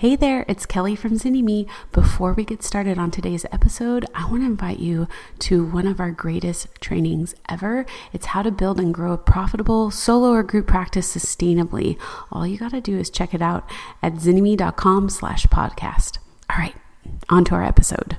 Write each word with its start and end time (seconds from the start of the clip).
Hey 0.00 0.16
there, 0.16 0.46
it's 0.48 0.64
Kelly 0.64 0.96
from 0.96 1.18
Zynnyme. 1.18 1.68
Before 1.92 2.32
we 2.32 2.42
get 2.42 2.62
started 2.62 2.96
on 2.96 3.10
today's 3.10 3.44
episode, 3.52 4.06
I 4.14 4.24
want 4.30 4.40
to 4.40 4.46
invite 4.46 4.78
you 4.78 5.06
to 5.40 5.62
one 5.62 5.86
of 5.86 6.00
our 6.00 6.10
greatest 6.10 6.68
trainings 6.80 7.34
ever. 7.50 7.84
It's 8.10 8.24
how 8.24 8.40
to 8.40 8.50
build 8.50 8.80
and 8.80 8.94
grow 8.94 9.12
a 9.12 9.18
profitable 9.18 9.90
solo 9.90 10.30
or 10.30 10.42
group 10.42 10.66
practice 10.66 11.14
sustainably. 11.14 11.98
All 12.32 12.46
you 12.46 12.56
got 12.56 12.70
to 12.70 12.80
do 12.80 12.96
is 12.96 13.10
check 13.10 13.34
it 13.34 13.42
out 13.42 13.68
at 14.02 14.14
zynnyme.com 14.14 15.10
slash 15.10 15.44
podcast. 15.48 16.16
All 16.48 16.56
right, 16.56 16.76
on 17.28 17.44
to 17.44 17.54
our 17.56 17.62
episode. 17.62 18.16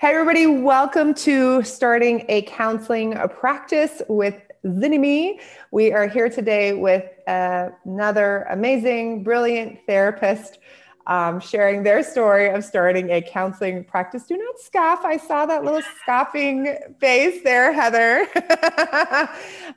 Hey, 0.00 0.08
everybody, 0.08 0.48
welcome 0.48 1.14
to 1.14 1.62
starting 1.62 2.24
a 2.28 2.42
counseling 2.42 3.14
practice 3.38 4.02
with 4.08 4.49
Zynnyme. 4.64 5.40
We 5.70 5.92
are 5.92 6.06
here 6.06 6.28
today 6.28 6.74
with 6.74 7.04
uh, 7.26 7.70
another 7.84 8.42
amazing, 8.50 9.22
brilliant 9.22 9.78
therapist 9.86 10.58
um, 11.06 11.40
sharing 11.40 11.82
their 11.82 12.02
story 12.02 12.50
of 12.50 12.62
starting 12.64 13.10
a 13.10 13.22
counseling 13.22 13.84
practice. 13.84 14.24
Do 14.24 14.36
not 14.36 14.60
scoff. 14.60 15.02
I 15.04 15.16
saw 15.16 15.46
that 15.46 15.64
little 15.64 15.80
scoffing 16.02 16.76
face 17.00 17.42
there, 17.42 17.72
Heather. 17.72 18.26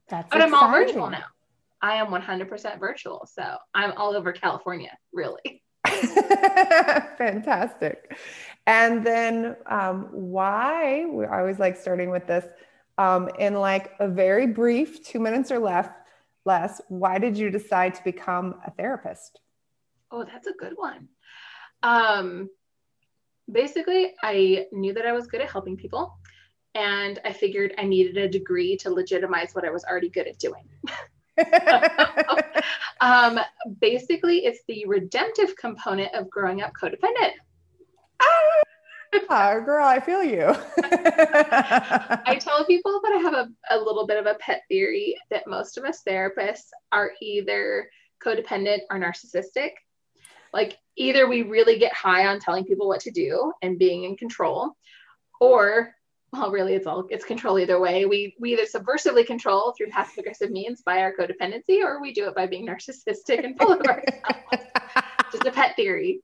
That's 0.08 0.28
but 0.31 0.36
exciting. 0.36 0.55
I'm 0.55 0.55
all 0.55 0.70
virtual 0.70 1.11
now. 1.11 1.25
I 1.81 1.97
am 1.97 2.08
100% 2.08 2.78
virtual. 2.78 3.27
So 3.31 3.56
I'm 3.75 3.92
all 3.97 4.17
over 4.17 4.33
California, 4.33 4.97
really. 5.12 5.62
Fantastic. 5.84 8.17
And 8.67 9.05
then 9.05 9.56
um, 9.67 10.08
why, 10.12 11.06
we 11.06 11.27
always 11.27 11.58
like 11.58 11.77
starting 11.77 12.11
with 12.11 12.27
this 12.27 12.47
um, 12.98 13.28
in 13.39 13.55
like 13.55 13.92
a 13.98 14.08
very 14.08 14.47
brief 14.47 15.05
two 15.05 15.19
minutes 15.19 15.50
or 15.50 15.58
less, 15.58 15.89
less, 16.45 16.80
why 16.89 17.19
did 17.19 17.36
you 17.36 17.50
decide 17.50 17.95
to 17.95 18.05
become 18.05 18.61
a 18.64 18.70
therapist? 18.70 19.41
Oh, 20.11 20.25
that's 20.25 20.47
a 20.47 20.53
good 20.53 20.75
one. 20.77 21.08
Um, 21.83 22.50
basically, 23.50 24.12
I 24.23 24.67
knew 24.73 24.92
that 24.95 25.06
I 25.06 25.12
was 25.12 25.27
good 25.27 25.41
at 25.41 25.50
helping 25.50 25.77
people, 25.77 26.17
and 26.75 27.20
I 27.25 27.33
figured 27.33 27.75
I 27.78 27.84
needed 27.84 28.17
a 28.17 28.28
degree 28.28 28.77
to 28.78 28.91
legitimize 28.91 29.55
what 29.55 29.65
I 29.65 29.70
was 29.70 29.84
already 29.84 30.09
good 30.09 30.27
at 30.27 30.39
doing. 30.39 30.69
um, 33.01 33.41
basically, 33.81 34.45
it's 34.45 34.61
the 34.69 34.84
redemptive 34.87 35.56
component 35.56 36.14
of 36.14 36.29
growing 36.29 36.62
up 36.62 36.73
codependent. 36.81 37.33
Ah, 39.29 39.58
girl, 39.64 39.86
I 39.86 39.98
feel 39.98 40.23
you. 40.23 40.55
I 40.85 42.39
tell 42.39 42.67
people 42.67 43.01
that 43.02 43.13
I 43.13 43.18
have 43.18 43.35
a, 43.35 43.48
a 43.70 43.79
little 43.79 44.07
bit 44.07 44.18
of 44.18 44.27
a 44.27 44.35
pet 44.35 44.63
theory 44.68 45.17
that 45.30 45.47
most 45.47 45.79
of 45.79 45.85
us 45.85 46.02
therapists 46.07 46.68
are 46.92 47.13
either 47.20 47.89
codependent 48.23 48.80
or 48.91 48.98
narcissistic 48.98 49.73
like 50.52 50.79
either 50.97 51.29
we 51.29 51.42
really 51.42 51.79
get 51.79 51.92
high 51.92 52.27
on 52.27 52.39
telling 52.39 52.64
people 52.64 52.89
what 52.89 53.01
to 53.01 53.11
do 53.11 53.52
and 53.63 53.79
being 53.79 54.05
in 54.05 54.17
control, 54.17 54.77
or 55.41 55.95
well, 56.33 56.51
really 56.51 56.75
it's 56.75 56.87
all 56.87 57.07
it's 57.11 57.25
control 57.25 57.59
either 57.59 57.79
way. 57.79 58.07
We 58.07 58.35
we 58.41 58.55
either 58.55 58.65
subversively 58.65 59.27
control 59.27 59.75
through 59.77 59.89
passive 59.89 60.19
aggressive 60.19 60.51
means 60.51 60.81
by 60.81 61.03
our 61.03 61.13
codependency, 61.13 61.83
or 61.85 62.01
we 62.01 62.13
do 62.15 62.27
it 62.27 62.35
by 62.35 62.47
being 62.47 62.67
narcissistic 62.67 63.45
and 63.45 63.57
full 63.59 63.73
of 63.73 63.81
ourselves. 63.83 64.67
Just 65.31 65.45
a 65.45 65.53
pet 65.53 65.77
theory. 65.77 66.21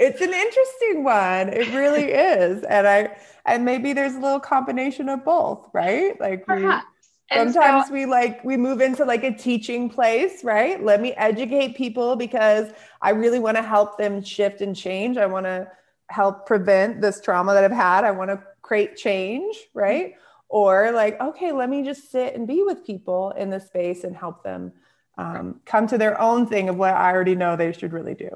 it's 0.00 0.20
an 0.20 0.34
interesting 0.34 1.04
one. 1.04 1.48
It 1.48 1.72
really 1.72 2.10
is. 2.10 2.64
And 2.64 2.88
I 2.88 3.16
and 3.46 3.64
maybe 3.64 3.92
there's 3.92 4.14
a 4.14 4.20
little 4.20 4.40
combination 4.40 5.08
of 5.08 5.24
both, 5.24 5.68
right? 5.72 6.20
Like 6.20 6.44
Perhaps. 6.44 6.84
we 7.30 7.36
sometimes 7.36 7.86
so, 7.86 7.92
we 7.92 8.04
like 8.04 8.42
we 8.42 8.56
move 8.56 8.80
into 8.80 9.04
like 9.04 9.22
a 9.22 9.30
teaching 9.30 9.90
place 9.90 10.42
right 10.42 10.82
let 10.82 11.02
me 11.02 11.12
educate 11.12 11.76
people 11.76 12.16
because 12.16 12.70
i 13.02 13.10
really 13.10 13.38
want 13.38 13.54
to 13.54 13.62
help 13.62 13.98
them 13.98 14.22
shift 14.22 14.62
and 14.62 14.74
change 14.74 15.18
i 15.18 15.26
want 15.26 15.44
to 15.44 15.70
help 16.08 16.46
prevent 16.46 17.02
this 17.02 17.20
trauma 17.20 17.52
that 17.52 17.64
i've 17.64 17.70
had 17.70 18.02
i 18.02 18.10
want 18.10 18.30
to 18.30 18.42
create 18.68 18.96
change 18.96 19.56
right 19.72 20.10
mm-hmm. 20.10 20.18
or 20.50 20.92
like 20.92 21.18
okay 21.20 21.52
let 21.52 21.70
me 21.70 21.82
just 21.82 22.12
sit 22.12 22.34
and 22.34 22.46
be 22.46 22.62
with 22.62 22.84
people 22.84 23.30
in 23.30 23.48
this 23.48 23.66
space 23.66 24.04
and 24.04 24.14
help 24.14 24.44
them 24.44 24.70
um, 25.16 25.60
come 25.64 25.86
to 25.86 25.96
their 25.96 26.20
own 26.20 26.46
thing 26.46 26.68
of 26.68 26.76
what 26.76 26.92
i 26.92 27.10
already 27.10 27.34
know 27.34 27.56
they 27.56 27.72
should 27.72 27.94
really 27.94 28.14
do 28.14 28.30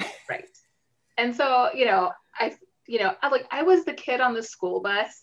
right 0.28 0.44
and 1.16 1.34
so 1.34 1.68
you 1.72 1.86
know 1.86 2.10
i 2.36 2.52
you 2.88 2.98
know 2.98 3.14
I, 3.22 3.28
like 3.28 3.46
i 3.52 3.62
was 3.62 3.84
the 3.84 3.94
kid 3.94 4.20
on 4.20 4.34
the 4.34 4.42
school 4.42 4.80
bus 4.80 5.22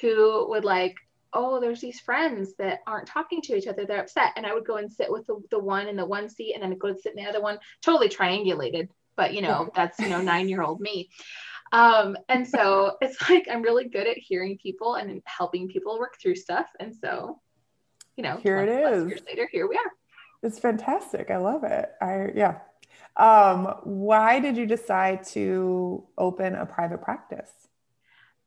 who 0.00 0.48
would 0.48 0.64
like 0.64 0.96
oh, 1.32 1.60
there's 1.60 1.82
these 1.82 2.00
friends 2.00 2.54
that 2.58 2.80
aren't 2.86 3.06
talking 3.06 3.42
to 3.42 3.54
each 3.54 3.66
other. 3.66 3.84
They're 3.84 4.00
upset. 4.00 4.32
And 4.36 4.46
I 4.46 4.54
would 4.54 4.64
go 4.64 4.76
and 4.76 4.90
sit 4.90 5.10
with 5.10 5.26
the, 5.26 5.38
the 5.50 5.58
one 5.58 5.86
in 5.86 5.94
the 5.94 6.06
one 6.06 6.30
seat 6.30 6.54
and 6.54 6.62
then 6.62 6.72
I'd 6.72 6.78
go 6.78 6.88
and 6.88 6.98
sit 6.98 7.14
in 7.14 7.22
the 7.22 7.28
other 7.28 7.42
one, 7.42 7.58
totally 7.82 8.08
triangulated. 8.08 8.88
But, 9.16 9.34
you 9.34 9.42
know, 9.42 9.68
that's, 9.74 9.98
you 9.98 10.08
know, 10.08 10.22
nine 10.22 10.48
year 10.48 10.62
old 10.62 10.80
me. 10.80 11.10
Um, 11.72 12.16
and 12.28 12.46
so 12.46 12.96
it's 13.00 13.28
like 13.28 13.46
I'm 13.50 13.62
really 13.62 13.88
good 13.88 14.06
at 14.06 14.18
hearing 14.18 14.58
people 14.58 14.94
and 14.94 15.22
helping 15.24 15.68
people 15.68 15.98
work 15.98 16.16
through 16.20 16.36
stuff. 16.36 16.68
And 16.80 16.94
so, 16.94 17.40
you 18.16 18.22
know, 18.22 18.38
here 18.42 18.58
it 18.58 18.68
is. 18.68 19.08
Years 19.08 19.22
later, 19.26 19.48
here 19.50 19.68
we 19.68 19.76
are. 19.76 19.92
It's 20.42 20.58
fantastic. 20.58 21.30
I 21.30 21.38
love 21.38 21.64
it. 21.64 21.90
I, 22.00 22.28
yeah. 22.34 22.58
Um, 23.16 23.74
why 23.84 24.40
did 24.40 24.56
you 24.56 24.66
decide 24.66 25.24
to 25.28 26.06
open 26.18 26.54
a 26.54 26.66
private 26.66 27.02
practice? 27.02 27.50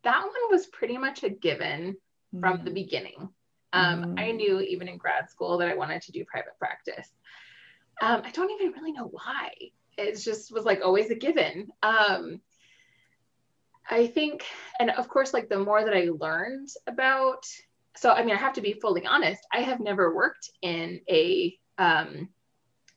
That 0.04 0.22
one 0.22 0.52
was 0.52 0.68
pretty 0.68 0.98
much 0.98 1.24
a 1.24 1.30
given 1.30 1.98
mm. 2.34 2.40
from 2.40 2.64
the 2.64 2.72
mm. 2.72 2.76
beginning. 2.76 3.30
Um, 3.74 4.16
mm. 4.16 4.20
I 4.20 4.32
knew 4.32 4.60
even 4.62 4.88
in 4.88 4.98
grad 4.98 5.30
school 5.30 5.58
that 5.58 5.68
I 5.68 5.76
wanted 5.76 6.02
to 6.04 6.12
do 6.12 6.24
private 6.26 6.58
practice. 6.58 7.10
Um, 8.02 8.22
I 8.24 8.32
don't 8.32 8.52
even 8.52 8.72
really 8.72 8.92
know 8.92 9.10
why. 9.12 9.52
It 9.98 10.18
just 10.18 10.54
was 10.54 10.64
like 10.64 10.82
always 10.84 11.10
a 11.10 11.16
given. 11.16 11.70
Um, 11.84 12.40
I 13.90 14.08
think, 14.08 14.44
and 14.80 14.92
of 14.92 15.08
course, 15.08 15.34
like 15.34 15.50
the 15.50 15.60
more 15.60 15.84
that 15.84 15.96
I 15.96 16.10
learned 16.18 16.70
about, 16.88 17.46
so 17.96 18.12
I 18.12 18.24
mean, 18.24 18.36
I 18.36 18.40
have 18.40 18.54
to 18.54 18.62
be 18.62 18.74
fully 18.74 19.06
honest. 19.06 19.42
I 19.52 19.62
have 19.62 19.80
never 19.80 20.16
worked 20.16 20.50
in 20.62 21.02
a 21.10 21.58
um, 21.78 22.30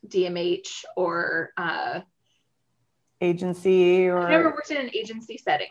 DMH 0.07 0.85
or 0.95 1.51
uh, 1.57 2.01
agency, 3.21 4.07
or 4.07 4.19
I've 4.19 4.29
never 4.29 4.51
worked 4.51 4.71
in 4.71 4.77
an 4.77 4.91
agency 4.93 5.37
setting 5.37 5.69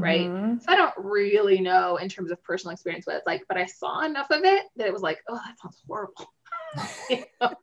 right? 0.00 0.28
Mm-hmm. 0.28 0.58
So 0.58 0.72
I 0.72 0.76
don't 0.76 0.94
really 0.96 1.60
know 1.60 1.96
in 1.96 2.08
terms 2.08 2.30
of 2.30 2.42
personal 2.42 2.72
experience 2.72 3.06
what 3.06 3.16
it's 3.16 3.26
like, 3.26 3.44
but 3.48 3.56
I 3.56 3.66
saw 3.66 4.04
enough 4.04 4.30
of 4.30 4.44
it 4.44 4.64
that 4.76 4.86
it 4.86 4.92
was 4.92 5.02
like, 5.02 5.20
oh, 5.28 5.36
that 5.36 5.58
sounds 5.60 5.80
horrible. 5.86 6.26
you 7.10 7.24
know? 7.40 7.48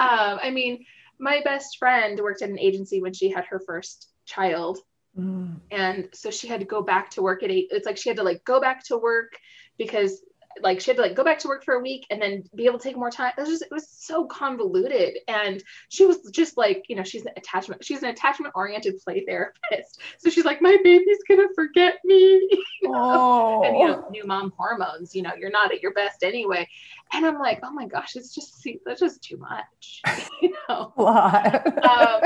um, 0.00 0.38
I 0.42 0.50
mean, 0.50 0.84
my 1.18 1.40
best 1.44 1.78
friend 1.78 2.18
worked 2.18 2.42
at 2.42 2.50
an 2.50 2.58
agency 2.58 3.00
when 3.00 3.12
she 3.12 3.30
had 3.30 3.44
her 3.44 3.60
first 3.60 4.08
child. 4.26 4.78
Mm. 5.18 5.60
And 5.70 6.08
so 6.12 6.30
she 6.30 6.48
had 6.48 6.60
to 6.60 6.66
go 6.66 6.82
back 6.82 7.10
to 7.10 7.22
work 7.22 7.42
at 7.42 7.50
eight. 7.50 7.68
It's 7.70 7.86
like 7.86 7.96
she 7.96 8.08
had 8.08 8.16
to 8.16 8.22
like 8.22 8.44
go 8.44 8.60
back 8.60 8.84
to 8.86 8.98
work 8.98 9.38
because 9.78 10.22
like 10.60 10.80
she 10.80 10.90
had 10.90 10.96
to 10.96 11.02
like 11.02 11.14
go 11.14 11.24
back 11.24 11.38
to 11.38 11.48
work 11.48 11.64
for 11.64 11.74
a 11.74 11.80
week 11.80 12.06
and 12.10 12.20
then 12.20 12.44
be 12.54 12.66
able 12.66 12.78
to 12.78 12.82
take 12.84 12.96
more 12.96 13.10
time. 13.10 13.32
It 13.36 13.40
was 13.40 13.50
just 13.50 13.62
it 13.62 13.70
was 13.70 13.88
so 13.88 14.26
convoluted. 14.26 15.18
And 15.28 15.62
she 15.88 16.04
was 16.04 16.18
just 16.30 16.56
like, 16.56 16.84
you 16.88 16.96
know, 16.96 17.02
she's 17.02 17.24
an 17.24 17.32
attachment, 17.36 17.84
she's 17.84 18.02
an 18.02 18.10
attachment 18.10 18.52
oriented 18.54 18.98
play 19.02 19.24
therapist. 19.26 20.00
So 20.18 20.30
she's 20.30 20.44
like, 20.44 20.60
my 20.60 20.76
baby's 20.82 21.18
gonna 21.28 21.48
forget 21.54 21.98
me. 22.04 22.48
oh. 22.86 23.62
And 23.62 23.78
you 23.78 23.86
know, 23.86 24.08
new 24.10 24.26
mom 24.26 24.52
hormones, 24.56 25.14
you 25.14 25.22
know, 25.22 25.32
you're 25.38 25.50
not 25.50 25.72
at 25.72 25.82
your 25.82 25.94
best 25.94 26.22
anyway. 26.22 26.68
And 27.12 27.26
I'm 27.26 27.38
like, 27.38 27.60
oh 27.62 27.72
my 27.72 27.86
gosh, 27.86 28.16
it's 28.16 28.34
just 28.34 28.60
see, 28.60 28.80
that's 28.84 29.00
just 29.00 29.22
too 29.22 29.36
much. 29.36 30.02
you 30.42 30.54
know. 30.68 30.92
um, 30.96 32.20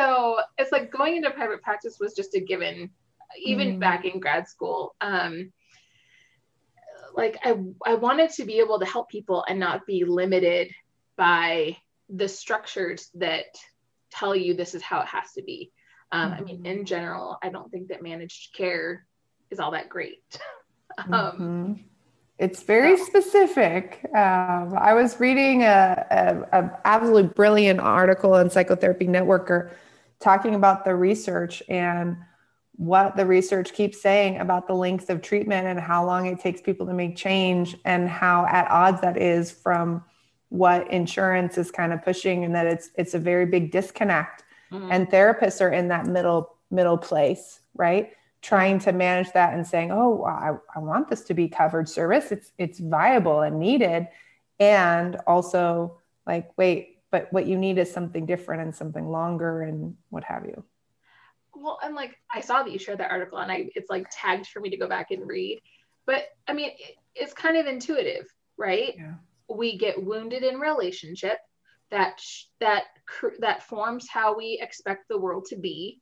so 0.00 0.38
it's 0.56 0.72
like 0.72 0.90
going 0.90 1.16
into 1.16 1.30
private 1.30 1.62
practice 1.62 1.98
was 2.00 2.14
just 2.14 2.34
a 2.34 2.40
given, 2.40 2.90
even 3.38 3.76
mm. 3.76 3.80
back 3.80 4.04
in 4.04 4.20
grad 4.20 4.48
school. 4.48 4.94
Um, 5.00 5.52
like 7.14 7.38
I, 7.44 7.56
I 7.84 7.94
wanted 7.94 8.30
to 8.32 8.44
be 8.44 8.60
able 8.60 8.78
to 8.80 8.86
help 8.86 9.08
people 9.10 9.44
and 9.48 9.58
not 9.60 9.86
be 9.86 10.04
limited 10.04 10.72
by 11.16 11.76
the 12.08 12.28
structures 12.28 13.10
that 13.14 13.46
tell 14.10 14.34
you 14.34 14.54
this 14.54 14.74
is 14.74 14.82
how 14.82 15.00
it 15.00 15.06
has 15.06 15.32
to 15.32 15.42
be. 15.42 15.70
Um, 16.12 16.32
I 16.32 16.40
mean, 16.40 16.58
mm-hmm. 16.58 16.66
in 16.66 16.84
general, 16.86 17.38
I 17.42 17.50
don't 17.50 17.70
think 17.70 17.88
that 17.88 18.02
managed 18.02 18.54
care 18.54 19.06
is 19.50 19.60
all 19.60 19.72
that 19.72 19.88
great. 19.88 20.22
um, 20.98 21.12
mm-hmm. 21.12 21.72
It's 22.38 22.62
very 22.62 22.96
specific. 22.96 24.00
Um, 24.14 24.74
I 24.78 24.94
was 24.94 25.20
reading 25.20 25.62
a, 25.62 26.06
a, 26.10 26.58
a, 26.58 26.80
absolutely 26.86 27.24
brilliant 27.34 27.80
article 27.80 28.34
in 28.36 28.48
Psychotherapy 28.48 29.06
Networker 29.06 29.72
talking 30.20 30.54
about 30.54 30.84
the 30.84 30.94
research 30.94 31.62
and 31.68 32.16
what 32.76 33.16
the 33.16 33.26
research 33.26 33.72
keeps 33.74 34.00
saying 34.00 34.38
about 34.38 34.66
the 34.66 34.74
length 34.74 35.10
of 35.10 35.20
treatment 35.20 35.66
and 35.66 35.78
how 35.78 36.04
long 36.04 36.26
it 36.26 36.40
takes 36.40 36.62
people 36.62 36.86
to 36.86 36.94
make 36.94 37.16
change 37.16 37.76
and 37.84 38.08
how 38.08 38.46
at 38.46 38.70
odds 38.70 39.00
that 39.02 39.18
is 39.18 39.50
from 39.50 40.02
what 40.48 40.90
insurance 40.90 41.58
is 41.58 41.70
kind 41.70 41.92
of 41.92 42.02
pushing 42.02 42.44
and 42.44 42.54
that 42.54 42.66
it's 42.66 42.90
it's 42.96 43.14
a 43.14 43.18
very 43.18 43.46
big 43.46 43.70
disconnect. 43.70 44.44
Mm-hmm. 44.72 44.92
and 44.92 45.10
therapists 45.10 45.60
are 45.60 45.72
in 45.72 45.88
that 45.88 46.06
middle 46.06 46.56
middle 46.70 46.96
place 46.96 47.60
right? 47.74 48.12
Trying 48.42 48.78
to 48.80 48.92
manage 48.92 49.32
that 49.32 49.54
and 49.54 49.66
saying 49.66 49.90
oh 49.90 50.24
I, 50.24 50.56
I 50.74 50.78
want 50.78 51.08
this 51.08 51.22
to 51.24 51.34
be 51.34 51.48
covered 51.48 51.88
service. 51.88 52.32
It's 52.32 52.52
it's 52.56 52.78
viable 52.78 53.40
and 53.42 53.58
needed. 53.58 54.08
And 54.58 55.16
also 55.26 55.98
like 56.26 56.50
wait 56.56 56.99
but 57.10 57.32
what 57.32 57.46
you 57.46 57.56
need 57.56 57.78
is 57.78 57.92
something 57.92 58.26
different 58.26 58.62
and 58.62 58.74
something 58.74 59.08
longer 59.08 59.62
and 59.62 59.96
what 60.10 60.24
have 60.24 60.44
you. 60.44 60.64
Well 61.54 61.78
i'm 61.82 61.94
like 61.94 62.16
i 62.32 62.40
saw 62.40 62.62
that 62.62 62.72
you 62.72 62.78
shared 62.78 62.98
that 62.98 63.10
article 63.10 63.38
and 63.38 63.50
i 63.50 63.68
it's 63.74 63.90
like 63.90 64.06
tagged 64.10 64.46
for 64.46 64.60
me 64.60 64.70
to 64.70 64.76
go 64.76 64.88
back 64.88 65.10
and 65.10 65.28
read. 65.28 65.60
But 66.06 66.24
i 66.48 66.52
mean 66.52 66.70
it, 66.70 66.96
it's 67.14 67.34
kind 67.34 67.56
of 67.56 67.66
intuitive 67.66 68.26
right? 68.60 68.94
Yeah. 68.96 69.14
we 69.48 69.78
get 69.78 70.04
wounded 70.04 70.44
in 70.44 70.60
relationship 70.60 71.38
that 71.90 72.20
that 72.60 72.84
that 73.40 73.64
forms 73.64 74.08
how 74.08 74.36
we 74.36 74.60
expect 74.62 75.08
the 75.08 75.18
world 75.18 75.46
to 75.46 75.56
be. 75.56 76.00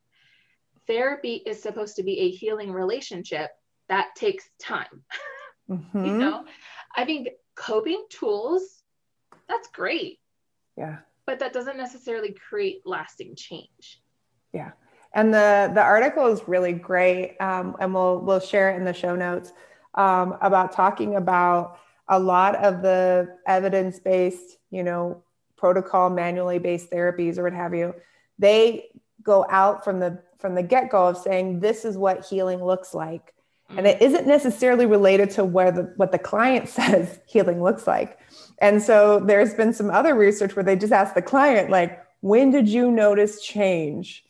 Therapy 0.87 1.43
is 1.47 1.63
supposed 1.63 1.97
to 1.97 2.03
be 2.03 2.19
a 2.19 2.31
healing 2.31 2.73
relationship 2.73 3.51
that 3.89 4.09
takes 4.17 4.49
time 4.61 5.03
mm-hmm. 5.71 6.05
you 6.05 6.13
know? 6.13 6.45
I 6.95 7.05
think 7.05 7.29
coping 7.55 8.05
tools 8.11 8.83
that's 9.49 9.69
great 9.69 10.19
yeah. 10.79 10.99
But 11.27 11.41
that 11.41 11.53
doesn't 11.53 11.77
necessarily 11.77 12.35
create 12.49 12.83
lasting 12.87 13.35
change. 13.35 14.01
Yeah. 14.53 14.71
And 15.13 15.35
the 15.35 15.71
the 15.75 15.83
article 15.83 16.27
is 16.29 16.47
really 16.47 16.73
great, 16.73 17.37
um, 17.41 17.77
and 17.81 17.93
we'll 17.93 18.21
we'll 18.21 18.41
share 18.41 18.71
it 18.71 18.77
in 18.77 18.85
the 18.85 18.93
show 18.93 19.17
notes 19.17 19.53
um, 19.95 20.37
about 20.41 20.73
talking 20.73 21.17
about 21.17 21.79
a 22.09 22.19
lot 22.19 22.55
of 22.57 22.83
the 22.83 23.37
evidence 23.47 23.99
based, 23.99 24.59
you 24.71 24.83
know, 24.83 25.23
protocol 25.57 26.09
manually 26.09 26.59
based 26.59 26.91
therapies 26.91 27.37
or 27.37 27.43
what 27.45 27.53
have 27.53 27.75
you. 27.75 27.95
They 28.39 28.91
go 29.23 29.45
out 29.51 29.83
from 29.83 29.99
the 29.99 30.23
from 30.39 30.55
the 30.55 30.63
get 30.63 30.91
go 30.91 31.09
of 31.09 31.19
saying 31.19 31.61
this 31.61 31.85
is 31.85 31.99
what 31.99 32.25
healing 32.25 32.63
looks 32.65 32.95
like, 32.95 33.35
and 33.71 33.87
it 33.87 34.01
isn't 34.01 34.27
necessarily 34.27 34.87
related 34.87 35.31
to 35.31 35.45
where 35.45 35.73
the 35.73 35.93
what 35.97 36.13
the 36.13 36.19
client 36.19 36.69
says 36.79 37.19
healing 37.27 37.63
looks 37.63 37.87
like. 37.87 38.19
And 38.61 38.83
so 38.83 39.21
there's 39.21 39.55
been 39.55 39.73
some 39.73 39.91
other 39.91 40.15
research 40.15 40.57
where 40.57 40.65
they 40.65 40.77
just 40.77 40.93
ask 40.93 41.15
the 41.15 41.23
client 41.23 41.71
like, 41.71 42.05
when 42.21 42.51
did 42.51 42.69
you 42.69 42.91
notice 42.91 43.41
change? 43.41 44.25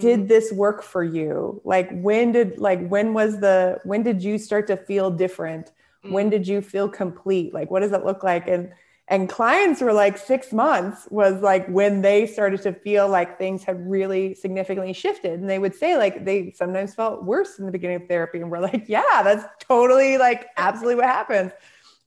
did 0.00 0.20
mm. 0.20 0.28
this 0.28 0.52
work 0.52 0.82
for 0.82 1.04
you 1.04 1.60
like 1.64 1.90
when 2.00 2.32
did 2.32 2.58
like 2.58 2.86
when 2.88 3.12
was 3.12 3.40
the 3.40 3.78
when 3.84 4.02
did 4.02 4.22
you 4.22 4.38
start 4.38 4.66
to 4.66 4.76
feel 4.76 5.10
different 5.10 5.72
mm. 6.04 6.10
when 6.10 6.30
did 6.30 6.48
you 6.48 6.60
feel 6.60 6.88
complete 6.88 7.52
like 7.52 7.70
what 7.70 7.80
does 7.80 7.92
it 7.92 8.04
look 8.04 8.22
like 8.22 8.48
and 8.48 8.72
and 9.08 9.28
clients 9.28 9.82
were 9.82 9.92
like 9.92 10.16
six 10.16 10.52
months 10.54 11.06
was 11.10 11.42
like 11.42 11.66
when 11.68 12.00
they 12.00 12.26
started 12.26 12.62
to 12.62 12.72
feel 12.72 13.06
like 13.06 13.36
things 13.36 13.62
had 13.62 13.86
really 13.88 14.34
significantly 14.34 14.94
shifted 14.94 15.38
and 15.38 15.50
they 15.50 15.58
would 15.58 15.74
say 15.74 15.98
like 15.98 16.24
they 16.24 16.50
sometimes 16.52 16.94
felt 16.94 17.22
worse 17.22 17.58
in 17.58 17.66
the 17.66 17.72
beginning 17.72 17.96
of 17.96 18.08
therapy 18.08 18.40
and 18.40 18.50
we're 18.50 18.60
like 18.60 18.88
yeah 18.88 19.22
that's 19.22 19.44
totally 19.60 20.16
like 20.16 20.46
absolutely 20.56 20.94
what 20.94 21.04
happens 21.04 21.52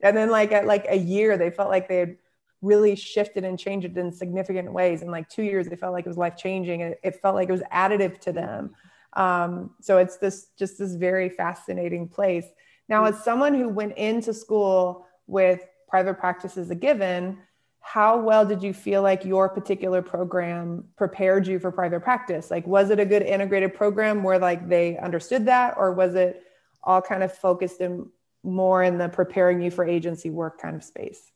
and 0.02 0.16
then 0.16 0.30
like 0.30 0.52
at 0.52 0.66
like 0.66 0.86
a 0.90 0.98
year 0.98 1.38
they 1.38 1.50
felt 1.50 1.70
like 1.70 1.88
they 1.88 1.98
had 1.98 2.18
really 2.62 2.96
shifted 2.96 3.44
and 3.44 3.60
changed 3.60 3.86
it 3.86 3.98
in 3.98 4.12
significant 4.12 4.72
ways. 4.72 5.02
In 5.02 5.12
like 5.12 5.30
two 5.30 5.44
years, 5.44 5.68
they 5.68 5.76
felt 5.76 5.94
like 5.94 6.06
it 6.06 6.10
was 6.10 6.18
life 6.18 6.36
changing. 6.36 6.82
It, 6.82 7.00
it 7.04 7.22
felt 7.22 7.36
like 7.36 7.50
it 7.50 7.52
was 7.52 7.64
additive 7.72 8.20
to 8.22 8.32
them. 8.32 8.76
Um, 9.14 9.72
so 9.82 9.98
it's 9.98 10.18
this 10.18 10.48
just 10.58 10.78
this 10.78 10.96
very 10.96 11.30
fascinating 11.30 12.08
place. 12.08 12.46
Now, 12.90 13.06
as 13.06 13.24
someone 13.24 13.54
who 13.54 13.70
went 13.70 13.98
into 13.98 14.34
school 14.34 15.06
with 15.28 15.66
private 15.88 16.16
practice 16.16 16.58
as 16.58 16.70
a 16.70 16.76
given, 16.76 17.38
how 17.80 18.20
well 18.20 18.46
did 18.46 18.62
you 18.62 18.74
feel 18.74 19.02
like 19.02 19.24
your 19.24 19.50
particular 19.50 20.02
program 20.02 20.84
prepared 20.98 21.48
you 21.48 21.60
for 21.60 21.72
private 21.72 22.02
practice? 22.02 22.52
Like, 22.52 22.68
was 22.68 22.90
it 22.90 23.00
a 23.00 23.06
good 23.06 23.24
integrated 23.24 23.74
program 23.74 24.24
where 24.24 24.40
like 24.40 24.68
they 24.68 24.98
understood 24.98 25.46
that, 25.46 25.76
or 25.78 25.94
was 25.94 26.16
it 26.16 26.44
all 26.84 27.02
kind 27.02 27.24
of 27.24 27.34
focused 27.34 27.82
in 27.82 28.08
more 28.44 28.84
in 28.84 28.98
the 28.98 29.10
preparing 29.10 29.62
you 29.62 29.72
for 29.72 29.86
agency 29.86 30.30
work 30.30 30.62
kind 30.62 30.76
of 30.76 30.84
space? 30.84 31.32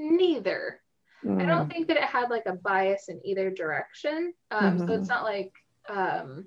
neither. 0.00 0.80
Mm. 1.24 1.42
I 1.42 1.46
don't 1.46 1.68
mm. 1.68 1.72
think 1.72 1.88
that 1.88 1.98
it 1.98 2.04
had 2.04 2.30
like 2.30 2.46
a 2.46 2.54
bias 2.54 3.08
in 3.08 3.20
either 3.24 3.50
direction. 3.50 4.32
Um, 4.50 4.78
mm-hmm. 4.78 4.78
So 4.78 4.84
it's 4.94 5.02
mm-hmm. 5.02 5.06
not 5.08 5.24
like, 5.24 5.52
um, 5.88 6.46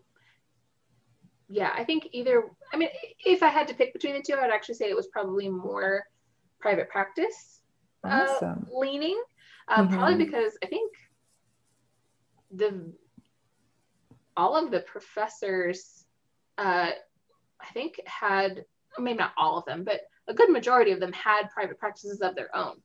yeah, 1.50 1.72
I 1.76 1.84
think 1.84 2.08
either. 2.12 2.46
I 2.74 2.78
mean, 2.78 2.90
if 3.24 3.44
I 3.44 3.50
had 3.50 3.68
to 3.68 3.76
pick 3.76 3.94
between 3.94 4.16
the 4.16 4.24
two, 4.26 4.34
I 4.34 4.42
would 4.42 4.54
actually 4.54 4.76
say 4.76 4.90
it 4.90 4.96
was 4.96 5.08
probably 5.08 5.50
more 5.50 6.04
private 6.60 6.90
practice 6.90 7.62
uh, 8.04 8.26
awesome. 8.28 8.68
uh, 8.72 8.80
leaning. 8.80 9.22
Um, 9.68 9.88
mm-hmm. 9.88 9.98
Probably 9.98 10.26
because 10.26 10.58
I 10.64 10.66
think 10.66 10.92
the 12.52 12.92
all 14.36 14.56
of 14.56 14.72
the 14.72 14.80
professors, 14.80 16.03
uh, 16.58 16.92
I 17.62 17.74
think 17.74 18.00
had 18.06 18.66
maybe 19.00 19.18
not 19.18 19.34
all 19.38 19.58
of 19.58 19.66
them, 19.66 19.84
but 19.84 20.02
a 20.28 20.34
good 20.34 20.50
majority 20.50 20.92
of 20.92 21.00
them 21.00 21.14
had 21.14 21.50
private 21.50 21.80
practices 21.80 22.22
of 22.22 22.36
their 22.36 22.56
own. 22.56 22.76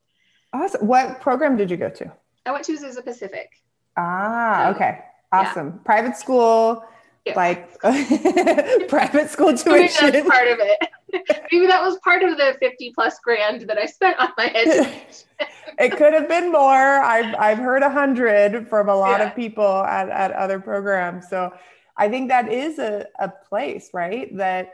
Awesome. 0.52 0.86
What 0.86 1.20
program 1.20 1.56
did 1.56 1.70
you 1.70 1.76
go 1.76 1.90
to? 1.90 2.12
I 2.46 2.52
went 2.52 2.64
to 2.64 2.72
Azusa 2.72 3.04
Pacific. 3.04 3.50
Ah, 3.96 4.70
okay. 4.70 5.00
Awesome. 5.32 5.66
Yeah. 5.66 5.82
Private 5.84 6.16
school, 6.16 6.84
yeah. 7.26 7.34
like 7.36 7.78
private 8.88 9.28
school 9.28 9.56
tuition. 9.56 10.06
Maybe 10.10 10.20
that's 10.20 10.28
part 10.28 10.48
of 10.48 10.58
it. 10.60 10.88
Maybe 11.52 11.66
that 11.66 11.82
was 11.82 11.98
part 11.98 12.22
of 12.22 12.36
the 12.38 12.56
50 12.60 12.92
plus 12.94 13.18
grand 13.20 13.62
that 13.62 13.76
I 13.76 13.86
spent 13.86 14.18
on 14.18 14.30
my 14.38 14.50
education. 14.54 15.28
it 15.78 15.96
could 15.96 16.14
have 16.14 16.28
been 16.28 16.50
more. 16.50 17.02
I've, 17.02 17.34
I've 17.38 17.58
heard 17.58 17.82
a 17.82 17.90
hundred 17.90 18.68
from 18.68 18.88
a 18.88 18.96
lot 18.96 19.20
yeah. 19.20 19.28
of 19.28 19.36
people 19.36 19.84
at, 19.84 20.08
at 20.08 20.32
other 20.32 20.60
programs. 20.60 21.28
So 21.28 21.52
I 21.98 22.08
think 22.08 22.28
that 22.28 22.50
is 22.50 22.78
a, 22.78 23.06
a 23.18 23.28
place, 23.28 23.90
right? 23.92 24.34
That 24.36 24.72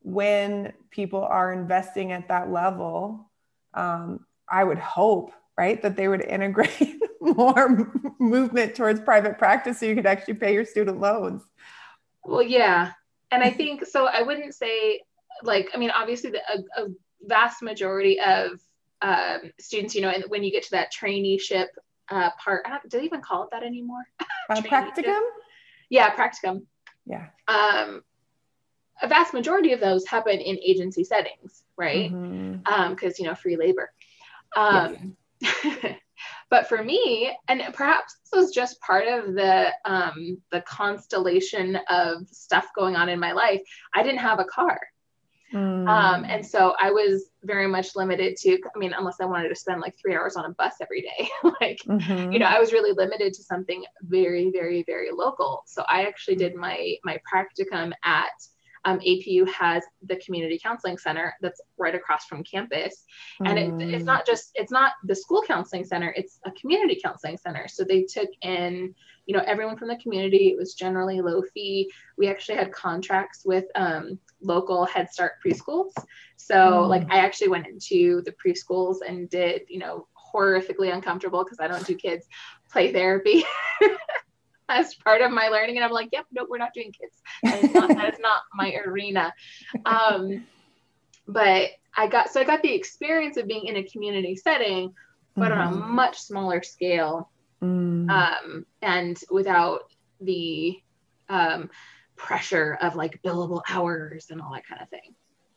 when 0.00 0.72
people 0.90 1.22
are 1.22 1.52
investing 1.52 2.12
at 2.12 2.28
that 2.28 2.50
level, 2.50 3.30
um, 3.74 4.26
I 4.48 4.64
would 4.64 4.78
hope, 4.78 5.32
right, 5.56 5.80
that 5.82 5.96
they 5.96 6.08
would 6.08 6.22
integrate 6.22 6.98
more 7.20 7.92
movement 8.18 8.74
towards 8.74 9.00
private 9.00 9.38
practice 9.38 9.78
so 9.78 9.86
you 9.86 9.94
could 9.94 10.06
actually 10.06 10.34
pay 10.34 10.54
your 10.54 10.64
student 10.64 10.98
loans. 10.98 11.42
Well, 12.24 12.42
yeah. 12.42 12.92
And 13.30 13.42
I 13.42 13.50
think 13.50 13.86
so. 13.86 14.06
I 14.06 14.22
wouldn't 14.22 14.54
say, 14.54 15.02
like, 15.42 15.70
I 15.74 15.78
mean, 15.78 15.90
obviously, 15.90 16.30
the, 16.30 16.40
a, 16.48 16.82
a 16.82 16.88
vast 17.22 17.62
majority 17.62 18.18
of 18.20 18.60
um, 19.02 19.52
students, 19.58 19.94
you 19.94 20.00
know, 20.00 20.10
and 20.10 20.24
when 20.28 20.42
you 20.42 20.50
get 20.50 20.62
to 20.64 20.70
that 20.72 20.92
traineeship 20.92 21.66
uh, 22.10 22.30
part, 22.42 22.62
I 22.66 22.70
don't, 22.70 22.88
do 22.88 22.98
they 22.98 23.04
even 23.04 23.20
call 23.20 23.44
it 23.44 23.50
that 23.52 23.62
anymore? 23.62 24.02
Uh, 24.50 24.60
practicum? 24.60 25.20
Yeah, 25.92 26.14
practicum. 26.14 26.62
Yeah. 27.04 27.26
Um, 27.48 28.02
a 29.02 29.08
vast 29.08 29.34
majority 29.34 29.74
of 29.74 29.80
those 29.80 30.06
happen 30.06 30.40
in 30.40 30.58
agency 30.64 31.04
settings, 31.04 31.64
right? 31.76 32.10
Because, 32.10 32.22
mm-hmm. 32.24 32.72
um, 32.72 32.96
you 33.18 33.26
know, 33.26 33.34
free 33.34 33.58
labor. 33.58 33.92
Um, 34.56 35.18
but 36.50 36.66
for 36.66 36.82
me, 36.82 37.36
and 37.46 37.62
perhaps 37.74 38.16
this 38.24 38.40
was 38.40 38.54
just 38.54 38.80
part 38.80 39.06
of 39.06 39.34
the 39.34 39.70
um, 39.84 40.38
the 40.50 40.62
constellation 40.62 41.78
of 41.90 42.26
stuff 42.30 42.68
going 42.74 42.96
on 42.96 43.10
in 43.10 43.20
my 43.20 43.32
life. 43.32 43.60
I 43.94 44.02
didn't 44.02 44.20
have 44.20 44.38
a 44.38 44.46
car. 44.46 44.80
Mm. 45.52 45.88
Um, 45.88 46.24
and 46.24 46.44
so 46.44 46.74
I 46.80 46.90
was 46.90 47.30
very 47.44 47.66
much 47.66 47.94
limited 47.96 48.36
to, 48.38 48.52
I 48.74 48.78
mean, 48.78 48.94
unless 48.96 49.20
I 49.20 49.24
wanted 49.24 49.48
to 49.50 49.54
spend 49.54 49.80
like 49.80 49.94
three 50.00 50.14
hours 50.14 50.36
on 50.36 50.44
a 50.44 50.50
bus 50.50 50.74
every 50.80 51.02
day, 51.02 51.28
like, 51.60 51.80
mm-hmm. 51.86 52.32
you 52.32 52.38
know, 52.38 52.46
I 52.46 52.58
was 52.58 52.72
really 52.72 52.92
limited 52.92 53.34
to 53.34 53.42
something 53.42 53.84
very, 54.02 54.50
very, 54.50 54.82
very 54.86 55.10
local. 55.12 55.62
So 55.66 55.84
I 55.88 56.04
actually 56.04 56.36
did 56.36 56.54
my, 56.54 56.96
my 57.04 57.18
practicum 57.32 57.92
at 58.04 58.30
um, 58.84 58.98
APU 59.00 59.48
has 59.48 59.84
the 60.02 60.16
community 60.16 60.58
counseling 60.60 60.98
center 60.98 61.34
that's 61.40 61.60
right 61.78 61.94
across 61.94 62.24
from 62.26 62.42
campus. 62.42 63.04
And 63.44 63.58
it, 63.58 63.92
it's 63.94 64.02
mm. 64.02 64.06
not 64.06 64.26
just, 64.26 64.50
it's 64.54 64.72
not 64.72 64.92
the 65.04 65.14
school 65.14 65.42
counseling 65.46 65.84
center, 65.84 66.12
it's 66.16 66.40
a 66.44 66.50
community 66.52 67.00
counseling 67.02 67.38
center. 67.38 67.68
So 67.68 67.84
they 67.84 68.02
took 68.02 68.28
in, 68.42 68.94
you 69.26 69.36
know, 69.36 69.42
everyone 69.46 69.76
from 69.76 69.88
the 69.88 69.96
community. 69.96 70.48
It 70.48 70.58
was 70.58 70.74
generally 70.74 71.20
low 71.20 71.42
fee. 71.54 71.90
We 72.16 72.28
actually 72.28 72.58
had 72.58 72.72
contracts 72.72 73.42
with 73.44 73.64
um, 73.74 74.18
local 74.40 74.84
Head 74.84 75.10
Start 75.10 75.32
preschools. 75.44 75.92
So, 76.36 76.54
mm. 76.54 76.88
like, 76.88 77.10
I 77.10 77.18
actually 77.18 77.48
went 77.48 77.66
into 77.66 78.22
the 78.22 78.32
preschools 78.32 78.96
and 79.06 79.30
did, 79.30 79.62
you 79.68 79.78
know, 79.78 80.06
horrifically 80.34 80.92
uncomfortable 80.92 81.44
because 81.44 81.60
I 81.60 81.68
don't 81.68 81.86
do 81.86 81.94
kids 81.94 82.26
play 82.70 82.92
therapy. 82.92 83.44
as 84.68 84.94
part 84.94 85.20
of 85.20 85.30
my 85.30 85.48
learning. 85.48 85.76
And 85.76 85.84
I'm 85.84 85.90
like, 85.90 86.08
yep, 86.12 86.26
no, 86.32 86.46
we're 86.48 86.58
not 86.58 86.72
doing 86.74 86.92
kids. 86.92 87.20
That 87.42 87.62
is 87.62 87.74
not, 87.74 87.88
that 87.88 88.14
is 88.14 88.20
not 88.20 88.42
my 88.54 88.74
arena. 88.86 89.32
Um, 89.84 90.46
but 91.28 91.70
I 91.96 92.06
got, 92.06 92.30
so 92.30 92.40
I 92.40 92.44
got 92.44 92.62
the 92.62 92.72
experience 92.72 93.36
of 93.36 93.46
being 93.46 93.66
in 93.66 93.76
a 93.76 93.84
community 93.84 94.34
setting, 94.34 94.94
but 95.36 95.50
mm-hmm. 95.50 95.60
on 95.60 95.74
a 95.74 95.76
mm-hmm. 95.76 95.94
much 95.94 96.20
smaller 96.20 96.62
scale. 96.62 97.28
Mm. 97.62 98.10
Um, 98.10 98.66
and 98.82 99.18
without 99.30 99.92
the 100.20 100.78
um, 101.28 101.70
pressure 102.16 102.78
of 102.80 102.96
like 102.96 103.22
billable 103.22 103.62
hours 103.68 104.26
and 104.30 104.40
all 104.40 104.52
that 104.52 104.66
kind 104.66 104.82
of 104.82 104.88
thing. 104.88 105.14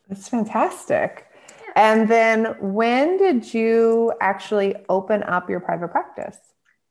That's 0.08 0.28
fantastic. 0.28 1.26
Yeah. 1.48 1.72
And 1.76 2.08
then 2.08 2.56
when 2.60 3.16
did 3.18 3.52
you 3.52 4.12
actually 4.20 4.76
open 4.88 5.22
up 5.24 5.50
your 5.50 5.60
private 5.60 5.88
practice? 5.88 6.38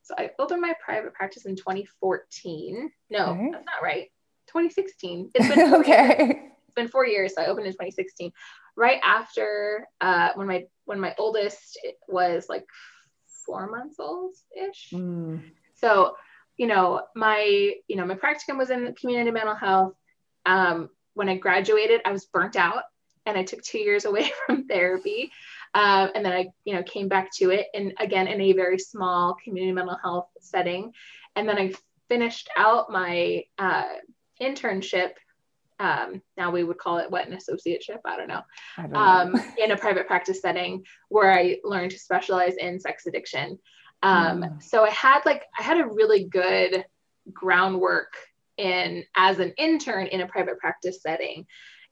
So 0.03 0.13
I 0.17 0.31
opened 0.37 0.61
my 0.61 0.73
private 0.83 1.13
practice 1.13 1.45
in 1.45 1.55
2014. 1.55 2.91
No, 3.09 3.25
okay. 3.27 3.49
that's 3.51 3.65
not 3.65 3.81
right. 3.81 4.11
2016. 4.47 5.31
It's 5.35 5.47
been 5.47 5.73
okay. 5.75 6.17
Years. 6.19 6.35
It's 6.67 6.75
been 6.75 6.87
four 6.87 7.07
years. 7.07 7.33
So 7.35 7.41
I 7.41 7.47
opened 7.47 7.65
in 7.65 7.73
2016, 7.73 8.31
right 8.75 8.99
after 9.03 9.87
uh, 10.01 10.29
when 10.35 10.47
my 10.47 10.65
when 10.85 10.99
my 10.99 11.15
oldest 11.17 11.79
was 12.07 12.45
like 12.49 12.65
four 13.45 13.69
months 13.69 13.97
old 13.99 14.33
ish. 14.55 14.89
Mm. 14.93 15.41
So 15.75 16.15
you 16.57 16.67
know 16.67 17.01
my 17.15 17.73
you 17.87 17.95
know 17.95 18.05
my 18.05 18.15
practicum 18.15 18.57
was 18.57 18.69
in 18.69 18.93
community 18.95 19.31
mental 19.31 19.55
health. 19.55 19.93
Um, 20.45 20.89
when 21.13 21.29
I 21.29 21.37
graduated, 21.37 22.01
I 22.05 22.11
was 22.11 22.25
burnt 22.25 22.55
out 22.55 22.83
and 23.25 23.37
I 23.37 23.43
took 23.43 23.61
two 23.61 23.79
years 23.79 24.05
away 24.05 24.31
from 24.45 24.67
therapy. 24.67 25.31
Um, 25.73 26.11
and 26.15 26.25
then 26.25 26.31
I, 26.31 26.47
you 26.63 26.73
know, 26.73 26.83
came 26.83 27.09
back 27.09 27.31
to 27.37 27.49
it, 27.49 27.67
and 27.73 27.93
again 27.99 28.27
in 28.27 28.39
a 28.39 28.53
very 28.53 28.79
small 28.79 29.35
community 29.43 29.73
mental 29.73 29.97
health 30.01 30.29
setting. 30.39 30.93
And 31.35 31.49
then 31.49 31.57
I 31.57 31.73
finished 32.07 32.49
out 32.55 32.89
my 32.89 33.43
uh, 33.57 33.83
internship. 34.41 35.11
Um, 35.79 36.21
now 36.37 36.51
we 36.51 36.63
would 36.63 36.77
call 36.77 36.97
it 36.99 37.11
what 37.11 37.27
an 37.27 37.37
associateship. 37.37 37.99
I 38.05 38.17
don't 38.17 38.27
know. 38.27 38.41
I 38.77 38.81
don't 38.83 38.95
um, 38.95 39.41
in 39.57 39.71
a 39.71 39.77
private 39.77 40.07
practice 40.07 40.41
setting 40.41 40.83
where 41.09 41.31
I 41.31 41.57
learned 41.63 41.91
to 41.91 41.99
specialize 41.99 42.55
in 42.55 42.79
sex 42.79 43.05
addiction. 43.07 43.59
Um, 44.03 44.41
mm. 44.41 44.63
So 44.63 44.85
I 44.85 44.89
had 44.89 45.21
like 45.25 45.43
I 45.57 45.63
had 45.63 45.79
a 45.79 45.87
really 45.87 46.25
good 46.25 46.85
groundwork 47.33 48.13
in 48.57 49.03
as 49.15 49.39
an 49.39 49.53
intern 49.57 50.07
in 50.07 50.21
a 50.21 50.27
private 50.27 50.59
practice 50.59 51.01
setting, 51.01 51.45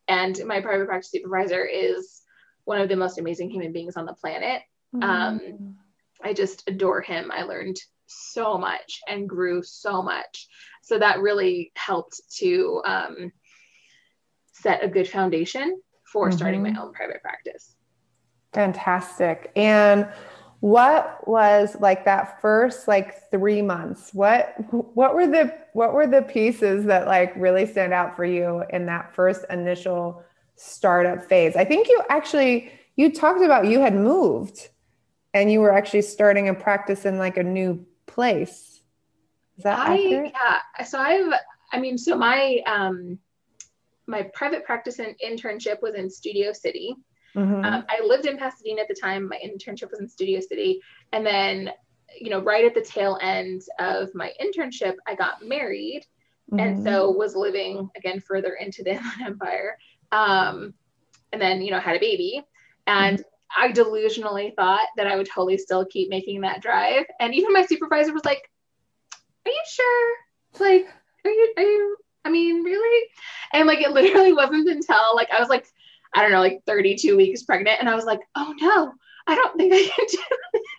and 0.08 0.40
my 0.46 0.62
private 0.62 0.88
practice 0.88 1.12
supervisor 1.12 1.66
is 1.66 2.22
one 2.66 2.80
of 2.80 2.88
the 2.88 2.96
most 2.96 3.20
amazing 3.20 3.50
human 3.50 3.74
beings 3.74 3.98
on 3.98 4.06
the 4.06 4.14
planet. 4.14 4.62
Mm. 4.96 5.04
Um, 5.04 5.76
I 6.24 6.34
just 6.34 6.64
adore 6.68 7.02
him. 7.02 7.32
I 7.34 7.44
learned 7.44 7.78
so 8.06 8.58
much 8.58 9.02
and 9.08 9.28
grew 9.28 9.64
so 9.64 10.02
much. 10.02 10.48
So 10.82 11.00
that 11.00 11.20
really 11.20 11.72
helped 11.76 12.22
to 12.38 12.82
um, 12.86 13.32
set 14.54 14.84
a 14.84 14.88
good 14.88 15.08
foundation 15.08 15.82
for 16.06 16.28
mm-hmm. 16.28 16.38
starting 16.38 16.64
my 16.64 16.74
own 16.80 16.94
private 16.94 17.22
practice. 17.22 17.76
Fantastic. 18.54 19.52
And 19.56 20.08
what 20.62 21.28
was 21.28 21.76
like 21.82 22.06
that 22.06 22.40
first 22.40 22.88
like 22.88 23.30
3 23.30 23.62
months? 23.62 24.14
What 24.14 24.56
what 24.96 25.14
were 25.14 25.28
the 25.28 25.54
what 25.74 25.94
were 25.94 26.08
the 26.08 26.22
pieces 26.22 26.86
that 26.86 27.06
like 27.06 27.34
really 27.36 27.66
stand 27.66 27.92
out 27.92 28.16
for 28.16 28.24
you 28.24 28.64
in 28.70 28.86
that 28.86 29.14
first 29.14 29.44
initial 29.50 30.24
startup 30.56 31.24
phase. 31.24 31.56
I 31.56 31.66
think 31.66 31.88
you 31.88 32.02
actually 32.10 32.72
you 32.96 33.12
talked 33.12 33.44
about 33.44 33.68
you 33.68 33.80
had 33.80 33.96
moved 33.96 34.70
and 35.34 35.52
you 35.52 35.60
were 35.60 35.74
actually 35.74 36.04
starting 36.04 36.48
a 36.48 36.54
practice 36.54 37.06
in 37.06 37.18
like 37.18 37.38
a 37.38 37.44
new 37.44 37.86
place. 38.06 38.82
Is 39.58 39.64
that 39.64 39.80
I, 39.80 39.96
accurate? 39.96 40.34
Yeah. 40.34 40.86
So 40.86 41.00
I've 41.00 41.34
I 41.72 41.80
mean 41.80 41.98
so 41.98 42.16
my 42.16 42.62
um 42.66 43.20
my 44.08 44.24
private 44.34 44.66
practice 44.66 45.00
and 45.00 45.16
internship 45.26 45.82
was 45.82 45.96
in 45.96 46.10
Studio 46.10 46.54
City. 46.54 46.96
Mm-hmm. 47.36 47.66
Um, 47.66 47.86
I 47.90 48.06
lived 48.06 48.26
in 48.26 48.38
Pasadena 48.38 48.82
at 48.82 48.88
the 48.88 48.96
time. 49.00 49.28
My 49.28 49.40
internship 49.44 49.90
was 49.90 50.00
in 50.00 50.08
Studio 50.08 50.40
City. 50.40 50.82
And 51.12 51.26
then, 51.26 51.72
you 52.20 52.30
know, 52.30 52.42
right 52.42 52.66
at 52.66 52.76
the 52.76 52.82
tail 52.82 53.18
end 53.22 53.64
of 53.80 54.14
my 54.14 54.32
internship, 54.42 54.96
I 55.08 55.16
got 55.16 55.44
married. 55.44 56.06
Mm-hmm. 56.52 56.60
And 56.60 56.84
so 56.84 57.10
was 57.10 57.36
living 57.36 57.90
again 57.96 58.20
further 58.20 58.54
into 58.54 58.84
the 58.84 58.92
Inland 58.92 59.22
Empire 59.26 59.78
um, 60.14 60.74
and 61.32 61.42
then 61.42 61.62
you 61.62 61.72
know 61.72 61.80
had 61.80 61.98
a 61.98 62.00
baby 62.00 62.42
and 62.88 63.20
mm-hmm. 63.20 63.64
i 63.64 63.72
delusionally 63.72 64.56
thought 64.56 64.88
that 64.96 65.08
i 65.08 65.16
would 65.16 65.28
totally 65.28 65.58
still 65.58 65.86
keep 65.86 66.10
making 66.10 66.42
that 66.42 66.62
drive 66.62 67.04
and 67.20 67.34
even 67.34 67.52
my 67.52 67.66
supervisor 67.66 68.14
was 68.14 68.24
like 68.24 68.50
are 69.46 69.52
you 69.52 69.64
sure 69.68 70.16
like 70.60 70.88
are 71.26 71.32
you 71.32 71.54
are 71.58 71.64
you 71.64 71.98
i 72.26 72.30
mean 72.30 72.64
really 72.64 73.08
and 73.54 73.68
like 73.68 73.82
it 73.82 73.92
literally 73.92 74.34
wasn't 74.42 74.68
until 74.68 75.16
like 75.16 75.32
i 75.32 75.40
was 75.40 75.50
like 75.50 75.66
i 76.16 76.22
don't 76.22 76.32
know 76.32 76.40
like 76.40 76.62
32 76.66 77.16
weeks 77.18 77.44
pregnant 77.44 77.78
and 77.80 77.90
i 77.90 77.96
was 77.96 78.06
like 78.06 78.20
oh 78.36 78.54
no 78.60 78.94
i 79.28 79.36
don't 79.36 79.58
think 79.58 79.74
i 79.74 79.84
can 79.84 80.06
do 80.10 80.18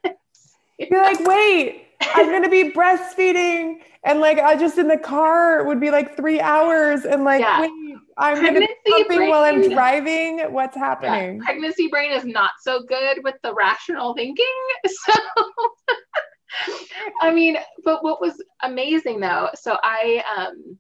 this 0.05 0.89
you're 0.91 1.03
like 1.03 1.21
wait 1.21 1.87
i'm 2.15 2.27
gonna 2.27 2.49
be 2.49 2.71
breastfeeding 2.71 3.77
and 4.05 4.21
like 4.21 4.39
i 4.39 4.57
just 4.57 4.79
in 4.79 4.89
the 4.89 4.99
car 4.99 5.65
would 5.65 5.81
be 5.81 5.91
like 5.91 6.17
three 6.17 6.41
hours 6.41 7.05
and 7.05 7.25
like 7.25 7.41
yeah. 7.41 7.63
wait 7.63 7.71
I'm 8.17 8.39
pregnancy 8.39 9.05
brain, 9.09 9.31
while 9.31 9.43
I'm 9.43 9.69
driving. 9.69 10.41
What's 10.53 10.77
happening? 10.77 11.39
Yeah, 11.39 11.45
pregnancy 11.45 11.89
brain 11.89 12.13
is 12.13 12.25
not 12.25 12.53
so 12.61 12.83
good 12.83 13.19
with 13.25 13.35
the 13.43 13.55
rational 13.55 14.15
thinking. 14.15 14.47
So, 16.57 16.77
I 17.21 17.33
mean, 17.33 17.57
but 17.85 18.05
what 18.05 18.21
was 18.21 18.41
amazing 18.63 19.19
though, 19.19 19.51
so 19.57 19.77
I, 19.83 20.23
um, 20.37 20.79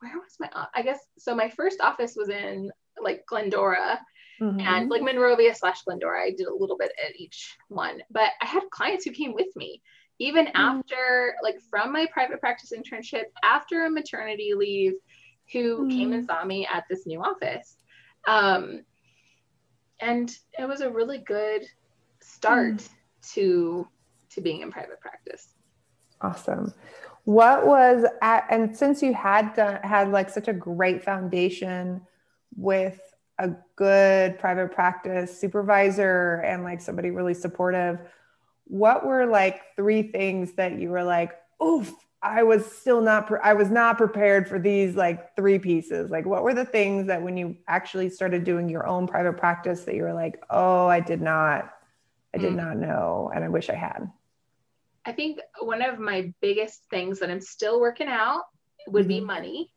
where 0.00 0.18
was 0.18 0.36
my, 0.40 0.50
I 0.74 0.82
guess, 0.82 0.98
so 1.18 1.34
my 1.34 1.48
first 1.48 1.80
office 1.80 2.14
was 2.16 2.28
in 2.28 2.70
like 3.02 3.24
Glendora 3.26 4.00
mm-hmm. 4.40 4.60
and 4.60 4.90
like 4.90 5.02
Monrovia 5.02 5.54
slash 5.54 5.82
Glendora. 5.82 6.24
I 6.24 6.30
did 6.30 6.46
a 6.46 6.54
little 6.54 6.76
bit 6.76 6.92
at 7.04 7.16
each 7.16 7.56
one, 7.68 8.02
but 8.10 8.30
I 8.40 8.46
had 8.46 8.62
clients 8.70 9.04
who 9.04 9.12
came 9.12 9.34
with 9.34 9.54
me 9.56 9.82
even 10.18 10.46
mm-hmm. 10.46 10.56
after, 10.56 11.34
like, 11.42 11.58
from 11.70 11.92
my 11.94 12.06
private 12.12 12.40
practice 12.40 12.72
internship, 12.76 13.24
after 13.42 13.86
a 13.86 13.90
maternity 13.90 14.52
leave 14.54 14.92
who 15.50 15.86
mm. 15.86 15.90
came 15.90 16.12
and 16.12 16.24
mm. 16.24 16.26
saw 16.26 16.44
me 16.44 16.66
at 16.70 16.84
this 16.90 17.06
new 17.06 17.22
office. 17.22 17.76
Um, 18.28 18.84
and 19.98 20.30
it 20.58 20.68
was 20.68 20.82
a 20.82 20.90
really 20.90 21.18
good 21.18 21.62
start 22.20 22.74
mm. 22.74 22.88
to 23.32 23.88
to 24.32 24.40
being 24.42 24.60
in 24.60 24.70
private 24.70 25.00
practice. 25.00 25.54
Awesome. 26.20 26.74
What 27.30 27.64
was 27.64 28.04
at, 28.22 28.48
and 28.50 28.76
since 28.76 29.04
you 29.04 29.14
had 29.14 29.54
done 29.54 29.78
had 29.84 30.10
like 30.10 30.30
such 30.30 30.48
a 30.48 30.52
great 30.52 31.04
foundation 31.04 32.00
with 32.56 33.00
a 33.38 33.52
good 33.76 34.36
private 34.40 34.72
practice 34.72 35.38
supervisor 35.38 36.42
and 36.44 36.64
like 36.64 36.80
somebody 36.80 37.12
really 37.12 37.34
supportive, 37.34 38.00
what 38.64 39.06
were 39.06 39.26
like 39.26 39.60
three 39.76 40.02
things 40.02 40.54
that 40.54 40.80
you 40.80 40.88
were 40.88 41.04
like, 41.04 41.30
oof, 41.62 41.94
I 42.20 42.42
was 42.42 42.66
still 42.66 43.00
not, 43.00 43.28
pre- 43.28 43.38
I 43.44 43.52
was 43.52 43.70
not 43.70 43.96
prepared 43.96 44.48
for 44.48 44.58
these 44.58 44.96
like 44.96 45.36
three 45.36 45.60
pieces. 45.60 46.10
Like, 46.10 46.26
what 46.26 46.42
were 46.42 46.52
the 46.52 46.64
things 46.64 47.06
that 47.06 47.22
when 47.22 47.36
you 47.36 47.56
actually 47.68 48.10
started 48.10 48.42
doing 48.42 48.68
your 48.68 48.88
own 48.88 49.06
private 49.06 49.36
practice 49.36 49.84
that 49.84 49.94
you 49.94 50.02
were 50.02 50.14
like, 50.14 50.42
oh, 50.50 50.88
I 50.88 50.98
did 50.98 51.22
not, 51.22 51.72
I 52.34 52.38
did 52.38 52.54
mm. 52.54 52.56
not 52.56 52.76
know, 52.76 53.30
and 53.32 53.44
I 53.44 53.48
wish 53.48 53.70
I 53.70 53.76
had? 53.76 54.10
I 55.04 55.12
think 55.12 55.40
one 55.60 55.82
of 55.82 55.98
my 55.98 56.32
biggest 56.40 56.84
things 56.90 57.20
that 57.20 57.30
I'm 57.30 57.40
still 57.40 57.80
working 57.80 58.08
out 58.08 58.44
would 58.88 59.02
mm-hmm. 59.02 59.08
be 59.08 59.20
money. 59.20 59.72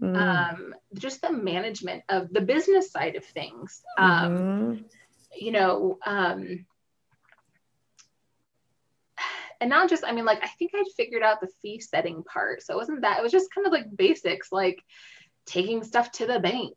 Mm. 0.00 0.16
Um, 0.16 0.74
just 0.94 1.22
the 1.22 1.32
management 1.32 2.04
of 2.08 2.32
the 2.32 2.40
business 2.40 2.92
side 2.92 3.16
of 3.16 3.24
things. 3.24 3.82
Um, 3.98 4.38
mm-hmm. 4.38 4.82
You 5.36 5.52
know, 5.52 5.98
um, 6.06 6.66
and 9.60 9.70
not 9.70 9.88
just 9.88 10.04
i 10.06 10.12
mean 10.12 10.24
like 10.24 10.42
i 10.42 10.48
think 10.58 10.72
i'd 10.74 10.84
figured 10.96 11.22
out 11.22 11.40
the 11.40 11.48
fee 11.60 11.80
setting 11.80 12.22
part 12.24 12.62
so 12.62 12.74
it 12.74 12.76
wasn't 12.76 13.00
that 13.00 13.18
it 13.18 13.22
was 13.22 13.32
just 13.32 13.52
kind 13.52 13.66
of 13.66 13.72
like 13.72 13.96
basics 13.96 14.52
like 14.52 14.82
taking 15.46 15.82
stuff 15.82 16.10
to 16.12 16.26
the 16.26 16.38
bank 16.38 16.74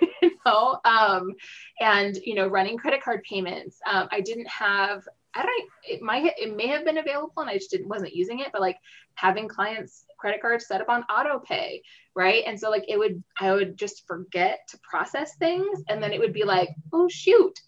you 0.22 0.32
know 0.44 0.78
um, 0.84 1.32
and 1.80 2.16
you 2.24 2.34
know 2.34 2.46
running 2.46 2.78
credit 2.78 3.02
card 3.02 3.22
payments 3.28 3.78
um, 3.90 4.08
i 4.10 4.20
didn't 4.20 4.48
have 4.48 5.06
I 5.36 5.42
don't 5.42 5.70
it 5.84 6.02
might 6.02 6.32
it 6.38 6.56
may 6.56 6.66
have 6.68 6.84
been 6.84 6.98
available 6.98 7.34
and 7.36 7.50
I 7.50 7.54
just 7.54 7.70
didn't 7.70 7.88
wasn't 7.88 8.14
using 8.14 8.40
it, 8.40 8.48
but 8.52 8.60
like 8.60 8.78
having 9.14 9.48
clients 9.48 10.04
credit 10.18 10.40
cards 10.40 10.66
set 10.66 10.80
up 10.80 10.88
on 10.88 11.02
auto 11.04 11.38
pay, 11.38 11.82
right? 12.14 12.42
And 12.46 12.58
so 12.58 12.70
like 12.70 12.84
it 12.88 12.98
would 12.98 13.22
I 13.40 13.52
would 13.52 13.76
just 13.76 14.06
forget 14.06 14.60
to 14.68 14.78
process 14.82 15.36
things 15.36 15.82
and 15.88 16.02
then 16.02 16.12
it 16.12 16.20
would 16.20 16.32
be 16.32 16.44
like, 16.44 16.70
oh 16.92 17.08
shoot, 17.08 17.60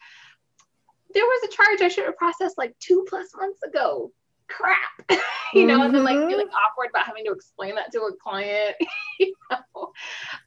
there 1.13 1.25
was 1.25 1.45
a 1.45 1.55
charge 1.55 1.83
I 1.83 1.89
should 1.89 2.07
have 2.07 2.17
processed 2.17 2.59
like 2.59 2.75
two 2.79 3.05
plus 3.09 3.29
months 3.37 3.63
ago. 3.63 4.13
Crap, 4.49 5.21
you 5.53 5.67
know, 5.67 5.75
mm-hmm. 5.75 5.83
and 5.83 5.95
then 5.95 6.05
like 6.05 6.17
feeling 6.27 6.47
mm-hmm. 6.47 6.55
awkward 6.55 6.89
about 6.89 7.05
having 7.05 7.25
to 7.27 7.33
explain 7.33 7.75
that 7.75 7.93
to 7.93 8.01
a 8.01 8.17
client, 8.17 8.77
you 9.21 9.35
know. 9.51 9.93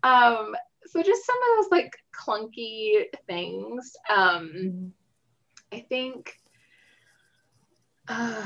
Um, 0.01 0.55
so 0.87 1.03
just 1.03 1.23
some 1.23 1.35
of 1.35 1.63
those 1.63 1.71
like 1.71 1.95
clunky 2.11 3.05
things. 3.27 3.95
Um, 4.09 4.51
mm-hmm. 4.55 4.87
I 5.71 5.85
think. 5.87 6.35
Uh, 8.11 8.45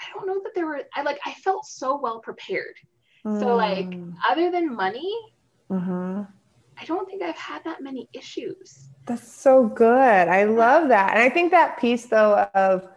I 0.00 0.04
don't 0.12 0.26
know 0.26 0.40
that 0.42 0.54
there 0.54 0.66
were. 0.66 0.82
I 0.94 1.02
like. 1.02 1.20
I 1.24 1.34
felt 1.34 1.64
so 1.64 2.00
well 2.00 2.18
prepared. 2.18 2.74
Mm. 3.24 3.38
So 3.40 3.54
like, 3.54 3.90
mm. 3.90 4.12
other 4.28 4.50
than 4.50 4.74
money, 4.74 5.14
mm-hmm. 5.70 6.22
I 6.80 6.84
don't 6.84 7.08
think 7.08 7.22
I've 7.22 7.36
had 7.36 7.62
that 7.64 7.80
many 7.80 8.08
issues. 8.12 8.88
That's 9.06 9.30
so 9.32 9.68
good. 9.68 10.28
I 10.28 10.44
love 10.44 10.88
that. 10.88 11.14
And 11.14 11.22
I 11.22 11.28
think 11.28 11.52
that 11.52 11.78
piece, 11.78 12.06
though, 12.06 12.48
of 12.54 12.88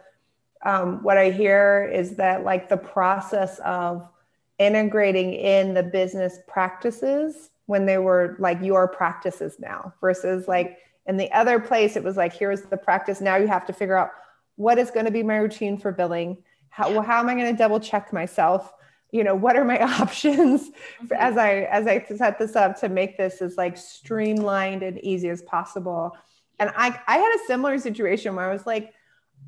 um, 0.64 1.02
what 1.04 1.16
I 1.16 1.30
hear 1.30 1.88
is 1.92 2.16
that, 2.16 2.44
like, 2.44 2.68
the 2.68 2.76
process 2.76 3.60
of 3.60 4.10
integrating 4.58 5.32
in 5.34 5.72
the 5.72 5.82
business 5.84 6.40
practices 6.48 7.50
when 7.66 7.86
they 7.86 7.98
were 7.98 8.36
like 8.40 8.60
your 8.60 8.88
practices 8.88 9.56
now 9.60 9.94
versus 10.00 10.48
like 10.48 10.78
in 11.10 11.16
the 11.16 11.30
other 11.32 11.60
place, 11.60 11.96
it 11.96 12.04
was 12.04 12.16
like, 12.16 12.32
here's 12.32 12.62
the 12.62 12.76
practice. 12.76 13.20
Now 13.20 13.36
you 13.36 13.48
have 13.48 13.66
to 13.66 13.72
figure 13.72 13.96
out 13.96 14.10
what 14.56 14.78
is 14.78 14.90
going 14.90 15.06
to 15.06 15.12
be 15.12 15.22
my 15.22 15.36
routine 15.36 15.76
for 15.76 15.92
billing. 15.92 16.38
How, 16.68 16.90
well, 16.90 17.02
how 17.02 17.20
am 17.20 17.28
I 17.28 17.34
going 17.34 17.52
to 17.52 17.58
double 17.58 17.80
check 17.80 18.12
myself? 18.12 18.72
you 19.12 19.24
know 19.24 19.34
what 19.34 19.56
are 19.56 19.64
my 19.64 19.80
options 20.00 20.70
mm-hmm. 20.70 21.12
as 21.18 21.36
i 21.36 21.62
as 21.70 21.86
i 21.86 22.04
set 22.16 22.38
this 22.38 22.56
up 22.56 22.78
to 22.78 22.88
make 22.88 23.16
this 23.16 23.42
as 23.42 23.56
like 23.56 23.76
streamlined 23.76 24.82
and 24.82 25.02
easy 25.04 25.28
as 25.28 25.42
possible 25.42 26.16
and 26.58 26.70
i 26.76 26.96
i 27.06 27.16
had 27.16 27.34
a 27.34 27.46
similar 27.46 27.78
situation 27.78 28.34
where 28.34 28.48
i 28.48 28.52
was 28.52 28.66
like 28.66 28.92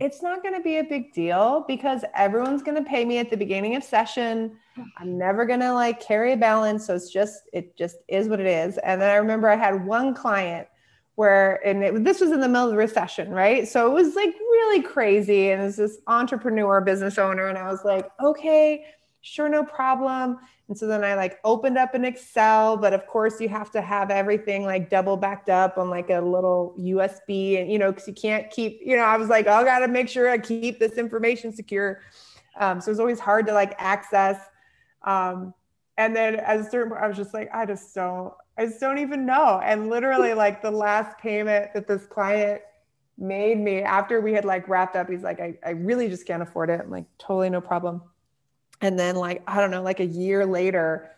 it's 0.01 0.23
not 0.23 0.43
going 0.43 0.55
to 0.55 0.63
be 0.63 0.79
a 0.79 0.85
big 0.85 1.13
deal 1.13 1.65
because 1.69 2.03
everyone's 2.17 2.63
going 2.63 2.83
to 2.83 2.89
pay 2.89 3.05
me 3.05 3.19
at 3.19 3.31
the 3.31 3.37
beginning 3.37 3.77
of 3.77 3.85
session 3.85 4.57
i'm 4.99 5.19
never 5.19 5.45
going 5.45 5.61
to 5.61 5.73
like 5.73 6.01
carry 6.01 6.33
a 6.33 6.37
balance 6.37 6.87
so 6.87 6.95
it's 6.95 7.11
just 7.11 7.43
it 7.53 7.77
just 7.77 7.97
is 8.09 8.29
what 8.29 8.41
it 8.41 8.47
is 8.47 8.79
and 8.79 9.01
then 9.01 9.11
i 9.11 9.15
remember 9.15 9.49
i 9.49 9.57
had 9.57 9.87
one 9.87 10.15
client 10.15 10.67
where 11.17 11.65
and 11.67 11.85
it, 11.85 12.05
this 12.05 12.21
was 12.21 12.31
in 12.31 12.41
the 12.41 12.49
middle 12.49 12.65
of 12.65 12.71
the 12.71 12.77
recession 12.77 13.31
right 13.31 13.69
so 13.69 13.91
it 13.91 13.95
was 13.95 14.15
like 14.15 14.35
really 14.35 14.83
crazy 14.83 15.51
and 15.51 15.63
it's 15.63 15.77
this 15.77 15.99
entrepreneur 16.07 16.81
business 16.81 17.19
owner 17.19 17.49
and 17.49 17.59
i 17.59 17.71
was 17.71 17.85
like 17.85 18.09
okay 18.23 18.85
sure, 19.23 19.49
no 19.49 19.65
problem. 19.65 20.39
And 20.69 20.77
so 20.77 20.87
then 20.87 21.03
I 21.03 21.15
like 21.15 21.39
opened 21.45 21.79
up 21.79 21.95
an 21.95 22.05
Excel, 22.05 22.77
but 22.77 22.93
of 22.93 23.07
course 23.07 23.41
you 23.41 23.49
have 23.49 23.71
to 23.73 23.81
have 23.81 24.11
everything 24.11 24.65
like 24.65 24.91
double 24.91 25.17
backed 25.17 25.49
up 25.49 25.79
on 25.79 25.89
like 25.91 26.11
a 26.11 26.21
little 26.21 26.75
USB 26.79 27.61
and, 27.61 27.71
you 27.71 27.79
know, 27.79 27.93
cause 27.93 28.07
you 28.07 28.15
can't 28.15 28.51
keep, 28.51 28.81
you 28.85 28.97
know, 28.97 29.03
I 29.03 29.17
was 29.17 29.29
like, 29.29 29.47
oh, 29.47 29.53
I 29.53 29.65
got 29.65 29.81
to 29.81 29.89
make 29.89 30.09
sure 30.09 30.29
I 30.29 30.39
keep 30.39 30.79
this 30.79 30.95
information 30.95 31.53
secure. 31.53 32.01
Um, 32.59 32.81
so 32.81 32.91
it's 32.91 33.01
always 33.01 33.21
hard 33.21 33.47
to 33.47 33.55
like 33.55 33.75
access. 33.79 34.39
Um, 35.05 35.55
and 35.97 36.15
then 36.17 36.37
at 36.37 36.61
a 36.61 36.65
certain 36.69 36.91
point, 36.91 37.03
I 37.03 37.09
was 37.09 37.17
just 37.17 37.33
like, 37.35 37.51
I 37.55 37.65
just 37.65 37.95
don't, 37.95 38.33
I 38.63 38.67
just 38.67 38.81
don't 38.81 38.99
even 38.99 39.27
know. 39.27 39.61
And 39.63 39.91
literally 39.91 40.35
like 40.35 40.63
the 40.63 40.71
last 40.71 41.19
payment 41.19 41.75
that 41.75 41.87
this 41.87 42.07
client 42.07 42.63
made 43.19 43.59
me 43.59 43.83
after 43.83 44.21
we 44.21 44.33
had 44.33 44.45
like 44.45 44.69
wrapped 44.69 44.97
up, 44.97 45.11
he's 45.11 45.23
like, 45.23 45.41
I, 45.41 45.59
I 45.65 45.71
really 45.71 46.09
just 46.09 46.27
can't 46.27 46.43
afford 46.43 46.71
it. 46.71 46.81
I'm 46.81 46.91
like, 46.91 47.07
totally 47.19 47.51
no 47.51 47.61
problem 47.61 48.03
and 48.83 48.99
then 48.99 49.17
like 49.17 49.43
i 49.47 49.59
don't 49.59 49.71
know 49.71 49.83
like 49.83 50.01
a 50.01 50.05
year 50.05 50.45
later 50.45 51.11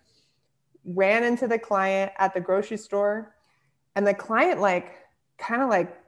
ran 0.85 1.25
into 1.25 1.49
the 1.49 1.59
client 1.59 2.13
at 2.19 2.33
the 2.35 2.41
grocery 2.41 2.77
store 2.77 3.35
and 3.97 4.07
the 4.07 4.15
client 4.15 4.61
like 4.61 4.95
kind 5.39 5.63
of 5.63 5.69
like 5.69 5.99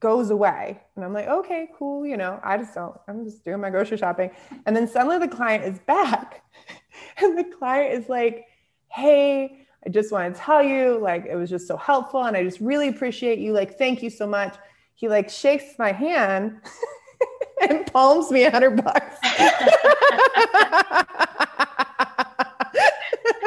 goes 0.00 0.30
away 0.30 0.80
and 0.96 1.04
i'm 1.04 1.12
like 1.12 1.28
okay 1.28 1.68
cool 1.78 2.04
you 2.04 2.16
know 2.16 2.40
i 2.42 2.56
just 2.56 2.74
don't 2.74 2.98
i'm 3.06 3.24
just 3.24 3.44
doing 3.44 3.60
my 3.60 3.70
grocery 3.70 3.96
shopping 3.96 4.30
and 4.64 4.74
then 4.74 4.88
suddenly 4.88 5.18
the 5.18 5.28
client 5.28 5.64
is 5.64 5.78
back 5.80 6.42
and 7.18 7.38
the 7.38 7.44
client 7.44 7.92
is 7.92 8.08
like 8.08 8.46
hey 8.88 9.65
i 9.86 9.88
just 9.88 10.12
want 10.12 10.34
to 10.34 10.40
tell 10.40 10.62
you 10.62 10.98
like 10.98 11.24
it 11.26 11.36
was 11.36 11.48
just 11.48 11.66
so 11.66 11.76
helpful 11.76 12.24
and 12.24 12.36
i 12.36 12.42
just 12.42 12.60
really 12.60 12.88
appreciate 12.88 13.38
you 13.38 13.52
like 13.52 13.78
thank 13.78 14.02
you 14.02 14.10
so 14.10 14.26
much 14.26 14.56
he 14.94 15.08
like 15.08 15.30
shakes 15.30 15.74
my 15.78 15.92
hand 15.92 16.60
and 17.68 17.86
palms 17.92 18.30
me 18.30 18.44
a 18.44 18.50
hundred 18.50 18.82
bucks. 18.82 19.16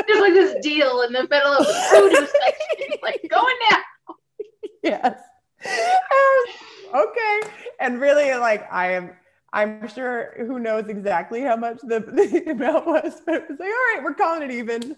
There's 0.07 0.21
like 0.21 0.33
this 0.33 0.55
deal 0.63 1.01
in 1.01 1.13
the 1.13 1.27
middle 1.29 1.53
of 1.53 1.65
the 1.65 1.73
section, 2.41 2.97
like 3.03 3.27
going 3.29 3.55
now. 3.69 3.77
Yes. 4.81 5.19
Um, 5.65 6.45
okay. 6.95 7.41
And 7.81 7.99
really, 7.99 8.33
like 8.35 8.71
I 8.71 8.93
am. 8.93 9.11
I'm 9.51 9.87
sure 9.89 10.35
who 10.37 10.57
knows 10.59 10.87
exactly 10.87 11.41
how 11.41 11.57
much 11.57 11.79
the, 11.83 11.99
the 11.99 12.51
amount 12.51 12.85
was, 12.85 13.21
but 13.25 13.35
it 13.35 13.49
was 13.49 13.59
like, 13.59 13.67
all 13.67 13.95
right, 13.95 13.99
we're 14.03 14.13
calling 14.13 14.43
it 14.43 14.51
even. 14.51 14.95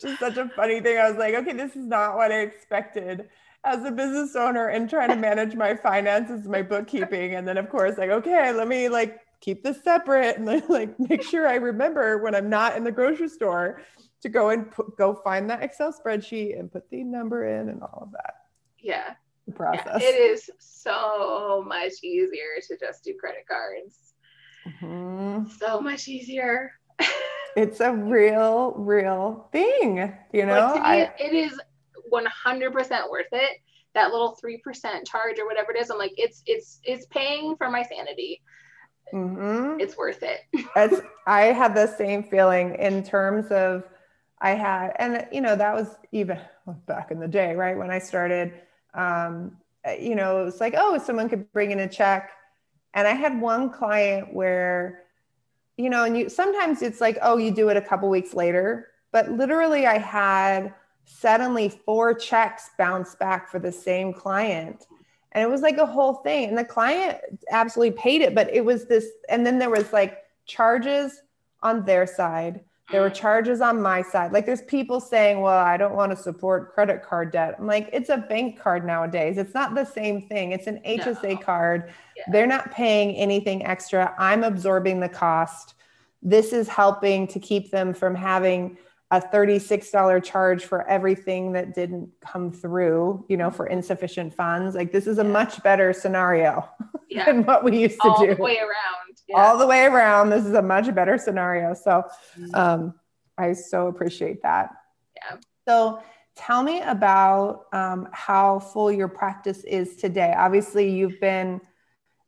Just 0.00 0.18
such 0.18 0.36
a 0.36 0.48
funny 0.50 0.80
thing. 0.80 0.98
I 0.98 1.08
was 1.08 1.18
like, 1.18 1.34
okay, 1.34 1.52
this 1.52 1.76
is 1.76 1.86
not 1.86 2.16
what 2.16 2.32
I 2.32 2.40
expected 2.40 3.28
as 3.64 3.84
a 3.84 3.90
business 3.90 4.34
owner 4.34 4.68
and 4.68 4.90
trying 4.90 5.10
to 5.10 5.16
manage 5.16 5.54
my 5.54 5.76
finances, 5.76 6.48
my 6.48 6.62
bookkeeping. 6.62 7.34
And 7.34 7.46
then 7.46 7.58
of 7.58 7.68
course, 7.68 7.98
like, 7.98 8.10
okay, 8.10 8.52
let 8.52 8.66
me 8.66 8.88
like 8.88 9.20
keep 9.40 9.62
this 9.62 9.82
separate 9.82 10.38
and 10.38 10.62
like 10.68 10.98
make 10.98 11.22
sure 11.22 11.46
I 11.46 11.56
remember 11.56 12.18
when 12.18 12.34
I'm 12.34 12.50
not 12.50 12.76
in 12.76 12.84
the 12.84 12.92
grocery 12.92 13.28
store 13.28 13.82
to 14.22 14.28
go 14.28 14.50
and 14.50 14.70
put, 14.70 14.96
go 14.96 15.20
find 15.22 15.50
that 15.50 15.62
Excel 15.62 15.92
spreadsheet 15.92 16.58
and 16.58 16.72
put 16.72 16.88
the 16.90 17.02
number 17.04 17.46
in 17.46 17.68
and 17.68 17.82
all 17.82 18.00
of 18.02 18.12
that. 18.12 18.34
Yeah. 18.78 19.14
The 19.46 19.52
process. 19.52 20.00
Yeah, 20.00 20.08
it 20.08 20.14
is 20.14 20.50
so 20.58 21.64
much 21.66 21.92
easier 22.02 22.60
to 22.68 22.76
just 22.78 23.02
do 23.02 23.14
credit 23.18 23.44
cards. 23.48 24.11
Mm-hmm. 24.66 25.50
So 25.58 25.80
much 25.80 26.08
easier. 26.08 26.72
it's 27.56 27.80
a 27.80 27.92
real, 27.92 28.72
real 28.72 29.48
thing, 29.52 30.12
you 30.32 30.46
know. 30.46 30.74
I, 30.76 31.12
it 31.18 31.34
is 31.34 31.60
100% 32.12 33.10
worth 33.10 33.26
it. 33.32 33.58
That 33.94 34.10
little 34.10 34.38
3% 34.42 34.58
charge 35.06 35.38
or 35.38 35.46
whatever 35.46 35.72
it 35.72 35.80
is, 35.80 35.90
I'm 35.90 35.98
like, 35.98 36.14
it's, 36.16 36.42
it's, 36.46 36.80
it's 36.84 37.06
paying 37.06 37.56
for 37.56 37.70
my 37.70 37.82
sanity. 37.82 38.40
Mm-hmm. 39.12 39.80
It's 39.80 39.96
worth 39.96 40.22
it. 40.22 40.40
I 41.26 41.40
had 41.44 41.74
the 41.74 41.86
same 41.86 42.22
feeling 42.22 42.76
in 42.76 43.02
terms 43.02 43.50
of, 43.50 43.84
I 44.40 44.50
had, 44.50 44.92
and 44.96 45.26
you 45.30 45.40
know, 45.40 45.54
that 45.54 45.74
was 45.74 45.96
even 46.10 46.38
back 46.86 47.10
in 47.10 47.20
the 47.20 47.28
day, 47.28 47.54
right? 47.54 47.76
When 47.76 47.90
I 47.90 47.98
started, 47.98 48.54
um, 48.94 49.56
you 50.00 50.14
know, 50.14 50.40
it 50.40 50.44
was 50.44 50.60
like, 50.60 50.74
oh, 50.76 50.98
someone 50.98 51.28
could 51.28 51.52
bring 51.52 51.70
in 51.70 51.80
a 51.80 51.88
check. 51.88 52.30
And 52.94 53.08
I 53.08 53.12
had 53.12 53.40
one 53.40 53.70
client 53.70 54.32
where, 54.34 55.04
you 55.76 55.88
know, 55.90 56.04
and 56.04 56.16
you 56.16 56.28
sometimes 56.28 56.82
it's 56.82 57.00
like, 57.00 57.18
oh, 57.22 57.36
you 57.36 57.50
do 57.50 57.68
it 57.68 57.76
a 57.76 57.82
couple 57.82 58.08
weeks 58.08 58.34
later. 58.34 58.88
But 59.12 59.30
literally, 59.30 59.86
I 59.86 59.98
had 59.98 60.74
suddenly 61.04 61.68
four 61.68 62.14
checks 62.14 62.70
bounce 62.78 63.14
back 63.14 63.50
for 63.50 63.58
the 63.58 63.72
same 63.72 64.12
client. 64.12 64.86
And 65.32 65.42
it 65.42 65.50
was 65.50 65.62
like 65.62 65.78
a 65.78 65.86
whole 65.86 66.14
thing. 66.14 66.50
And 66.50 66.58
the 66.58 66.64
client 66.64 67.18
absolutely 67.50 67.98
paid 67.98 68.20
it 68.20 68.34
but 68.34 68.52
it 68.52 68.64
was 68.64 68.86
this 68.86 69.06
and 69.28 69.46
then 69.46 69.58
there 69.58 69.70
was 69.70 69.92
like 69.92 70.18
charges 70.46 71.22
on 71.62 71.84
their 71.84 72.06
side 72.06 72.60
there 72.92 73.00
were 73.00 73.08
mm-hmm. 73.08 73.16
charges 73.16 73.60
on 73.60 73.80
my 73.80 74.02
side 74.02 74.32
like 74.32 74.46
there's 74.46 74.62
people 74.62 75.00
saying 75.00 75.40
well 75.40 75.58
i 75.58 75.76
don't 75.76 75.94
want 75.94 76.10
to 76.10 76.16
support 76.16 76.72
credit 76.74 77.02
card 77.02 77.32
debt 77.32 77.56
i'm 77.58 77.66
like 77.66 77.88
it's 77.92 78.10
a 78.10 78.18
bank 78.18 78.58
card 78.58 78.86
nowadays 78.86 79.38
it's 79.38 79.54
not 79.54 79.74
the 79.74 79.84
same 79.84 80.22
thing 80.22 80.52
it's 80.52 80.66
an 80.66 80.80
hsa 80.86 81.22
no. 81.22 81.36
card 81.36 81.92
yeah. 82.16 82.24
they're 82.30 82.46
not 82.46 82.70
paying 82.70 83.16
anything 83.16 83.64
extra 83.66 84.14
i'm 84.18 84.44
absorbing 84.44 85.00
the 85.00 85.08
cost 85.08 85.74
this 86.22 86.52
is 86.52 86.68
helping 86.68 87.26
to 87.26 87.40
keep 87.40 87.70
them 87.70 87.92
from 87.92 88.14
having 88.14 88.76
a 89.12 89.20
$36 89.20 90.24
charge 90.24 90.64
for 90.64 90.88
everything 90.88 91.52
that 91.52 91.74
didn't 91.74 92.08
come 92.20 92.50
through, 92.50 93.22
you 93.28 93.36
know, 93.36 93.50
for 93.50 93.66
mm-hmm. 93.66 93.74
insufficient 93.74 94.34
funds. 94.34 94.74
Like 94.74 94.90
this 94.90 95.06
is 95.06 95.18
a 95.18 95.24
much 95.24 95.62
better 95.62 95.92
scenario 95.92 96.66
yeah. 97.10 97.24
than 97.26 97.44
what 97.44 97.62
we 97.62 97.78
used 97.78 98.00
to 98.00 98.08
All 98.08 98.18
do. 98.18 98.30
All 98.30 98.36
the 98.36 98.42
way 98.42 98.58
around. 98.58 99.11
Yeah. 99.32 99.42
All 99.42 99.58
the 99.58 99.66
way 99.66 99.84
around. 99.84 100.30
This 100.30 100.44
is 100.44 100.54
a 100.54 100.62
much 100.62 100.94
better 100.94 101.18
scenario. 101.18 101.74
So 101.74 102.04
mm-hmm. 102.38 102.54
um, 102.54 102.94
I 103.38 103.52
so 103.52 103.88
appreciate 103.88 104.42
that. 104.42 104.70
Yeah. 105.16 105.38
So 105.66 106.02
tell 106.36 106.62
me 106.62 106.80
about 106.82 107.66
um, 107.72 108.08
how 108.12 108.58
full 108.58 108.92
your 108.92 109.08
practice 109.08 109.64
is 109.64 109.96
today. 109.96 110.34
Obviously, 110.36 110.90
you've 110.90 111.20
been 111.20 111.60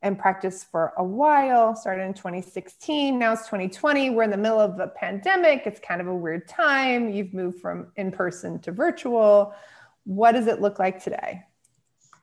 in 0.03 0.17
practice 0.17 0.65
for 0.65 0.93
a 0.99 1.05
while, 1.05 1.75
started 1.75 2.03
in 2.03 2.13
2016. 2.13 3.19
Now 3.19 3.33
it's 3.33 3.45
2020. 3.45 4.11
We're 4.11 4.25
in 4.25 4.31
the 4.31 4.37
middle 4.37 4.61
of 4.61 4.79
a 4.79 4.89
pandemic. 4.89 5.63
It's 5.65 5.81
kind 5.81 6.01
of 6.01 6.09
a 6.09 6.15
weird 6.15 6.47
time. 6.47 7.09
You've 7.09 7.33
moved 7.33 7.61
from 7.61 7.93
in 7.97 8.13
person 8.13 8.61
to 8.61 8.73
virtual. 8.73 9.55
What 10.05 10.33
does 10.33 10.47
it 10.47 10.61
look 10.61 10.79
like 10.79 11.03
today? 11.03 11.43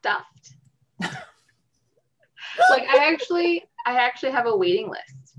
stuffed. 0.02 0.54
like 1.00 2.84
I 2.90 3.12
actually, 3.12 3.64
I 3.86 3.96
actually 3.98 4.32
have 4.32 4.46
a 4.46 4.56
waiting 4.56 4.90
list. 4.90 5.38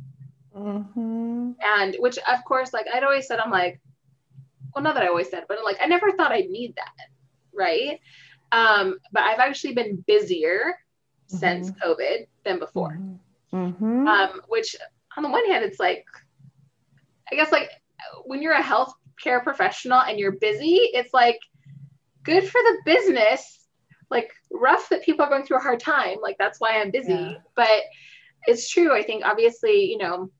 Mm-hmm. 0.56 1.52
And 1.64 1.96
which, 1.98 2.18
of 2.18 2.44
course, 2.46 2.72
like 2.72 2.86
I'd 2.92 3.04
always 3.04 3.26
said, 3.26 3.38
I'm 3.38 3.50
like, 3.50 3.80
well, 4.74 4.84
not 4.84 4.94
that 4.94 5.04
I 5.04 5.08
always 5.08 5.30
said, 5.30 5.44
but 5.48 5.58
like 5.64 5.78
I 5.82 5.86
never 5.86 6.12
thought 6.12 6.32
I'd 6.32 6.50
need 6.50 6.74
that, 6.76 7.08
right? 7.52 8.00
Um, 8.52 8.98
but 9.12 9.22
I've 9.22 9.38
actually 9.38 9.74
been 9.74 10.04
busier 10.06 10.74
mm-hmm. 11.28 11.36
since 11.36 11.70
COVID 11.70 12.26
than 12.44 12.58
before. 12.58 12.98
Mm-hmm. 13.52 14.06
Um, 14.06 14.40
which, 14.48 14.76
on 15.16 15.22
the 15.22 15.30
one 15.30 15.46
hand, 15.46 15.64
it's 15.64 15.80
like, 15.80 16.04
I 17.30 17.34
guess, 17.34 17.52
like 17.52 17.70
when 18.24 18.42
you're 18.42 18.54
a 18.54 18.62
healthcare 18.62 19.42
professional 19.42 20.00
and 20.00 20.18
you're 20.18 20.32
busy, 20.32 20.76
it's 20.92 21.14
like 21.14 21.38
good 22.22 22.44
for 22.48 22.60
the 22.60 22.78
business. 22.84 23.60
Like 24.10 24.30
rough 24.50 24.90
that 24.90 25.02
people 25.02 25.24
are 25.24 25.30
going 25.30 25.44
through 25.44 25.56
a 25.56 25.62
hard 25.62 25.80
time. 25.80 26.18
Like 26.20 26.36
that's 26.38 26.60
why 26.60 26.80
I'm 26.80 26.90
busy. 26.90 27.12
Yeah. 27.12 27.34
But 27.56 27.82
it's 28.46 28.70
true. 28.70 28.94
I 28.94 29.02
think 29.02 29.24
obviously, 29.24 29.84
you 29.84 29.98
know, 29.98 30.30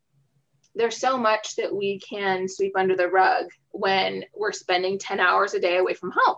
there's 0.74 0.96
so 0.96 1.18
much 1.18 1.56
that 1.56 1.74
we 1.74 2.00
can 2.00 2.48
sweep 2.48 2.72
under 2.76 2.96
the 2.96 3.08
rug 3.08 3.46
when 3.70 4.24
we're 4.34 4.52
spending 4.52 4.98
10 4.98 5.20
hours 5.20 5.54
a 5.54 5.60
day 5.60 5.78
away 5.78 5.94
from 5.94 6.12
home. 6.14 6.36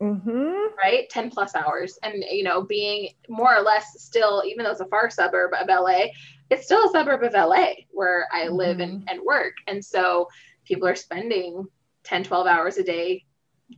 Mm-hmm. 0.00 0.74
Right? 0.82 1.08
10 1.10 1.30
plus 1.30 1.54
hours. 1.54 1.98
And, 2.02 2.24
you 2.28 2.42
know, 2.42 2.62
being 2.62 3.10
more 3.28 3.54
or 3.54 3.62
less 3.62 4.02
still, 4.02 4.42
even 4.44 4.64
though 4.64 4.72
it's 4.72 4.80
a 4.80 4.86
far 4.86 5.10
suburb 5.10 5.52
of 5.54 5.68
LA, 5.68 6.06
it's 6.50 6.64
still 6.64 6.88
a 6.88 6.90
suburb 6.90 7.22
of 7.22 7.34
LA 7.34 7.66
where 7.90 8.26
I 8.32 8.46
mm-hmm. 8.46 8.56
live 8.56 8.80
and, 8.80 9.08
and 9.08 9.20
work. 9.24 9.54
And 9.68 9.84
so 9.84 10.28
people 10.64 10.88
are 10.88 10.96
spending 10.96 11.66
10, 12.04 12.24
12 12.24 12.46
hours 12.46 12.78
a 12.78 12.82
day 12.82 13.24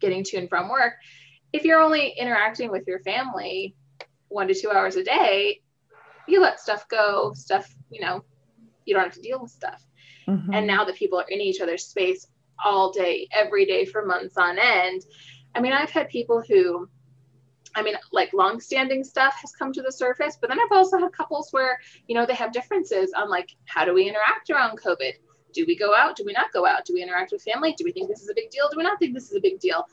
getting 0.01 0.25
to 0.25 0.39
and 0.39 0.49
from 0.49 0.71
work. 0.71 0.95
If 1.53 1.65
you're 1.65 1.81
only 1.81 2.15
interacting 2.19 2.71
with 2.71 2.85
your 2.87 3.01
family 3.01 3.77
one 4.29 4.49
to 4.49 4.55
two 4.55 4.71
hours 4.71 4.97
a 4.97 5.05
day, 5.05 5.61
you 6.27 6.41
let 6.41 6.61
stuff 6.61 6.89
go, 6.89 7.33
stuff, 7.35 7.75
you 7.91 8.01
know, 8.01 8.25
you 8.85 8.95
don't 8.95 9.05
have 9.05 9.15
to 9.15 9.21
deal 9.21 9.41
with 9.41 9.51
stuff. 9.51 9.83
Mm-hmm. 10.29 10.55
And 10.55 10.67
now 10.67 10.85
that 10.85 10.97
people 10.97 11.21
are 11.21 11.29
in 11.29 11.41
each 11.41 11.61
other's 11.61 11.87
space 11.87 12.27
all 12.65 12.93
day, 12.93 13.29
every 13.33 13.67
day 13.67 13.85
for 13.85 14.05
months 14.05 14.37
on 14.37 14.59
end. 14.59 15.03
I 15.55 15.61
mean, 15.61 15.73
I've 15.73 15.91
had 15.91 16.09
people 16.09 16.43
who, 16.47 16.89
I 17.75 17.83
mean, 17.83 17.95
like 18.13 18.33
long-standing 18.33 19.05
stuff 19.05 19.35
has 19.41 19.53
come 19.53 19.73
to 19.73 19.83
the 19.83 19.93
surface, 19.93 20.39
but 20.41 20.49
then 20.49 20.59
I've 20.61 20.77
also 20.77 20.99
had 20.99 21.13
couples 21.13 21.49
where, 21.51 21.79
you 22.07 22.15
know, 22.15 22.27
they 22.27 22.35
have 22.35 22.53
differences 22.53 23.13
on 23.17 23.29
like, 23.29 23.51
how 23.67 23.85
do 23.85 23.95
we 23.95 24.09
interact 24.09 24.51
around 24.51 24.81
COVID? 24.81 25.13
Do 25.53 25.65
we 25.67 25.77
go 25.77 25.95
out? 25.95 26.17
Do 26.17 26.25
we 26.25 26.33
not 26.33 26.53
go 26.53 26.67
out? 26.67 26.85
Do 26.85 26.95
we 26.95 27.03
interact 27.03 27.33
with 27.33 27.43
family? 27.43 27.75
Do 27.77 27.85
we 27.85 27.93
think 27.93 28.09
this 28.09 28.23
is 28.23 28.29
a 28.29 28.35
big 28.35 28.51
deal? 28.51 28.69
Do 28.71 28.77
we 28.77 28.83
not 28.83 28.99
think 28.99 29.15
this 29.15 29.31
is 29.31 29.37
a 29.37 29.41
big 29.41 29.61
deal? 29.61 29.87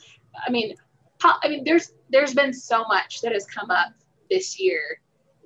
I 0.48 0.50
mean, 0.50 0.76
I 1.24 1.48
mean, 1.48 1.63
there's 1.63 1.94
there's 2.10 2.34
been 2.34 2.52
so 2.52 2.84
much 2.86 3.22
that 3.22 3.32
has 3.32 3.46
come 3.46 3.70
up 3.70 3.94
this 4.30 4.60
year 4.60 5.02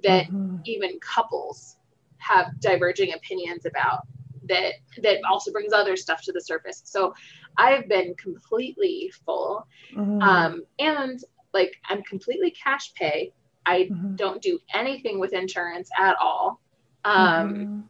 that 0.05 0.27
mm-hmm. 0.27 0.57
even 0.65 0.99
couples 0.99 1.77
have 2.17 2.59
diverging 2.59 3.13
opinions 3.13 3.65
about 3.65 4.07
that 4.47 4.73
that 5.01 5.17
also 5.29 5.51
brings 5.51 5.73
other 5.73 5.95
stuff 5.95 6.21
to 6.21 6.31
the 6.31 6.41
surface 6.41 6.81
so 6.85 7.13
i've 7.57 7.87
been 7.89 8.13
completely 8.15 9.11
full 9.25 9.67
mm-hmm. 9.95 10.21
um, 10.21 10.63
and 10.79 11.23
like 11.53 11.75
i'm 11.89 12.03
completely 12.03 12.51
cash 12.51 12.93
pay 12.93 13.31
i 13.65 13.81
mm-hmm. 13.81 14.15
don't 14.15 14.41
do 14.41 14.59
anything 14.73 15.19
with 15.19 15.33
insurance 15.33 15.89
at 15.99 16.15
all 16.21 16.61
um, 17.05 17.85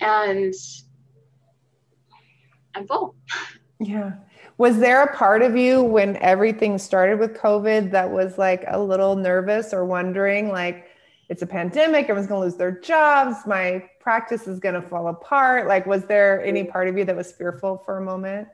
mm-hmm. 0.00 0.04
and 0.04 0.54
i'm 2.74 2.86
full 2.86 3.14
yeah 3.80 4.12
was 4.60 4.78
there 4.78 5.02
a 5.02 5.16
part 5.16 5.40
of 5.42 5.56
you 5.56 5.82
when 5.82 6.16
everything 6.16 6.76
started 6.76 7.18
with 7.18 7.34
covid 7.34 7.90
that 7.90 8.10
was 8.10 8.36
like 8.36 8.64
a 8.68 8.78
little 8.78 9.16
nervous 9.16 9.72
or 9.72 9.84
wondering 9.84 10.50
like 10.50 10.86
it's 11.30 11.42
a 11.42 11.46
pandemic, 11.46 12.02
everyone's 12.06 12.26
going 12.26 12.40
to 12.40 12.44
lose 12.44 12.56
their 12.56 12.72
jobs, 12.80 13.46
my 13.46 13.88
practice 14.00 14.48
is 14.48 14.58
going 14.58 14.74
to 14.74 14.82
fall 14.82 15.06
apart. 15.06 15.68
Like, 15.68 15.86
was 15.86 16.04
there 16.06 16.44
any 16.44 16.64
part 16.64 16.88
of 16.88 16.98
you 16.98 17.04
that 17.04 17.14
was 17.14 17.30
fearful 17.30 17.78
for 17.78 17.98
a 17.98 18.04
moment 18.04 18.48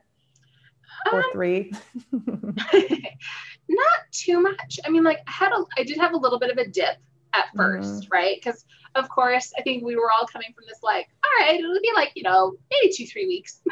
or 1.10 1.24
um, 1.24 1.32
three? 1.32 1.72
not 2.12 4.00
too 4.12 4.42
much. 4.42 4.78
I 4.84 4.90
mean, 4.90 5.04
like, 5.04 5.20
I 5.26 5.30
had 5.30 5.52
a, 5.52 5.64
I 5.78 5.84
did 5.84 5.96
have 5.96 6.12
a 6.12 6.18
little 6.18 6.38
bit 6.38 6.50
of 6.50 6.58
a 6.58 6.68
dip 6.68 6.98
at 7.32 7.46
1st 7.56 7.80
mm-hmm. 7.80 8.08
right? 8.12 8.36
Because, 8.36 8.66
of 8.94 9.08
course, 9.08 9.54
I 9.58 9.62
think 9.62 9.82
we 9.82 9.96
were 9.96 10.10
all 10.10 10.26
coming 10.26 10.52
from 10.54 10.64
this, 10.68 10.80
like, 10.82 11.08
all 11.24 11.46
right, 11.46 11.58
it'll 11.58 11.80
be 11.80 11.92
like, 11.94 12.12
you 12.14 12.24
know, 12.24 12.56
maybe 12.70 12.92
two, 12.94 13.06
three 13.06 13.26
weeks. 13.26 13.62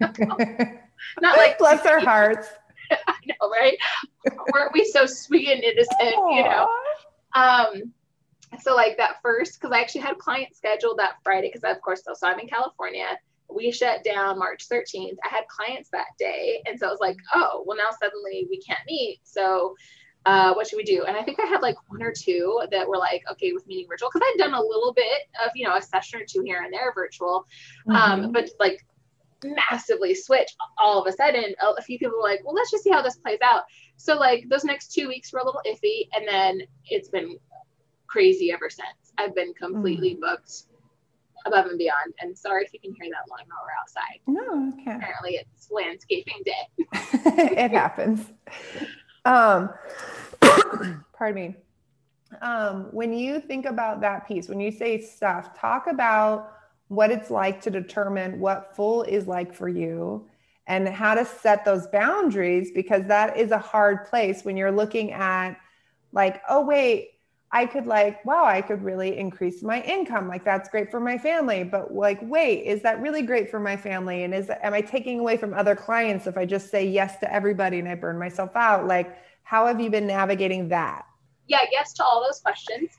not 1.20 1.36
like, 1.36 1.58
bless 1.58 1.86
our 1.86 2.00
hearts. 2.00 2.48
I 2.90 3.14
know, 3.26 3.48
right? 3.50 3.76
Weren't 4.52 4.72
we 4.72 4.84
so 4.84 5.06
sweet 5.06 5.48
and 5.48 5.62
innocent, 5.62 6.16
Aww. 6.16 6.36
you 6.36 6.42
know? 6.44 6.68
Um, 7.34 7.92
so 8.60 8.74
like 8.74 8.96
that 8.96 9.16
first, 9.22 9.60
because 9.60 9.74
I 9.74 9.80
actually 9.80 10.02
had 10.02 10.18
clients 10.18 10.58
scheduled 10.58 10.98
that 10.98 11.14
Friday, 11.22 11.50
because 11.52 11.62
of 11.64 11.80
course, 11.82 12.02
so, 12.04 12.26
I'm 12.26 12.40
in 12.40 12.48
California. 12.48 13.06
We 13.48 13.72
shut 13.72 14.04
down 14.04 14.38
March 14.38 14.68
13th. 14.68 15.16
I 15.24 15.28
had 15.28 15.44
clients 15.48 15.90
that 15.90 16.06
day, 16.18 16.62
and 16.66 16.78
so 16.78 16.86
I 16.86 16.90
was 16.90 17.00
like, 17.00 17.16
oh, 17.34 17.64
well 17.66 17.76
now 17.76 17.90
suddenly 18.00 18.46
we 18.50 18.60
can't 18.60 18.80
meet. 18.86 19.20
So 19.24 19.74
uh, 20.26 20.52
what 20.52 20.68
should 20.68 20.76
we 20.76 20.84
do? 20.84 21.04
And 21.06 21.16
I 21.16 21.22
think 21.22 21.40
I 21.40 21.46
had 21.46 21.62
like 21.62 21.76
one 21.88 22.02
or 22.02 22.12
two 22.12 22.60
that 22.70 22.86
were 22.86 22.98
like, 22.98 23.22
okay, 23.32 23.52
with 23.52 23.66
meeting 23.66 23.86
virtual, 23.88 24.10
because 24.12 24.26
I'd 24.26 24.38
done 24.38 24.54
a 24.54 24.60
little 24.62 24.92
bit 24.92 25.28
of, 25.44 25.50
you 25.54 25.66
know, 25.66 25.76
a 25.76 25.82
session 25.82 26.20
or 26.20 26.24
two 26.28 26.42
here 26.44 26.62
and 26.62 26.72
there 26.72 26.92
virtual, 26.94 27.46
um, 27.88 27.94
mm-hmm. 27.94 28.24
um, 28.24 28.32
but 28.32 28.50
like 28.58 28.84
massively 29.44 30.14
switch 30.14 30.50
all 30.78 31.00
of 31.00 31.06
a 31.06 31.16
sudden. 31.16 31.54
A 31.78 31.82
few 31.82 31.98
people 31.98 32.16
were 32.16 32.28
like, 32.28 32.40
well, 32.44 32.54
let's 32.54 32.70
just 32.70 32.84
see 32.84 32.90
how 32.90 33.02
this 33.02 33.16
plays 33.16 33.38
out. 33.42 33.64
So 33.96 34.16
like 34.16 34.44
those 34.48 34.64
next 34.64 34.92
two 34.92 35.08
weeks 35.08 35.32
were 35.32 35.40
a 35.40 35.44
little 35.44 35.60
iffy, 35.66 36.08
and 36.14 36.26
then 36.26 36.62
it's 36.86 37.08
been 37.08 37.38
crazy 38.06 38.52
ever 38.52 38.70
since. 38.70 39.12
I've 39.18 39.34
been 39.34 39.54
completely 39.54 40.16
mm. 40.16 40.20
booked 40.20 40.64
above 41.46 41.66
and 41.66 41.78
beyond. 41.78 42.14
And 42.20 42.36
sorry 42.36 42.64
if 42.64 42.72
you 42.72 42.80
can 42.80 42.94
hear 43.00 43.10
that 43.10 43.28
long 43.28 43.40
while 43.46 43.60
we're 43.64 43.80
outside. 43.80 44.20
No, 44.26 44.72
okay. 44.74 44.96
Apparently 44.96 45.36
it's 45.36 45.70
landscaping 45.70 46.42
day. 46.44 46.86
it 47.62 47.70
happens. 47.70 48.26
Um, 49.24 49.70
pardon 51.12 51.34
me. 51.34 51.56
Um, 52.42 52.88
when 52.92 53.12
you 53.12 53.40
think 53.40 53.66
about 53.66 54.00
that 54.02 54.26
piece, 54.26 54.48
when 54.48 54.60
you 54.60 54.70
say 54.70 55.00
stuff, 55.00 55.58
talk 55.58 55.86
about 55.88 56.52
what 56.90 57.12
it's 57.12 57.30
like 57.30 57.60
to 57.60 57.70
determine 57.70 58.40
what 58.40 58.74
full 58.74 59.04
is 59.04 59.28
like 59.28 59.54
for 59.54 59.68
you 59.68 60.26
and 60.66 60.88
how 60.88 61.14
to 61.14 61.24
set 61.24 61.64
those 61.64 61.86
boundaries 61.86 62.72
because 62.74 63.04
that 63.06 63.36
is 63.36 63.52
a 63.52 63.58
hard 63.58 64.06
place 64.06 64.44
when 64.44 64.56
you're 64.56 64.72
looking 64.72 65.12
at 65.12 65.52
like 66.10 66.42
oh 66.48 66.60
wait 66.60 67.10
i 67.52 67.64
could 67.64 67.86
like 67.86 68.24
wow 68.24 68.44
i 68.44 68.60
could 68.60 68.82
really 68.82 69.16
increase 69.16 69.62
my 69.62 69.80
income. 69.82 70.26
Like 70.26 70.44
that's 70.44 70.68
great 70.68 70.90
for 70.90 70.98
my 70.98 71.16
family. 71.16 71.62
But 71.62 71.94
like 71.94 72.18
wait 72.22 72.64
is 72.64 72.82
that 72.82 73.00
really 73.00 73.22
great 73.22 73.48
for 73.48 73.60
my 73.60 73.76
family? 73.76 74.24
And 74.24 74.34
is 74.34 74.50
am 74.60 74.74
i 74.74 74.80
taking 74.80 75.20
away 75.20 75.36
from 75.36 75.54
other 75.54 75.76
clients 75.76 76.26
if 76.26 76.36
i 76.36 76.44
just 76.44 76.70
say 76.70 76.84
yes 76.84 77.20
to 77.20 77.32
everybody 77.32 77.78
and 77.78 77.88
i 77.88 77.94
burn 77.94 78.18
myself 78.18 78.56
out? 78.56 78.88
Like 78.88 79.16
how 79.44 79.64
have 79.68 79.80
you 79.80 79.90
been 79.90 80.08
navigating 80.08 80.68
that? 80.70 81.06
Yeah 81.46 81.60
yes 81.70 81.92
to 81.94 82.04
all 82.04 82.20
those 82.24 82.40
questions. 82.40 82.90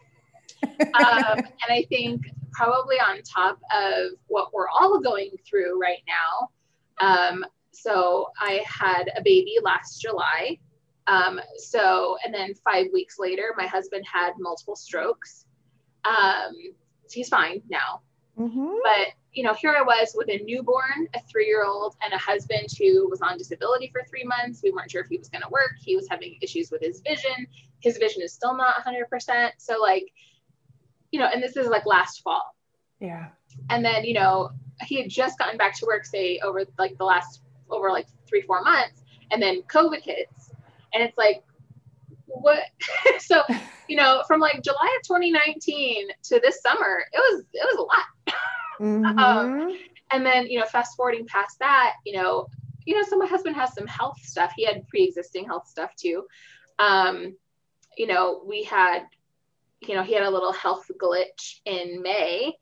Um, 0.63 1.37
and 1.39 1.69
i 1.69 1.85
think 1.89 2.21
probably 2.51 2.97
on 2.97 3.21
top 3.23 3.59
of 3.73 4.11
what 4.27 4.53
we're 4.53 4.69
all 4.69 4.99
going 4.99 5.31
through 5.47 5.79
right 5.79 6.03
now 6.07 6.49
um, 7.01 7.45
so 7.71 8.29
I 8.39 8.63
had 8.65 9.09
a 9.17 9.21
baby 9.21 9.55
last 9.61 10.01
July. 10.01 10.59
Um, 11.07 11.39
so, 11.57 12.17
and 12.23 12.33
then 12.33 12.53
five 12.53 12.87
weeks 12.93 13.17
later, 13.17 13.53
my 13.57 13.65
husband 13.65 14.05
had 14.11 14.33
multiple 14.39 14.75
strokes. 14.75 15.45
Um, 16.05 16.53
he's 17.11 17.29
fine 17.29 17.61
now. 17.69 18.01
Mm-hmm. 18.37 18.75
But, 18.83 19.07
you 19.33 19.43
know, 19.43 19.53
here 19.53 19.75
I 19.77 19.81
was 19.81 20.13
with 20.15 20.29
a 20.29 20.43
newborn, 20.43 21.07
a 21.15 21.19
three 21.21 21.47
year 21.47 21.65
old, 21.65 21.95
and 22.03 22.13
a 22.13 22.17
husband 22.17 22.67
who 22.77 23.09
was 23.09 23.21
on 23.21 23.37
disability 23.37 23.89
for 23.91 24.03
three 24.07 24.23
months. 24.23 24.61
We 24.63 24.71
weren't 24.71 24.91
sure 24.91 25.01
if 25.01 25.07
he 25.07 25.17
was 25.17 25.29
going 25.29 25.41
to 25.41 25.49
work. 25.49 25.73
He 25.79 25.95
was 25.95 26.07
having 26.09 26.37
issues 26.41 26.69
with 26.71 26.81
his 26.81 27.01
vision. 27.01 27.47
His 27.79 27.97
vision 27.97 28.21
is 28.21 28.33
still 28.33 28.55
not 28.55 28.75
100%. 28.85 29.51
So, 29.57 29.79
like, 29.81 30.11
you 31.11 31.19
know, 31.19 31.27
and 31.27 31.41
this 31.41 31.57
is 31.57 31.67
like 31.67 31.85
last 31.85 32.21
fall. 32.21 32.55
Yeah. 32.99 33.27
And 33.69 33.83
then, 33.83 34.05
you 34.05 34.13
know, 34.13 34.51
he 34.85 35.01
had 35.01 35.09
just 35.09 35.37
gotten 35.37 35.57
back 35.57 35.77
to 35.79 35.85
work, 35.85 36.05
say, 36.05 36.39
over 36.43 36.63
like 36.77 36.97
the 36.97 37.05
last 37.05 37.41
over 37.69 37.91
like 37.91 38.07
three, 38.27 38.41
four 38.41 38.61
months. 38.61 39.03
And 39.31 39.41
then 39.41 39.61
COVID 39.63 40.01
hits. 40.01 40.51
And 40.93 41.03
it's 41.03 41.17
like, 41.17 41.43
what? 42.25 42.63
so, 43.19 43.43
you 43.87 43.95
know, 43.95 44.23
from 44.27 44.39
like 44.39 44.61
July 44.63 44.97
of 44.99 45.07
2019 45.07 46.09
to 46.23 46.39
this 46.39 46.61
summer, 46.61 47.03
it 47.11 47.17
was, 47.17 47.43
it 47.53 47.65
was 47.65 47.77
a 47.77 47.81
lot. 47.81 48.37
Mm-hmm. 48.79 49.19
um, 49.19 49.77
and 50.11 50.25
then, 50.25 50.47
you 50.47 50.59
know, 50.59 50.65
fast 50.65 50.97
forwarding 50.97 51.27
past 51.27 51.59
that, 51.59 51.93
you 52.03 52.13
know, 52.13 52.47
you 52.87 52.95
know, 52.95 53.03
so 53.07 53.15
my 53.15 53.27
husband 53.27 53.55
has 53.55 53.75
some 53.75 53.85
health 53.85 54.17
stuff. 54.23 54.53
He 54.55 54.65
had 54.65 54.87
pre-existing 54.87 55.45
health 55.45 55.67
stuff 55.67 55.95
too. 55.95 56.25
Um, 56.79 57.35
you 57.95 58.07
know, 58.07 58.41
we 58.43 58.63
had, 58.63 59.03
you 59.81 59.95
know, 59.95 60.03
he 60.03 60.13
had 60.13 60.23
a 60.23 60.29
little 60.29 60.53
health 60.53 60.89
glitch 61.01 61.59
in 61.65 62.01
May 62.01 62.53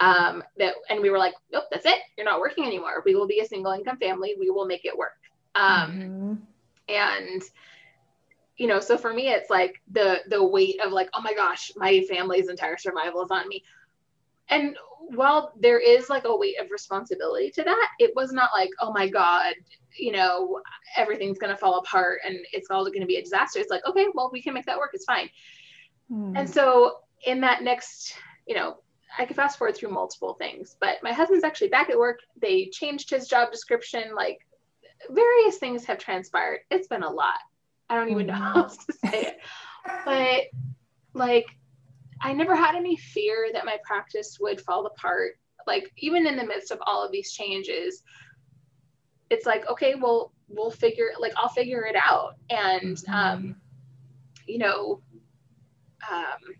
um, 0.00 0.42
that 0.58 0.74
and 0.90 1.00
we 1.00 1.08
were 1.08 1.18
like 1.18 1.32
nope 1.50 1.64
that's 1.70 1.86
it 1.86 1.98
you're 2.16 2.26
not 2.26 2.38
working 2.38 2.64
anymore 2.64 3.02
we 3.06 3.14
will 3.14 3.26
be 3.26 3.40
a 3.40 3.46
single 3.46 3.72
income 3.72 3.96
family 3.96 4.34
we 4.38 4.50
will 4.50 4.66
make 4.66 4.84
it 4.84 4.96
work 4.96 5.16
um, 5.54 5.90
mm-hmm. 5.90 6.34
and 6.90 7.42
you 8.56 8.66
know, 8.66 8.80
so 8.80 8.96
for 8.96 9.12
me, 9.12 9.28
it's 9.28 9.50
like 9.50 9.82
the 9.92 10.20
the 10.28 10.42
weight 10.42 10.80
of 10.82 10.92
like, 10.92 11.10
oh 11.14 11.20
my 11.20 11.34
gosh, 11.34 11.70
my 11.76 12.02
family's 12.08 12.48
entire 12.48 12.78
survival 12.78 13.22
is 13.22 13.30
on 13.30 13.48
me. 13.48 13.62
And 14.48 14.76
while 15.14 15.52
there 15.58 15.78
is 15.78 16.08
like 16.08 16.24
a 16.24 16.36
weight 16.36 16.58
of 16.60 16.70
responsibility 16.70 17.50
to 17.50 17.64
that, 17.64 17.88
it 17.98 18.12
was 18.16 18.32
not 18.32 18.50
like, 18.54 18.70
oh 18.80 18.92
my 18.92 19.08
God, 19.08 19.54
you 19.96 20.12
know, 20.12 20.60
everything's 20.96 21.38
gonna 21.38 21.56
fall 21.56 21.78
apart 21.78 22.20
and 22.24 22.38
it's 22.52 22.70
all 22.70 22.84
gonna 22.90 23.06
be 23.06 23.16
a 23.16 23.22
disaster. 23.22 23.58
It's 23.58 23.70
like, 23.70 23.86
okay, 23.86 24.06
well, 24.14 24.30
we 24.32 24.42
can 24.42 24.54
make 24.54 24.66
that 24.66 24.78
work, 24.78 24.90
it's 24.94 25.04
fine. 25.04 25.28
Hmm. 26.08 26.36
And 26.36 26.48
so 26.48 26.98
in 27.24 27.40
that 27.40 27.62
next, 27.62 28.14
you 28.46 28.54
know, 28.54 28.78
I 29.18 29.24
could 29.24 29.36
fast 29.36 29.58
forward 29.58 29.76
through 29.76 29.90
multiple 29.90 30.34
things, 30.34 30.76
but 30.80 30.98
my 31.02 31.12
husband's 31.12 31.44
actually 31.44 31.68
back 31.68 31.90
at 31.90 31.98
work. 31.98 32.20
They 32.40 32.66
changed 32.66 33.10
his 33.10 33.28
job 33.28 33.50
description, 33.50 34.14
like 34.14 34.38
various 35.10 35.58
things 35.58 35.84
have 35.84 35.98
transpired. 35.98 36.60
It's 36.70 36.88
been 36.88 37.02
a 37.02 37.10
lot. 37.10 37.38
I 37.88 37.96
don't 37.96 38.10
even 38.10 38.26
know 38.26 38.34
how 38.34 38.50
mm-hmm. 38.50 38.58
else 38.58 38.84
to 38.84 38.92
say 38.92 39.22
it. 39.22 39.38
But 40.04 40.44
like 41.14 41.46
I 42.20 42.32
never 42.32 42.56
had 42.56 42.74
any 42.74 42.96
fear 42.96 43.50
that 43.52 43.64
my 43.64 43.78
practice 43.84 44.38
would 44.40 44.60
fall 44.60 44.86
apart. 44.86 45.38
Like 45.66 45.92
even 45.98 46.26
in 46.26 46.36
the 46.36 46.44
midst 46.44 46.70
of 46.70 46.78
all 46.86 47.04
of 47.04 47.12
these 47.12 47.32
changes, 47.32 48.02
it's 49.30 49.46
like, 49.46 49.68
okay, 49.68 49.94
well, 49.94 50.32
we'll 50.48 50.70
figure 50.70 51.10
like 51.18 51.32
I'll 51.36 51.48
figure 51.48 51.84
it 51.84 51.96
out. 51.96 52.34
And 52.50 52.96
mm-hmm. 52.96 53.14
um, 53.14 53.56
you 54.46 54.58
know, 54.58 55.00
um, 56.10 56.54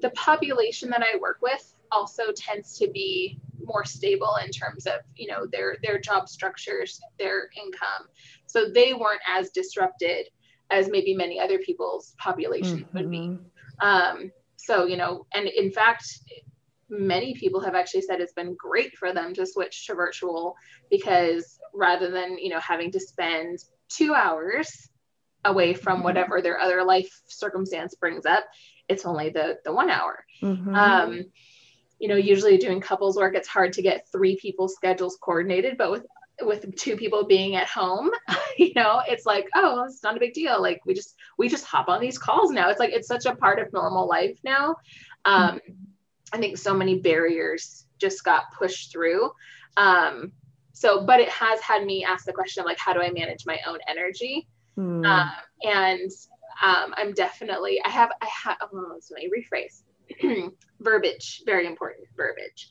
the 0.00 0.10
population 0.10 0.90
that 0.90 1.02
I 1.02 1.18
work 1.18 1.38
with 1.42 1.74
also 1.90 2.32
tends 2.36 2.78
to 2.78 2.88
be 2.88 3.40
more 3.64 3.84
stable 3.84 4.34
in 4.44 4.50
terms 4.50 4.86
of 4.86 5.00
you 5.16 5.26
know 5.26 5.46
their 5.46 5.76
their 5.82 5.98
job 5.98 6.28
structures 6.28 7.00
their 7.18 7.50
income 7.56 8.08
so 8.46 8.70
they 8.70 8.94
weren't 8.94 9.20
as 9.28 9.50
disrupted 9.50 10.26
as 10.70 10.88
maybe 10.88 11.14
many 11.14 11.40
other 11.40 11.58
people's 11.58 12.14
populations 12.18 12.80
mm-hmm. 12.82 12.96
would 12.96 13.10
be 13.10 13.18
mm-hmm. 13.18 13.86
um, 13.86 14.30
so 14.56 14.86
you 14.86 14.96
know 14.96 15.26
and 15.34 15.48
in 15.48 15.70
fact 15.70 16.04
many 16.88 17.34
people 17.34 17.60
have 17.60 17.74
actually 17.74 18.00
said 18.00 18.20
it's 18.20 18.32
been 18.32 18.54
great 18.58 18.96
for 18.96 19.12
them 19.12 19.34
to 19.34 19.44
switch 19.44 19.86
to 19.86 19.94
virtual 19.94 20.54
because 20.90 21.58
rather 21.74 22.10
than 22.10 22.38
you 22.38 22.48
know 22.48 22.60
having 22.60 22.90
to 22.90 23.00
spend 23.00 23.58
two 23.88 24.14
hours 24.14 24.88
away 25.44 25.74
from 25.74 25.96
mm-hmm. 25.96 26.04
whatever 26.04 26.42
their 26.42 26.58
other 26.58 26.82
life 26.84 27.20
circumstance 27.26 27.94
brings 27.94 28.26
up 28.26 28.44
it's 28.88 29.04
only 29.04 29.30
the 29.30 29.58
the 29.64 29.72
one 29.72 29.90
hour 29.90 30.24
mm-hmm. 30.42 30.74
um, 30.74 31.24
you 31.98 32.08
know, 32.08 32.16
usually 32.16 32.58
doing 32.58 32.80
couples 32.80 33.16
work, 33.16 33.34
it's 33.34 33.48
hard 33.48 33.72
to 33.74 33.82
get 33.82 34.06
three 34.10 34.36
people's 34.36 34.74
schedules 34.74 35.18
coordinated, 35.20 35.76
but 35.76 35.90
with 35.90 36.06
with 36.40 36.76
two 36.76 36.96
people 36.96 37.24
being 37.24 37.56
at 37.56 37.66
home, 37.66 38.10
you 38.58 38.72
know, 38.76 39.02
it's 39.08 39.26
like, 39.26 39.48
oh, 39.56 39.84
it's 39.84 40.04
not 40.04 40.16
a 40.16 40.20
big 40.20 40.34
deal. 40.34 40.62
Like 40.62 40.80
we 40.86 40.94
just 40.94 41.16
we 41.36 41.48
just 41.48 41.64
hop 41.64 41.88
on 41.88 42.00
these 42.00 42.18
calls 42.18 42.52
now. 42.52 42.70
It's 42.70 42.78
like 42.78 42.92
it's 42.92 43.08
such 43.08 43.26
a 43.26 43.34
part 43.34 43.58
of 43.58 43.72
normal 43.72 44.06
life 44.06 44.38
now. 44.44 44.76
Um, 45.24 45.60
I 46.32 46.38
think 46.38 46.56
so 46.56 46.74
many 46.74 47.00
barriers 47.00 47.86
just 47.98 48.22
got 48.22 48.52
pushed 48.56 48.92
through. 48.92 49.30
Um, 49.76 50.32
so, 50.72 51.04
but 51.04 51.18
it 51.18 51.28
has 51.28 51.60
had 51.60 51.84
me 51.84 52.04
ask 52.04 52.24
the 52.24 52.32
question 52.32 52.60
of 52.60 52.66
like, 52.66 52.78
how 52.78 52.92
do 52.92 53.00
I 53.00 53.10
manage 53.10 53.44
my 53.44 53.58
own 53.66 53.78
energy? 53.88 54.46
Mm. 54.78 55.04
Uh, 55.04 55.30
and 55.64 56.10
um, 56.62 56.94
I'm 56.96 57.12
definitely, 57.12 57.80
I 57.84 57.88
have, 57.90 58.10
I 58.22 58.26
have, 58.26 58.56
oh, 58.72 58.98
let 59.10 59.22
me 59.22 59.30
rephrase. 59.30 59.82
verbiage, 60.80 61.42
very 61.44 61.66
important 61.66 62.06
verbiage. 62.16 62.70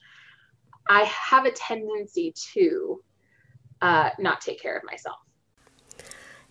I 0.90 1.04
have 1.04 1.46
a 1.46 1.52
tendency 1.52 2.34
to 2.54 3.04
uh, 3.82 4.10
not 4.20 4.42
take 4.42 4.62
care 4.62 4.78
of 4.78 4.84
myself. 4.86 5.18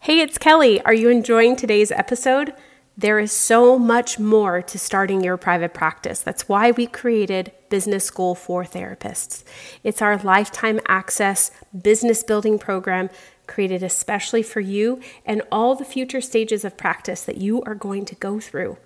Hey, 0.01 0.21
it's 0.21 0.39
Kelly. 0.39 0.81
Are 0.83 0.95
you 0.95 1.09
enjoying 1.09 1.57
today's 1.57 1.91
episode? 1.91 2.53
There 2.99 3.19
is 3.19 3.33
so 3.33 3.79
much 3.79 4.19
more 4.19 4.63
to 4.63 4.79
starting 4.79 5.23
your 5.23 5.37
private 5.37 5.75
practice. 5.75 6.21
That's 6.21 6.49
why 6.49 6.71
we 6.71 6.87
created 6.87 7.53
Business 7.69 8.05
School 8.05 8.35
for 8.35 8.65
Therapists. 8.65 9.45
It's 9.83 10.01
our 10.01 10.17
lifetime 10.17 10.81
access 10.89 11.51
business 11.83 12.23
building 12.23 12.59
program 12.59 13.11
created 13.47 13.83
especially 13.83 14.43
for 14.43 14.61
you 14.61 15.01
and 15.25 15.43
all 15.51 15.75
the 15.75 15.85
future 15.85 16.21
stages 16.21 16.65
of 16.65 16.77
practice 16.77 17.23
that 17.23 17.39
you 17.39 17.63
are 17.63 17.75
going 17.75 18.05
to 18.05 18.15
go 18.17 18.41
through. 18.41 18.77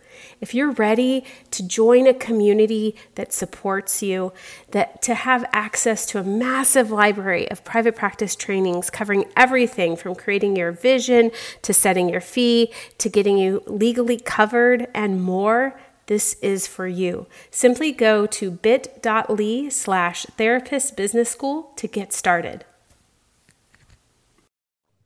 If 0.41 0.55
you're 0.55 0.73
ready 0.73 1.25
to 1.53 1.67
join 1.67 2.07
a 2.07 2.15
community 2.15 2.97
that 3.15 3.33
supports 3.33 4.03
you, 4.03 4.33
that 4.73 5.03
to 5.03 5.15
have 5.15 5.49
access 5.53 6.05
to 6.07 6.19
a 6.19 6.25
massive 6.25 6.91
library 6.91 7.51
of 7.51 7.65
private 7.65 7.97
practice 7.97 8.35
trainings 8.37 8.91
covering 8.91 9.25
everything 9.37 9.97
from 9.97 10.15
creating 10.15 10.57
your 10.57 10.73
vision 10.73 11.31
to 11.63 11.73
setting 11.73 12.09
your 12.09 12.21
fee 12.21 12.73
to 12.99 13.09
getting 13.09 13.39
you 13.39 13.63
legally 13.67 14.19
covered 14.19 14.89
and 14.95 15.23
more, 15.23 15.79
this 16.07 16.35
is 16.43 16.67
for 16.67 16.89
you. 16.89 17.27
Simply 17.51 17.93
go 17.93 18.27
to 18.27 18.51
bit.ly 18.51 19.69
slash 19.69 20.27
therapist 20.37 20.97
business 20.97 21.31
school 21.31 21.73
to 21.77 21.87
get 21.87 22.13
started. 22.13 22.65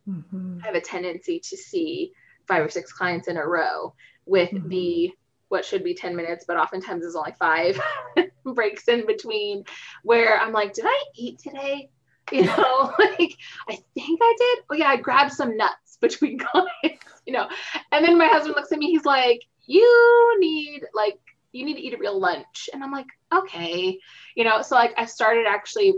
Mm-hmm. 0.09 0.59
I 0.62 0.67
have 0.67 0.75
a 0.75 0.81
tendency 0.81 1.40
to 1.40 1.57
see 1.57 2.12
five 2.47 2.64
or 2.64 2.69
six 2.69 2.93
clients 2.93 3.29
in 3.29 3.37
a 3.37 3.47
row 3.47 3.95
with 4.27 4.51
mm-hmm. 4.51 4.69
the 4.69 5.12
what 5.49 5.64
should 5.64 5.85
be 5.85 5.95
10 5.95 6.17
minutes, 6.17 6.45
but 6.47 6.57
oftentimes 6.57 7.03
there's 7.03 7.14
only 7.14 7.35
five 7.38 7.81
breaks 8.45 8.88
in 8.88 9.07
between 9.07 9.64
where 10.03 10.38
I'm 10.38 10.53
like, 10.53 10.73
did 10.73 10.85
I 10.87 11.05
eat 11.14 11.38
today? 11.38 11.90
You 12.33 12.45
know, 12.47 12.93
like 12.99 13.37
I 13.69 13.79
think 13.95 14.21
I 14.23 14.35
did. 14.38 14.64
Oh 14.71 14.75
yeah, 14.75 14.88
I 14.88 14.97
grabbed 14.97 15.33
some 15.33 15.57
nuts 15.57 15.99
between 16.01 16.38
clients, 16.38 17.23
you 17.27 17.33
know. 17.33 17.49
And 17.93 18.05
then 18.05 18.19
my 18.19 18.27
husband 18.27 18.55
looks 18.57 18.73
at 18.73 18.79
me, 18.79 18.90
he's 18.90 19.05
like, 19.05 19.43
You 19.67 20.37
need 20.40 20.83
like 20.95 21.19
you 21.53 21.64
need 21.64 21.75
to 21.75 21.81
eat 21.81 21.95
a 21.95 21.99
real 21.99 22.19
lunch. 22.19 22.69
And 22.73 22.83
I'm 22.83 22.90
like, 22.90 23.07
okay. 23.33 23.99
You 24.35 24.45
know, 24.45 24.61
so 24.62 24.75
like 24.75 24.93
I 24.97 25.07
started 25.07 25.47
actually 25.49 25.95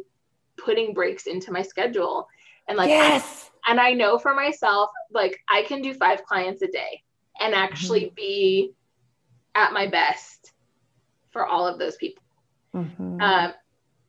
putting 0.59 0.93
breaks 0.93 1.27
into 1.27 1.51
my 1.51 1.63
schedule 1.63 2.29
and 2.69 2.77
like 2.77 2.89
yes. 2.89 3.51
and 3.67 3.81
I 3.81 3.93
know 3.93 4.19
for 4.19 4.35
myself, 4.35 4.91
like 5.11 5.41
I 5.49 5.63
can 5.63 5.83
do 5.83 5.95
five 5.95 6.25
clients 6.25 6.63
a 6.63 6.69
day 6.69 7.03
and 7.41 7.55
actually 7.55 8.07
mm-hmm. 8.07 8.15
be 8.15 8.73
at 9.55 9.73
my 9.73 9.87
best 9.87 10.53
for 11.31 11.47
all 11.47 11.67
of 11.67 11.79
those 11.79 11.97
people. 11.97 12.23
Mm-hmm. 12.75 13.21
Um, 13.21 13.53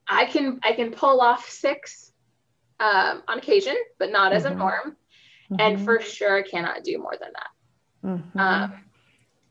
I 0.08 0.26
can 0.26 0.60
I 0.63 0.74
can 0.74 0.91
pull 0.91 1.22
off 1.22 1.50
six 1.50 2.12
um, 2.80 3.24
on 3.28 3.38
occasion, 3.38 3.76
but 4.00 4.12
not 4.12 4.34
as 4.34 4.43
mm-hmm. 4.43 4.54
a 4.54 4.58
norm. 4.58 4.98
And 5.50 5.78
mm-hmm. 5.78 5.86
for 5.86 6.02
sure, 6.02 6.38
I 6.38 6.41
cannot 6.41 6.84
do 6.84 6.98
more 6.98 7.15
than 7.20 7.30
that. 7.34 8.10
Mm-hmm. 8.10 8.39
Um, 8.39 8.74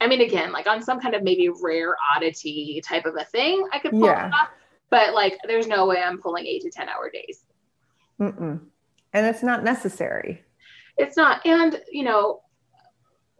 I 0.00 0.06
mean, 0.06 0.20
again, 0.20 0.52
like 0.52 0.66
on 0.66 0.82
some 0.82 1.00
kind 1.00 1.14
of 1.14 1.22
maybe 1.22 1.48
rare 1.48 1.96
oddity 2.14 2.82
type 2.86 3.06
of 3.06 3.16
a 3.16 3.24
thing, 3.24 3.66
I 3.72 3.78
could 3.78 3.92
pull 3.92 4.04
yeah. 4.04 4.26
it 4.26 4.32
off. 4.34 4.50
But 4.90 5.14
like, 5.14 5.38
there's 5.46 5.66
no 5.66 5.86
way 5.86 6.02
I'm 6.02 6.18
pulling 6.18 6.46
eight 6.46 6.62
to 6.62 6.70
ten 6.70 6.88
hour 6.88 7.10
days. 7.10 7.44
Mm-mm. 8.20 8.60
And 9.16 9.24
it's 9.24 9.42
not 9.42 9.64
necessary. 9.64 10.44
It's 10.98 11.16
not. 11.16 11.44
And 11.46 11.80
you 11.90 12.04
know, 12.04 12.42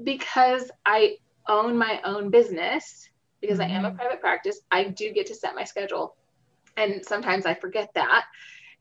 because 0.02 0.70
I 0.86 1.16
own 1.46 1.76
my 1.76 2.00
own 2.02 2.30
business, 2.30 3.10
because 3.42 3.58
mm-hmm. 3.58 3.72
I 3.72 3.74
am 3.74 3.84
a 3.84 3.88
mm-hmm. 3.88 3.98
private 3.98 4.20
practice, 4.22 4.60
I 4.70 4.84
do 4.84 5.12
get 5.12 5.26
to 5.26 5.34
set 5.34 5.54
my 5.54 5.64
schedule. 5.64 6.16
And 6.78 7.04
sometimes 7.04 7.44
I 7.44 7.52
forget 7.52 7.90
that. 7.94 8.24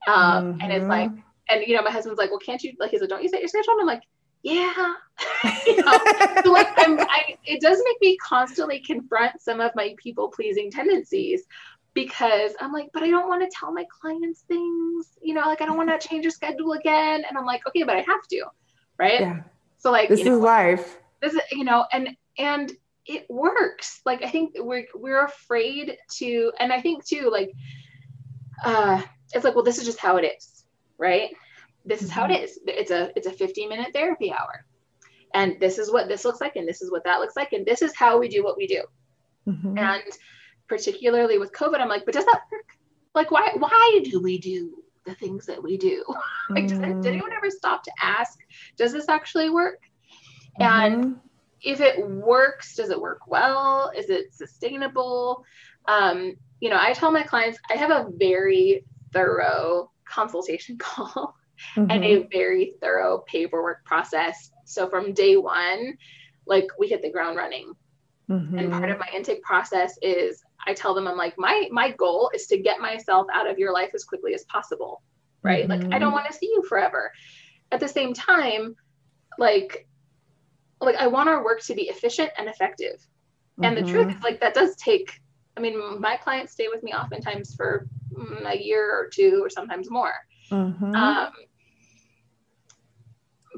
Um, 0.07 0.53
mm-hmm. 0.53 0.61
And 0.61 0.71
it's 0.71 0.85
like, 0.85 1.09
mm-hmm. 1.09 1.19
and 1.49 1.67
you 1.67 1.75
know, 1.75 1.81
my 1.81 1.91
husband's 1.91 2.17
like, 2.17 2.29
well, 2.29 2.39
can't 2.39 2.63
you, 2.63 2.71
like, 2.79 2.91
he's 2.91 3.01
like, 3.01 3.09
don't 3.09 3.21
you 3.21 3.27
set 3.27 3.41
your 3.41 3.49
schedule? 3.49 3.73
And 3.73 3.81
I'm 3.81 3.87
like, 3.87 4.03
yeah. 4.41 4.93
you 5.67 5.83
know? 5.83 5.99
so 6.45 6.51
like, 6.53 6.69
I'm, 6.77 6.97
I, 6.97 7.35
it 7.43 7.59
does 7.59 7.81
make 7.83 7.97
me 7.99 8.15
constantly 8.17 8.79
confront 8.79 9.41
some 9.41 9.59
of 9.59 9.71
my 9.75 9.95
people 9.97 10.29
pleasing 10.29 10.71
tendencies 10.71 11.43
because 11.95 12.51
I'm 12.59 12.71
like, 12.71 12.89
but 12.93 13.01
I 13.01 13.09
don't 13.09 13.27
want 13.27 13.41
to 13.41 13.57
tell 13.57 13.71
my 13.71 13.85
clients 13.89 14.41
things, 14.41 15.17
you 15.21 15.33
know, 15.33 15.41
like 15.41 15.61
I 15.61 15.65
don't 15.65 15.77
want 15.77 15.89
to 15.89 16.07
change 16.07 16.23
your 16.23 16.31
schedule 16.31 16.73
again. 16.73 17.23
And 17.27 17.35
I'm 17.35 17.45
like, 17.45 17.65
okay, 17.67 17.81
but 17.81 17.95
I 17.95 18.01
have 18.01 18.27
to, 18.29 18.45
right? 18.99 19.21
Yeah. 19.21 19.41
So 19.79 19.91
like, 19.91 20.09
this 20.09 20.19
is 20.19 20.25
know, 20.27 20.37
life. 20.37 20.99
This 21.21 21.33
is, 21.33 21.41
you 21.51 21.63
know, 21.63 21.85
and 21.91 22.09
and 22.37 22.71
it 23.07 23.25
works. 23.29 24.01
Like 24.05 24.23
I 24.23 24.29
think 24.29 24.55
we're 24.59 24.85
we're 24.93 25.23
afraid 25.23 25.97
to, 26.17 26.51
and 26.59 26.71
I 26.71 26.81
think 26.81 27.05
too, 27.05 27.29
like, 27.31 27.51
uh, 28.63 29.01
it's 29.33 29.45
like, 29.45 29.55
well, 29.55 29.63
this 29.63 29.77
is 29.79 29.85
just 29.85 29.99
how 29.99 30.17
it 30.17 30.23
is, 30.23 30.65
right? 30.97 31.31
This 31.85 32.01
is 32.01 32.09
how 32.09 32.25
it 32.25 32.29
mm-hmm. 32.31 32.67
It's 32.67 32.91
a 32.91 33.11
it's 33.15 33.27
a 33.27 33.31
15 33.31 33.69
minute 33.69 33.93
therapy 33.93 34.33
hour, 34.33 34.65
and 35.33 35.59
this 35.59 35.77
is 35.77 35.91
what 35.91 36.07
this 36.07 36.25
looks 36.25 36.41
like, 36.41 36.55
and 36.55 36.67
this 36.67 36.81
is 36.81 36.91
what 36.91 37.03
that 37.05 37.19
looks 37.19 37.35
like, 37.35 37.53
and 37.53 37.65
this 37.65 37.81
is 37.81 37.95
how 37.95 38.17
we 38.17 38.27
do 38.27 38.43
what 38.43 38.57
we 38.57 38.67
do. 38.67 38.83
Mm-hmm. 39.47 39.77
And 39.77 40.03
particularly 40.67 41.37
with 41.37 41.51
COVID, 41.51 41.79
I'm 41.79 41.89
like, 41.89 42.05
but 42.05 42.13
does 42.13 42.25
that 42.25 42.41
work? 42.51 42.77
Like, 43.13 43.31
why 43.31 43.51
why 43.57 44.01
do 44.03 44.21
we 44.21 44.37
do 44.37 44.83
the 45.05 45.15
things 45.15 45.45
that 45.45 45.61
we 45.61 45.77
do? 45.77 46.03
like, 46.49 46.67
does, 46.67 46.79
did 46.79 46.87
mm. 46.87 47.05
anyone 47.05 47.33
ever 47.33 47.49
stop 47.49 47.83
to 47.83 47.91
ask, 48.01 48.39
does 48.77 48.91
this 48.91 49.09
actually 49.09 49.49
work? 49.49 49.81
Mm-hmm. 50.59 50.63
And 50.63 51.19
if 51.61 51.81
it 51.81 52.07
works, 52.07 52.75
does 52.75 52.89
it 52.89 52.99
work 52.99 53.27
well? 53.27 53.91
Is 53.95 54.09
it 54.09 54.33
sustainable? 54.33 55.43
Um, 55.87 56.35
you 56.59 56.69
know, 56.69 56.77
I 56.79 56.93
tell 56.93 57.11
my 57.11 57.23
clients 57.23 57.59
I 57.69 57.75
have 57.75 57.91
a 57.91 58.07
very 58.17 58.85
thorough 59.13 59.91
consultation 60.05 60.77
call 60.79 61.35
mm-hmm. 61.75 61.89
and 61.89 62.03
a 62.03 62.27
very 62.31 62.75
thorough 62.81 63.23
paperwork 63.27 63.83
process. 63.85 64.51
So 64.65 64.89
from 64.89 65.13
day 65.13 65.37
one, 65.37 65.97
like 66.45 66.67
we 66.79 66.87
hit 66.87 67.01
the 67.01 67.11
ground 67.11 67.37
running. 67.37 67.73
Mm-hmm. 68.29 68.57
And 68.57 68.71
part 68.71 68.89
of 68.89 68.99
my 68.99 69.07
intake 69.15 69.43
process 69.43 69.97
is 70.01 70.43
I 70.65 70.73
tell 70.73 70.93
them 70.93 71.07
I'm 71.07 71.17
like 71.17 71.35
my 71.37 71.67
my 71.71 71.91
goal 71.91 72.31
is 72.33 72.47
to 72.47 72.57
get 72.57 72.79
myself 72.79 73.27
out 73.33 73.49
of 73.49 73.59
your 73.59 73.71
life 73.71 73.91
as 73.93 74.03
quickly 74.03 74.33
as 74.33 74.43
possible, 74.45 75.03
right? 75.43 75.67
Like 75.67 75.81
I 75.81 75.99
don't 75.99 76.01
mm-hmm. 76.01 76.11
want 76.11 76.27
to 76.27 76.33
see 76.33 76.47
you 76.47 76.63
forever. 76.67 77.11
At 77.71 77.79
the 77.79 77.87
same 77.87 78.13
time, 78.13 78.75
like 79.37 79.87
like 80.81 80.95
I 80.95 81.07
want 81.07 81.29
our 81.29 81.43
work 81.43 81.61
to 81.63 81.75
be 81.75 81.83
efficient 81.83 82.31
and 82.37 82.47
effective. 82.49 83.05
And 83.61 83.77
the 83.77 83.83
truth 83.83 84.13
is 84.13 84.21
like 84.21 84.41
that 84.41 84.53
does 84.53 84.75
take 84.75 85.21
I 85.57 85.61
mean, 85.61 86.01
my 86.01 86.17
clients 86.17 86.51
stay 86.51 86.67
with 86.67 86.83
me 86.83 86.91
oftentimes 86.93 87.55
for 87.55 87.87
mm, 88.13 88.45
a 88.45 88.61
year 88.61 88.91
or 88.91 89.09
two, 89.11 89.39
or 89.41 89.49
sometimes 89.49 89.89
more. 89.89 90.13
Mm-hmm. 90.51 90.95
Um, 90.95 91.31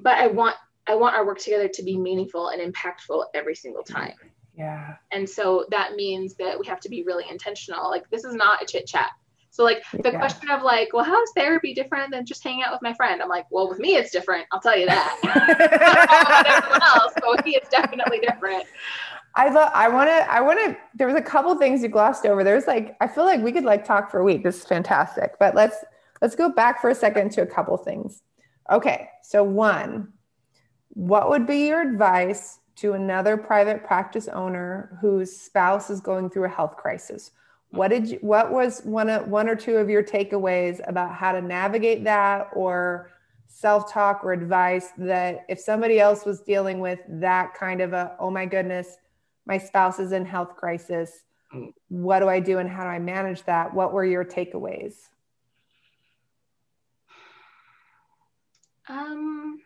but 0.01 0.17
I 0.17 0.27
want 0.27 0.55
I 0.85 0.95
want 0.95 1.15
our 1.15 1.25
work 1.25 1.39
together 1.39 1.67
to 1.67 1.83
be 1.83 1.97
meaningful 1.97 2.49
and 2.49 2.61
impactful 2.61 3.25
every 3.33 3.55
single 3.55 3.83
time. 3.83 4.13
Yeah. 4.57 4.95
And 5.11 5.29
so 5.29 5.65
that 5.69 5.95
means 5.95 6.33
that 6.35 6.59
we 6.59 6.65
have 6.65 6.79
to 6.81 6.89
be 6.89 7.03
really 7.03 7.25
intentional. 7.29 7.89
Like 7.89 8.09
this 8.09 8.23
is 8.23 8.33
not 8.33 8.61
a 8.61 8.65
chit 8.65 8.87
chat. 8.87 9.11
So 9.51 9.63
like 9.63 9.83
the 9.91 10.11
yeah. 10.11 10.17
question 10.17 10.49
of 10.49 10.63
like, 10.63 10.93
well, 10.93 11.03
how 11.03 11.21
is 11.21 11.31
therapy 11.35 11.73
different 11.73 12.11
than 12.11 12.25
just 12.25 12.43
hanging 12.43 12.63
out 12.63 12.71
with 12.71 12.81
my 12.81 12.93
friend? 12.93 13.21
I'm 13.21 13.29
like, 13.29 13.45
well, 13.49 13.69
with 13.69 13.79
me 13.79 13.95
it's 13.95 14.11
different. 14.11 14.45
I'll 14.51 14.59
tell 14.59 14.77
you 14.77 14.87
that. 14.87 15.19
everyone 16.63 16.81
else, 16.83 17.13
but 17.15 17.29
with 17.29 17.45
me 17.45 17.55
it's 17.55 17.69
definitely 17.69 18.19
different. 18.19 18.65
I 19.35 19.49
love. 19.49 19.71
I 19.75 19.87
want 19.87 20.09
to. 20.09 20.31
I 20.31 20.41
want 20.41 20.59
to. 20.65 20.77
There 20.95 21.05
was 21.05 21.15
a 21.15 21.21
couple 21.21 21.55
things 21.57 21.83
you 21.83 21.89
glossed 21.89 22.25
over. 22.25 22.43
There's 22.43 22.65
like. 22.65 22.97
I 22.99 23.07
feel 23.07 23.23
like 23.23 23.41
we 23.41 23.51
could 23.51 23.63
like 23.63 23.85
talk 23.85 24.09
for 24.09 24.19
a 24.19 24.23
week. 24.23 24.43
This 24.43 24.57
is 24.57 24.65
fantastic. 24.65 25.33
But 25.39 25.53
let's 25.53 25.77
let's 26.21 26.35
go 26.35 26.49
back 26.49 26.81
for 26.81 26.89
a 26.89 26.95
second 26.95 27.31
to 27.33 27.43
a 27.43 27.45
couple 27.45 27.77
things. 27.77 28.23
Okay. 28.71 29.09
So 29.21 29.43
one, 29.43 30.13
what 30.89 31.29
would 31.29 31.45
be 31.45 31.67
your 31.67 31.81
advice 31.81 32.59
to 32.77 32.93
another 32.93 33.37
private 33.37 33.83
practice 33.83 34.27
owner 34.27 34.97
whose 35.01 35.35
spouse 35.35 35.89
is 35.89 35.99
going 35.99 36.29
through 36.29 36.45
a 36.45 36.49
health 36.49 36.77
crisis? 36.77 37.31
What 37.71 37.89
did 37.89 38.09
you, 38.09 38.17
what 38.21 38.51
was 38.51 38.81
one 38.81 39.09
of, 39.09 39.27
one 39.27 39.49
or 39.49 39.55
two 39.55 39.77
of 39.77 39.89
your 39.89 40.03
takeaways 40.03 40.79
about 40.87 41.13
how 41.13 41.33
to 41.33 41.41
navigate 41.41 42.03
that 42.05 42.49
or 42.53 43.11
self-talk 43.47 44.23
or 44.23 44.33
advice 44.33 44.89
that 44.97 45.45
if 45.49 45.59
somebody 45.59 45.99
else 45.99 46.25
was 46.25 46.41
dealing 46.41 46.79
with 46.79 46.99
that 47.07 47.53
kind 47.53 47.81
of 47.81 47.93
a 47.93 48.15
oh 48.19 48.29
my 48.29 48.45
goodness 48.45 48.97
my 49.45 49.57
spouse 49.57 49.99
is 49.99 50.11
in 50.11 50.25
health 50.25 50.55
crisis 50.55 51.23
mm. 51.55 51.73
what 51.87 52.19
do 52.19 52.27
i 52.27 52.39
do 52.39 52.59
and 52.59 52.69
how 52.69 52.83
do 52.83 52.89
i 52.89 52.99
manage 52.99 53.41
that 53.43 53.73
what 53.73 53.93
were 53.93 54.05
your 54.05 54.23
takeaways 54.23 54.95
um 58.89 59.59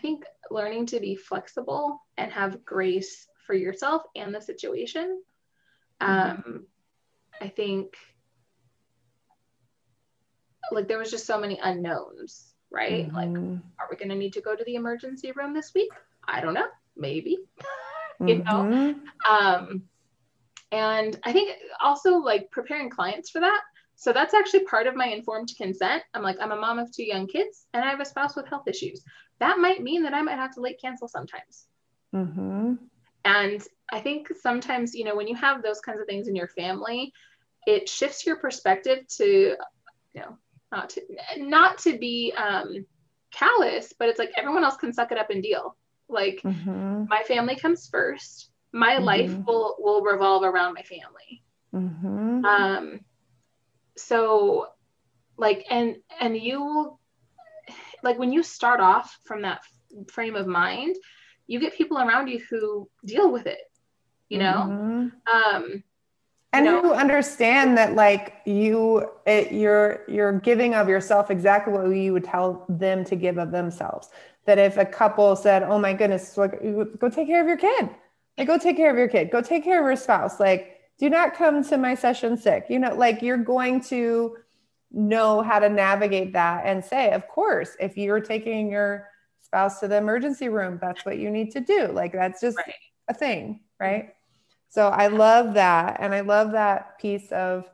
think 0.00 0.24
learning 0.50 0.86
to 0.86 1.00
be 1.00 1.14
flexible 1.14 2.00
and 2.16 2.32
have 2.32 2.64
grace 2.64 3.28
for 3.46 3.54
yourself 3.54 4.02
and 4.16 4.34
the 4.34 4.40
situation 4.40 5.22
mm-hmm. 6.00 6.12
um 6.12 6.66
i 7.40 7.48
think 7.48 7.96
like 10.72 10.88
there 10.88 10.98
was 10.98 11.10
just 11.10 11.26
so 11.26 11.38
many 11.38 11.58
unknowns 11.62 12.50
right? 12.70 13.08
Mm-hmm. 13.08 13.16
Like, 13.16 13.60
are 13.78 13.88
we 13.90 13.96
going 13.96 14.08
to 14.08 14.14
need 14.14 14.32
to 14.34 14.40
go 14.40 14.54
to 14.54 14.64
the 14.64 14.76
emergency 14.76 15.32
room 15.32 15.52
this 15.52 15.72
week? 15.74 15.90
I 16.26 16.40
don't 16.40 16.54
know. 16.54 16.68
Maybe, 16.96 17.38
you 18.20 18.38
know? 18.38 18.44
Mm-hmm. 18.44 19.34
Um, 19.34 19.82
and 20.72 21.18
I 21.24 21.32
think 21.32 21.56
also 21.80 22.16
like 22.18 22.50
preparing 22.50 22.90
clients 22.90 23.30
for 23.30 23.40
that. 23.40 23.60
So 23.96 24.12
that's 24.12 24.34
actually 24.34 24.64
part 24.64 24.86
of 24.86 24.94
my 24.94 25.06
informed 25.06 25.52
consent. 25.58 26.02
I'm 26.14 26.22
like, 26.22 26.36
I'm 26.40 26.52
a 26.52 26.56
mom 26.56 26.78
of 26.78 26.94
two 26.94 27.02
young 27.02 27.26
kids 27.26 27.66
and 27.74 27.84
I 27.84 27.90
have 27.90 28.00
a 28.00 28.04
spouse 28.04 28.34
with 28.36 28.48
health 28.48 28.66
issues. 28.66 29.02
That 29.40 29.58
might 29.58 29.82
mean 29.82 30.04
that 30.04 30.14
I 30.14 30.22
might 30.22 30.36
have 30.36 30.54
to 30.54 30.60
late 30.60 30.80
cancel 30.80 31.08
sometimes. 31.08 31.66
Mm-hmm. 32.14 32.74
And 33.24 33.66
I 33.92 34.00
think 34.00 34.28
sometimes, 34.40 34.94
you 34.94 35.04
know, 35.04 35.16
when 35.16 35.28
you 35.28 35.34
have 35.34 35.62
those 35.62 35.80
kinds 35.80 36.00
of 36.00 36.06
things 36.06 36.28
in 36.28 36.36
your 36.36 36.48
family, 36.48 37.12
it 37.66 37.88
shifts 37.88 38.24
your 38.24 38.36
perspective 38.36 39.06
to, 39.16 39.56
you 40.14 40.20
know, 40.20 40.36
not 40.72 40.90
to 40.90 41.02
not 41.36 41.78
to 41.78 41.98
be 41.98 42.32
um 42.36 42.86
callous 43.32 43.92
but 43.98 44.08
it's 44.08 44.18
like 44.18 44.32
everyone 44.36 44.64
else 44.64 44.76
can 44.76 44.92
suck 44.92 45.12
it 45.12 45.18
up 45.18 45.30
and 45.30 45.42
deal 45.42 45.76
like 46.08 46.40
mm-hmm. 46.44 47.04
my 47.08 47.22
family 47.22 47.54
comes 47.54 47.88
first 47.88 48.50
my 48.72 48.94
mm-hmm. 48.94 49.04
life 49.04 49.36
will 49.46 49.76
will 49.78 50.02
revolve 50.02 50.42
around 50.42 50.74
my 50.74 50.82
family 50.82 51.42
mm-hmm. 51.74 52.44
um 52.44 53.00
so 53.96 54.66
like 55.36 55.64
and 55.70 55.96
and 56.20 56.36
you 56.36 56.62
will 56.62 56.99
like 58.02 58.18
when 58.18 58.32
you 58.32 58.42
start 58.42 58.80
off 58.80 59.18
from 59.24 59.42
that 59.42 59.60
frame 60.08 60.36
of 60.36 60.46
mind 60.46 60.96
you 61.46 61.58
get 61.58 61.74
people 61.74 61.98
around 61.98 62.28
you 62.28 62.40
who 62.50 62.88
deal 63.04 63.30
with 63.30 63.46
it 63.46 63.60
you 64.28 64.38
know? 64.38 64.66
Mm-hmm. 64.68 65.36
um 65.36 65.82
and 66.52 66.66
you 66.66 66.72
know, 66.72 66.82
who 66.82 66.92
understand 66.94 67.76
that 67.78 67.94
like 67.94 68.34
you 68.44 69.08
it, 69.26 69.52
you're 69.52 70.04
you're 70.08 70.32
giving 70.40 70.74
of 70.74 70.88
yourself 70.88 71.30
exactly 71.30 71.72
what 71.72 71.84
you 71.90 72.12
would 72.12 72.24
tell 72.24 72.64
them 72.68 73.04
to 73.04 73.14
give 73.14 73.38
of 73.38 73.52
themselves. 73.52 74.08
That 74.46 74.58
if 74.58 74.76
a 74.76 74.84
couple 74.84 75.36
said 75.36 75.62
oh 75.62 75.78
my 75.78 75.92
goodness 75.92 76.36
like, 76.36 76.60
go 76.98 77.08
take 77.08 77.28
care 77.28 77.40
of 77.40 77.46
your 77.46 77.56
kid. 77.56 77.90
Like 78.36 78.48
go 78.48 78.58
take 78.58 78.76
care 78.76 78.90
of 78.90 78.96
your 78.96 79.08
kid. 79.08 79.30
Go 79.30 79.42
take 79.42 79.62
care 79.62 79.80
of 79.80 79.86
your 79.86 79.96
spouse. 79.96 80.40
Like 80.40 80.80
do 80.98 81.08
not 81.08 81.34
come 81.34 81.62
to 81.64 81.78
my 81.78 81.94
session 81.94 82.36
sick. 82.36 82.66
You 82.68 82.80
know 82.80 82.94
like 82.94 83.22
you're 83.22 83.36
going 83.36 83.80
to 83.82 84.36
know 84.92 85.42
how 85.42 85.58
to 85.58 85.68
navigate 85.68 86.32
that 86.32 86.62
and 86.66 86.84
say 86.84 87.10
of 87.12 87.26
course 87.28 87.76
if 87.78 87.96
you're 87.96 88.20
taking 88.20 88.70
your 88.70 89.08
spouse 89.40 89.80
to 89.80 89.88
the 89.88 89.96
emergency 89.96 90.48
room 90.48 90.78
that's 90.80 91.04
what 91.04 91.18
you 91.18 91.30
need 91.30 91.50
to 91.50 91.60
do 91.60 91.88
like 91.88 92.12
that's 92.12 92.40
just 92.40 92.56
right. 92.56 92.74
a 93.08 93.14
thing 93.14 93.60
right 93.78 94.04
mm-hmm. 94.04 94.10
so 94.68 94.88
I 94.88 95.08
love 95.08 95.54
that. 95.54 95.96
And 96.00 96.14
I 96.14 96.20
love 96.20 96.52
that 96.52 96.98
piece 96.98 97.30
of 97.32 97.68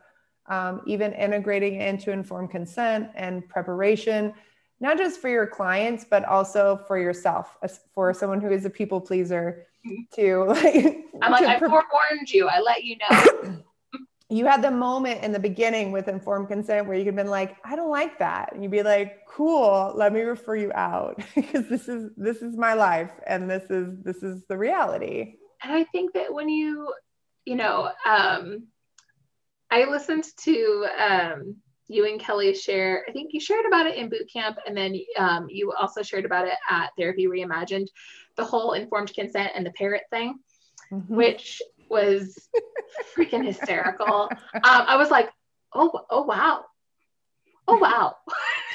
um, 0.48 0.82
even 0.86 1.12
integrating 1.12 1.80
into 1.80 2.10
informed 2.12 2.50
consent 2.50 3.10
and 3.14 3.48
preparation, 3.48 4.32
not 4.80 4.96
just 4.96 5.20
for 5.20 5.28
your 5.28 5.46
clients, 5.46 6.06
but 6.08 6.24
also 6.24 6.80
for 6.86 6.98
yourself, 6.98 7.56
for 7.92 8.10
mm-hmm. 8.10 8.18
someone 8.18 8.40
who 8.40 8.50
is 8.50 8.64
a 8.64 8.70
people 8.70 9.00
pleaser 9.00 9.66
mm-hmm. 9.86 10.02
to 10.14 10.44
like, 10.48 11.04
I'm 11.22 11.32
like, 11.32 11.44
I 11.44 11.58
forewarned 11.58 12.30
you. 12.30 12.48
I 12.48 12.60
let 12.60 12.84
you 12.84 12.96
know. 13.10 13.62
you 14.28 14.46
had 14.46 14.60
the 14.60 14.70
moment 14.70 15.22
in 15.22 15.30
the 15.30 15.38
beginning 15.38 15.92
with 15.92 16.08
informed 16.08 16.48
consent 16.48 16.86
where 16.86 16.96
you 16.96 17.04
could 17.04 17.14
have 17.14 17.24
been 17.24 17.30
like, 17.30 17.56
I 17.64 17.76
don't 17.76 17.90
like 17.90 18.18
that. 18.18 18.52
And 18.52 18.62
you'd 18.62 18.72
be 18.72 18.82
like, 18.82 19.24
cool, 19.28 19.92
let 19.94 20.12
me 20.12 20.22
refer 20.22 20.56
you 20.56 20.72
out 20.74 21.22
because 21.34 21.68
this 21.68 21.88
is 21.88 22.10
this 22.16 22.42
is 22.42 22.56
my 22.56 22.74
life 22.74 23.12
and 23.26 23.48
this 23.48 23.70
is 23.70 23.94
this 24.02 24.22
is 24.22 24.42
the 24.48 24.58
reality 24.58 25.34
and 25.62 25.72
I 25.72 25.84
think 25.84 26.14
that 26.14 26.32
when 26.32 26.48
you, 26.48 26.92
you 27.44 27.56
know, 27.56 27.90
um, 28.08 28.66
I 29.70 29.84
listened 29.84 30.24
to 30.42 30.86
um, 30.98 31.56
you 31.88 32.06
and 32.06 32.20
Kelly 32.20 32.54
share. 32.54 33.04
I 33.08 33.12
think 33.12 33.32
you 33.32 33.40
shared 33.40 33.66
about 33.66 33.86
it 33.86 33.96
in 33.96 34.08
boot 34.08 34.30
camp, 34.32 34.58
and 34.66 34.76
then 34.76 34.96
um, 35.18 35.46
you 35.50 35.72
also 35.72 36.02
shared 36.02 36.24
about 36.24 36.46
it 36.46 36.54
at 36.70 36.90
Therapy 36.96 37.26
Reimagined, 37.26 37.88
the 38.36 38.44
whole 38.44 38.72
informed 38.72 39.12
consent 39.14 39.52
and 39.54 39.66
the 39.66 39.72
parrot 39.72 40.02
thing, 40.10 40.38
mm-hmm. 40.92 41.14
which 41.14 41.60
was 41.88 42.48
freaking 43.16 43.44
hysterical. 43.44 44.28
Um, 44.54 44.60
I 44.62 44.96
was 44.96 45.10
like, 45.10 45.30
oh, 45.74 46.00
oh 46.10 46.22
wow, 46.22 46.64
oh 47.68 47.76
wow. 47.76 48.16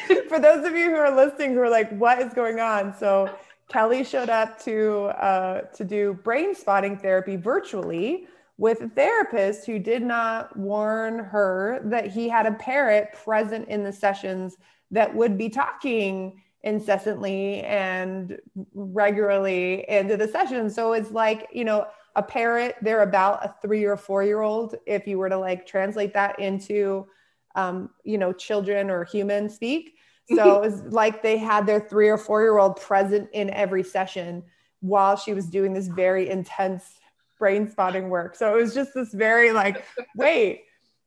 For 0.28 0.40
those 0.40 0.66
of 0.66 0.76
you 0.76 0.90
who 0.90 0.96
are 0.96 1.16
listening, 1.16 1.54
who 1.54 1.62
are 1.62 1.70
like, 1.70 1.92
what 1.98 2.20
is 2.22 2.34
going 2.34 2.60
on? 2.60 2.96
So 2.98 3.30
Kelly 3.70 4.04
showed 4.04 4.30
up 4.30 4.62
to 4.64 5.06
uh, 5.22 5.62
to 5.62 5.84
do 5.84 6.14
brain 6.24 6.54
spotting 6.54 6.98
therapy 6.98 7.38
virtually 7.38 8.28
with 8.58 8.82
a 8.82 8.90
therapist 8.90 9.66
who 9.66 9.80
did 9.80 10.04
not 10.04 10.56
warn 10.56 11.18
her 11.18 11.82
that 11.86 12.12
he 12.12 12.30
had 12.30 12.46
a 12.46 12.54
parrot 12.54 13.10
present 13.24 13.68
in 13.70 13.84
the 13.84 13.92
sessions 13.92 14.58
that 14.92 15.16
would 15.16 15.38
be 15.38 15.50
talking 15.50 16.42
incessantly 16.64 17.62
and 17.62 18.38
regularly 18.74 19.86
into 19.90 20.16
the 20.16 20.28
session. 20.28 20.70
So 20.70 20.94
it's 20.94 21.12
like, 21.12 21.48
you 21.52 21.64
know, 21.64 21.88
a 22.16 22.24
parrot, 22.24 22.76
they're 22.82 23.04
about 23.04 23.46
a 23.46 23.56
three 23.62 23.86
or 23.86 23.98
four 23.98 24.24
year 24.24 24.42
old. 24.42 24.76
If 24.86 25.08
you 25.08 25.18
were 25.18 25.30
to 25.30 25.38
like 25.38 25.66
translate 25.66 26.14
that 26.14 26.40
into, 26.40 27.08
um, 27.56 27.90
you 28.04 28.18
know, 28.18 28.34
children 28.34 28.90
or 28.90 29.04
human 29.04 29.50
speak. 29.50 29.96
So 30.34 30.56
it 30.58 30.62
was 30.62 30.82
like 30.94 31.24
they 31.24 31.38
had 31.38 31.66
their 31.66 31.80
three 31.80 32.10
or 32.10 32.18
four 32.18 32.42
year 32.42 32.58
old 32.58 32.80
present 32.80 33.30
in 33.34 33.50
every 33.52 33.84
session 33.84 34.44
while 34.82 35.16
she 35.16 35.34
was 35.34 35.46
doing 35.48 35.74
this 35.74 35.88
very 35.88 36.30
intense 36.30 37.00
brain 37.40 37.70
spotting 37.70 38.10
work. 38.10 38.36
So 38.36 38.56
it 38.56 38.62
was 38.62 38.74
just 38.74 38.94
this 38.94 39.14
very 39.14 39.52
like, 39.52 39.84
wait, 40.16 40.64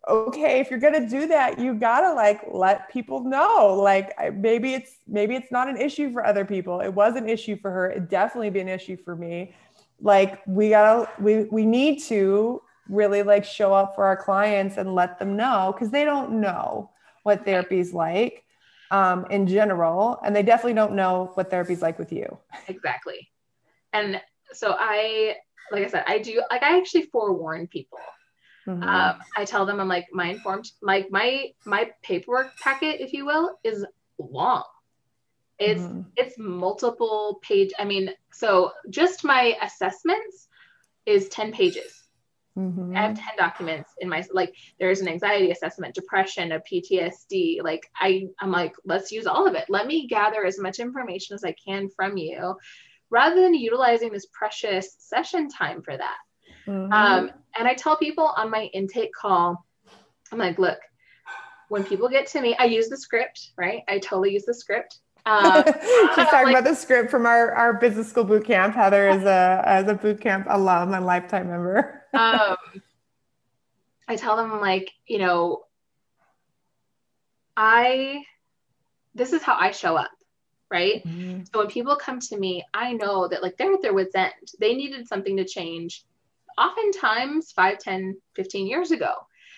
okay, 0.09 0.61
if 0.61 0.71
you're 0.71 0.81
gonna 0.81 1.09
do 1.09 1.27
that, 1.29 1.59
you 1.59 1.75
gotta 1.75 2.13
like 2.13 2.41
let 2.51 2.91
people 2.91 3.21
know. 3.21 3.75
Like 3.75 4.13
maybe 4.35 4.75
it's 4.75 4.99
maybe 5.07 5.35
it's 5.35 5.51
not 5.51 5.69
an 5.69 5.77
issue 5.77 6.13
for 6.13 6.25
other 6.25 6.45
people. 6.45 6.81
It 6.81 6.93
was 6.93 7.17
an 7.17 7.29
issue 7.29 7.57
for 7.57 7.71
her. 7.71 7.91
It 7.91 8.09
definitely 8.09 8.51
be 8.51 8.61
an 8.61 8.69
issue 8.69 8.97
for 8.97 9.17
me. 9.17 9.55
Like 10.01 10.41
we 10.47 10.71
gotta 10.71 11.11
we 11.21 11.45
we 11.45 11.65
need 11.65 12.03
to 12.05 12.63
really 12.89 13.23
like 13.23 13.45
show 13.45 13.73
up 13.73 13.95
for 13.95 14.05
our 14.05 14.17
clients 14.17 14.77
and 14.77 14.95
let 14.95 15.19
them 15.19 15.37
know 15.37 15.73
because 15.73 15.91
they 15.91 16.05
don't 16.05 16.41
know 16.41 16.91
what 17.23 17.45
therapy's 17.45 17.95
like 17.95 18.45
um, 18.91 19.27
in 19.31 19.47
general, 19.47 20.21
and 20.25 20.35
they 20.35 20.43
definitely 20.43 20.75
don't 20.75 20.95
know 20.95 21.31
what 21.35 21.51
therapy's 21.51 21.83
like 21.83 21.99
with 21.99 22.13
you. 22.13 22.39
Exactly. 22.69 23.31
And 23.93 24.21
so 24.53 24.77
I, 24.79 25.37
like 25.73 25.85
I 25.85 25.89
said, 25.89 26.05
I 26.07 26.19
do 26.19 26.43
like 26.51 26.63
I 26.63 26.77
actually 26.79 27.03
forewarn 27.13 27.67
people. 27.67 27.99
Mm-hmm. 28.67 28.83
Um, 28.83 29.19
I 29.37 29.45
tell 29.45 29.67
them 29.67 29.81
I'm 29.81 29.89
like 29.89 30.07
my 30.13 30.29
informed, 30.29 30.71
like 30.83 31.11
my 31.11 31.51
my 31.65 31.91
paperwork 32.03 32.57
packet, 32.59 33.01
if 33.01 33.13
you 33.13 33.27
will, 33.27 33.59
is 33.65 33.85
long. 34.19 34.65
It's 35.59 35.83
mm-hmm. 35.83 36.03
it's 36.17 36.37
multiple 36.39 37.41
page. 37.43 37.73
I 37.79 37.85
mean, 37.85 38.11
so 38.33 38.73
just 38.91 39.25
my 39.25 39.57
assessments 39.63 40.49
is 41.07 41.29
10 41.29 41.53
pages. 41.53 42.03
Mm-hmm. 42.59 42.97
I 42.97 43.03
have 43.03 43.17
10 43.17 43.27
documents 43.37 43.91
in 43.99 44.09
my 44.09 44.25
like 44.33 44.55
there's 44.79 45.01
an 45.01 45.09
anxiety 45.09 45.51
assessment, 45.51 45.95
depression, 45.95 46.53
a 46.53 46.61
PTSD. 46.61 47.63
Like 47.63 47.91
I 47.97 48.29
I'm 48.41 48.51
like, 48.51 48.75
let's 48.85 49.13
use 49.13 49.27
all 49.27 49.47
of 49.47 49.55
it. 49.55 49.65
Let 49.69 49.87
me 49.87 50.07
gather 50.07 50.45
as 50.45 50.59
much 50.59 50.79
information 50.79 51.35
as 51.35 51.45
I 51.45 51.55
can 51.65 51.89
from 51.91 52.17
you 52.17 52.57
rather 53.11 53.41
than 53.41 53.55
utilizing 53.55 54.13
this 54.13 54.27
precious 54.33 54.97
session 54.99 55.49
time 55.49 55.83
for 55.83 55.97
that. 55.97 56.17
Mm-hmm. 56.67 56.93
Um, 56.93 57.31
and 57.57 57.69
I 57.69 57.75
tell 57.75 57.97
people 57.97 58.33
on 58.37 58.51
my 58.51 58.65
intake 58.73 59.13
call, 59.13 59.65
I'm 60.33 60.39
like, 60.39 60.59
look, 60.59 60.79
when 61.69 61.85
people 61.85 62.09
get 62.09 62.27
to 62.29 62.41
me, 62.41 62.57
I 62.59 62.65
use 62.65 62.89
the 62.89 62.97
script, 62.97 63.51
right? 63.57 63.83
I 63.89 63.99
totally 63.99 64.33
use 64.33 64.45
the 64.45 64.55
script. 64.55 64.99
Um, 65.27 65.65
She's 65.67 66.27
talking 66.27 66.53
like, 66.53 66.59
about 66.59 66.65
the 66.65 66.75
script 66.75 67.11
from 67.11 67.27
our, 67.27 67.53
our 67.53 67.75
business 67.75 68.11
school 68.11 68.25
boot 68.25 68.45
camp. 68.45 68.75
Heather 68.75 69.09
is 69.09 69.23
a 69.23 69.63
as 69.65 69.89
a 69.89 69.95
boot 69.95 70.21
camp 70.21 70.47
alum 70.51 70.93
and 70.93 71.07
lifetime 71.07 71.49
member. 71.49 72.03
um, 72.15 72.57
I 74.07 74.17
tell 74.17 74.37
them 74.37 74.61
like, 74.61 74.91
you 75.07 75.19
know, 75.19 75.65
I 77.57 78.23
this 79.15 79.33
is 79.33 79.43
how 79.43 79.57
I 79.59 79.71
show 79.71 79.97
up, 79.97 80.11
right? 80.71 81.05
Mm-hmm. 81.07 81.45
So 81.53 81.61
when 81.61 81.69
people 81.69 81.97
come 81.97 82.21
to 82.21 82.37
me, 82.37 82.65
I 82.75 82.93
know 82.93 83.29
that 83.29 83.43
like 83.43 83.57
they're 83.57 83.73
at 83.73 83.83
their 83.83 83.95
wits 83.95 84.15
end. 84.15 84.33
They 84.59 84.75
needed 84.75 85.07
something 85.09 85.37
to 85.39 85.45
change 85.45 86.05
oftentimes 86.59 87.53
5, 87.53 87.79
10, 87.79 88.17
15 88.35 88.67
years 88.67 88.91
ago. 88.91 89.13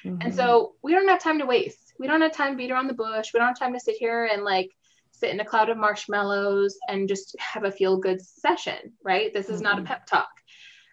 Mm-hmm. 0.04 0.22
And 0.22 0.34
so 0.34 0.74
we 0.82 0.92
don't 0.92 1.08
have 1.08 1.20
time 1.20 1.38
to 1.38 1.46
waste. 1.46 1.94
We 1.98 2.06
don't 2.06 2.20
have 2.20 2.32
time 2.32 2.52
to 2.52 2.56
beat 2.56 2.70
around 2.70 2.88
the 2.88 2.94
bush. 2.94 3.32
We 3.32 3.38
don't 3.38 3.48
have 3.48 3.58
time 3.58 3.72
to 3.72 3.80
sit 3.80 3.96
here 3.96 4.28
and 4.32 4.44
like 4.44 4.70
sit 5.18 5.30
in 5.30 5.40
a 5.40 5.44
cloud 5.44 5.70
of 5.70 5.78
marshmallows 5.78 6.78
and 6.88 7.08
just 7.08 7.34
have 7.38 7.64
a 7.64 7.72
feel 7.72 7.96
good 7.96 8.20
session, 8.20 8.92
right? 9.02 9.32
This 9.32 9.48
is 9.48 9.56
mm-hmm. 9.56 9.64
not 9.64 9.72
a 9.74 9.76
mm-hmm. 9.76 9.86
pep 9.86 10.06
talk. 10.06 10.28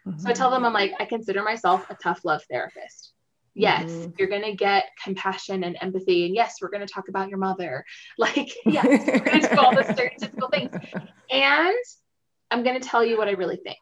Mm-hmm. 0.08 0.20
So 0.20 0.30
I 0.30 0.34
tell 0.34 0.50
them, 0.50 0.66
I'm 0.66 0.74
like, 0.74 0.94
I 1.00 1.06
consider 1.06 1.44
myself 1.44 1.90
a 1.90 1.96
tough 1.96 2.24
love 2.24 2.42
therapist. 2.50 3.12
Yes, 3.54 3.92
mm-hmm. 3.92 4.12
you're 4.18 4.30
going 4.30 4.44
to 4.44 4.56
get 4.56 4.86
compassion 5.04 5.64
and 5.64 5.78
empathy. 5.80 6.26
And 6.26 6.36
yes, 6.36 6.56
we're 6.62 6.70
going 6.70 6.86
to 6.86 6.92
talk 6.92 7.10
about 7.10 7.30
your 7.30 7.38
mother. 7.38 7.86
Like, 8.18 8.52
yes, 8.66 8.86
we're 8.86 9.20
going 9.20 9.42
to 9.42 9.50
do 9.50 9.60
all 9.60 9.76
the 9.76 9.84
stereotypical 9.84 10.50
things. 10.52 10.72
And 11.30 11.76
I'm 12.50 12.64
going 12.64 12.80
to 12.80 12.88
tell 12.88 13.04
you 13.04 13.18
what 13.18 13.28
I 13.28 13.32
really 13.32 13.58
think. 13.58 13.80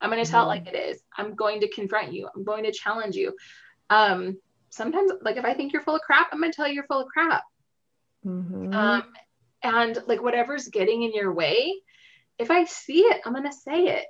I'm 0.00 0.10
going 0.10 0.24
to 0.24 0.30
tell 0.30 0.44
it 0.44 0.48
like 0.48 0.64
mm-hmm. 0.64 0.74
it 0.74 0.90
is. 0.90 1.02
I'm 1.16 1.34
going 1.34 1.60
to 1.60 1.68
confront 1.68 2.12
you. 2.12 2.28
I'm 2.34 2.44
going 2.44 2.64
to 2.64 2.72
challenge 2.72 3.16
you. 3.16 3.34
Um, 3.90 4.38
sometimes, 4.70 5.12
like, 5.22 5.36
if 5.36 5.44
I 5.44 5.54
think 5.54 5.72
you're 5.72 5.82
full 5.82 5.96
of 5.96 6.02
crap, 6.02 6.28
I'm 6.32 6.40
going 6.40 6.52
to 6.52 6.56
tell 6.56 6.68
you 6.68 6.74
you're 6.74 6.86
full 6.86 7.00
of 7.00 7.08
crap. 7.08 7.42
Mm-hmm. 8.24 8.72
Um, 8.72 9.04
and 9.62 9.98
like 10.06 10.22
whatever's 10.22 10.68
getting 10.68 11.02
in 11.02 11.12
your 11.12 11.32
way 11.32 11.74
if 12.38 12.50
i 12.50 12.64
see 12.64 13.00
it 13.00 13.20
i'm 13.24 13.32
going 13.32 13.44
to 13.44 13.52
say 13.52 13.84
it. 13.86 14.06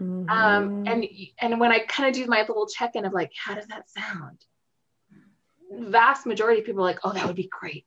Um, 0.00 0.26
mm-hmm. 0.26 0.30
um, 0.30 0.84
and 0.86 1.06
and 1.38 1.60
when 1.60 1.72
i 1.72 1.80
kind 1.80 2.08
of 2.08 2.14
do 2.14 2.26
my 2.26 2.40
little 2.40 2.66
check-in 2.66 3.04
of 3.04 3.12
like 3.12 3.32
how 3.36 3.54
does 3.54 3.66
that 3.66 3.88
sound? 3.90 4.38
Vast 5.72 6.26
majority 6.26 6.60
of 6.60 6.66
people 6.66 6.82
are 6.82 6.90
like 6.90 7.00
oh 7.04 7.12
that 7.12 7.26
would 7.26 7.36
be 7.36 7.50
great 7.50 7.86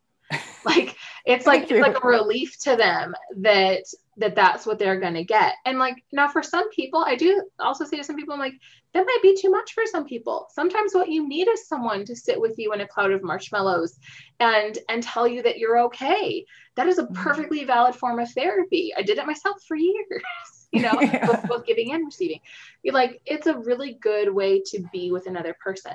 like 0.65 0.95
it's 1.25 1.45
like 1.45 1.69
it's 1.69 1.81
like 1.81 2.03
a 2.03 2.07
relief 2.07 2.57
to 2.59 2.75
them 2.75 3.15
that 3.37 3.83
that 4.17 4.35
that's 4.35 4.65
what 4.65 4.77
they're 4.77 4.99
going 4.99 5.15
to 5.15 5.23
get. 5.23 5.53
And 5.65 5.79
like 5.79 6.03
now 6.11 6.27
for 6.27 6.43
some 6.43 6.69
people 6.69 7.03
i 7.07 7.15
do 7.15 7.43
also 7.59 7.85
say 7.85 7.97
to 7.97 8.03
some 8.03 8.15
people 8.15 8.33
i'm 8.33 8.39
like 8.39 8.53
that 8.93 9.05
might 9.05 9.19
be 9.21 9.35
too 9.35 9.49
much 9.49 9.73
for 9.73 9.83
some 9.85 10.05
people. 10.05 10.47
Sometimes 10.51 10.93
what 10.93 11.09
you 11.09 11.27
need 11.27 11.47
is 11.47 11.67
someone 11.67 12.05
to 12.05 12.15
sit 12.15 12.39
with 12.39 12.57
you 12.59 12.73
in 12.73 12.81
a 12.81 12.87
cloud 12.87 13.11
of 13.11 13.23
marshmallows 13.23 13.97
and 14.39 14.77
and 14.87 15.01
tell 15.01 15.27
you 15.27 15.41
that 15.43 15.57
you're 15.57 15.79
okay. 15.85 16.45
That 16.75 16.87
is 16.87 16.99
a 16.99 17.03
mm-hmm. 17.03 17.15
perfectly 17.15 17.63
valid 17.63 17.95
form 17.95 18.19
of 18.19 18.31
therapy. 18.31 18.93
I 18.95 19.01
did 19.01 19.17
it 19.17 19.25
myself 19.25 19.57
for 19.67 19.75
years 19.75 20.23
you 20.71 20.81
know 20.81 20.93
yeah. 21.01 21.25
both, 21.25 21.47
both 21.47 21.65
giving 21.65 21.93
and 21.93 22.05
receiving. 22.05 22.39
You're 22.83 22.93
like 22.93 23.21
it's 23.25 23.47
a 23.47 23.57
really 23.57 23.97
good 23.99 24.31
way 24.31 24.61
to 24.67 24.85
be 24.93 25.11
with 25.11 25.27
another 25.27 25.55
person. 25.63 25.93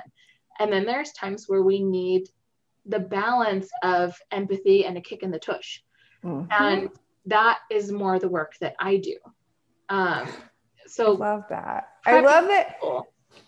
And 0.59 0.71
then 0.71 0.85
there's 0.85 1.13
times 1.13 1.45
where 1.47 1.63
we 1.63 1.81
need 1.81 2.27
the 2.89 2.99
balance 2.99 3.69
of 3.83 4.17
empathy 4.31 4.85
and 4.85 4.97
a 4.97 5.01
kick 5.01 5.23
in 5.23 5.31
the 5.31 5.39
tush. 5.39 5.81
Mm-hmm. 6.23 6.51
And 6.51 6.89
that 7.25 7.59
is 7.69 7.91
more 7.91 8.19
the 8.19 8.27
work 8.27 8.55
that 8.59 8.75
I 8.79 8.97
do. 8.97 9.15
Um, 9.89 10.27
so 10.87 11.15
I 11.15 11.17
love 11.17 11.43
that. 11.49 11.89
I 12.05 12.19
love 12.19 12.45
it. 12.49 12.67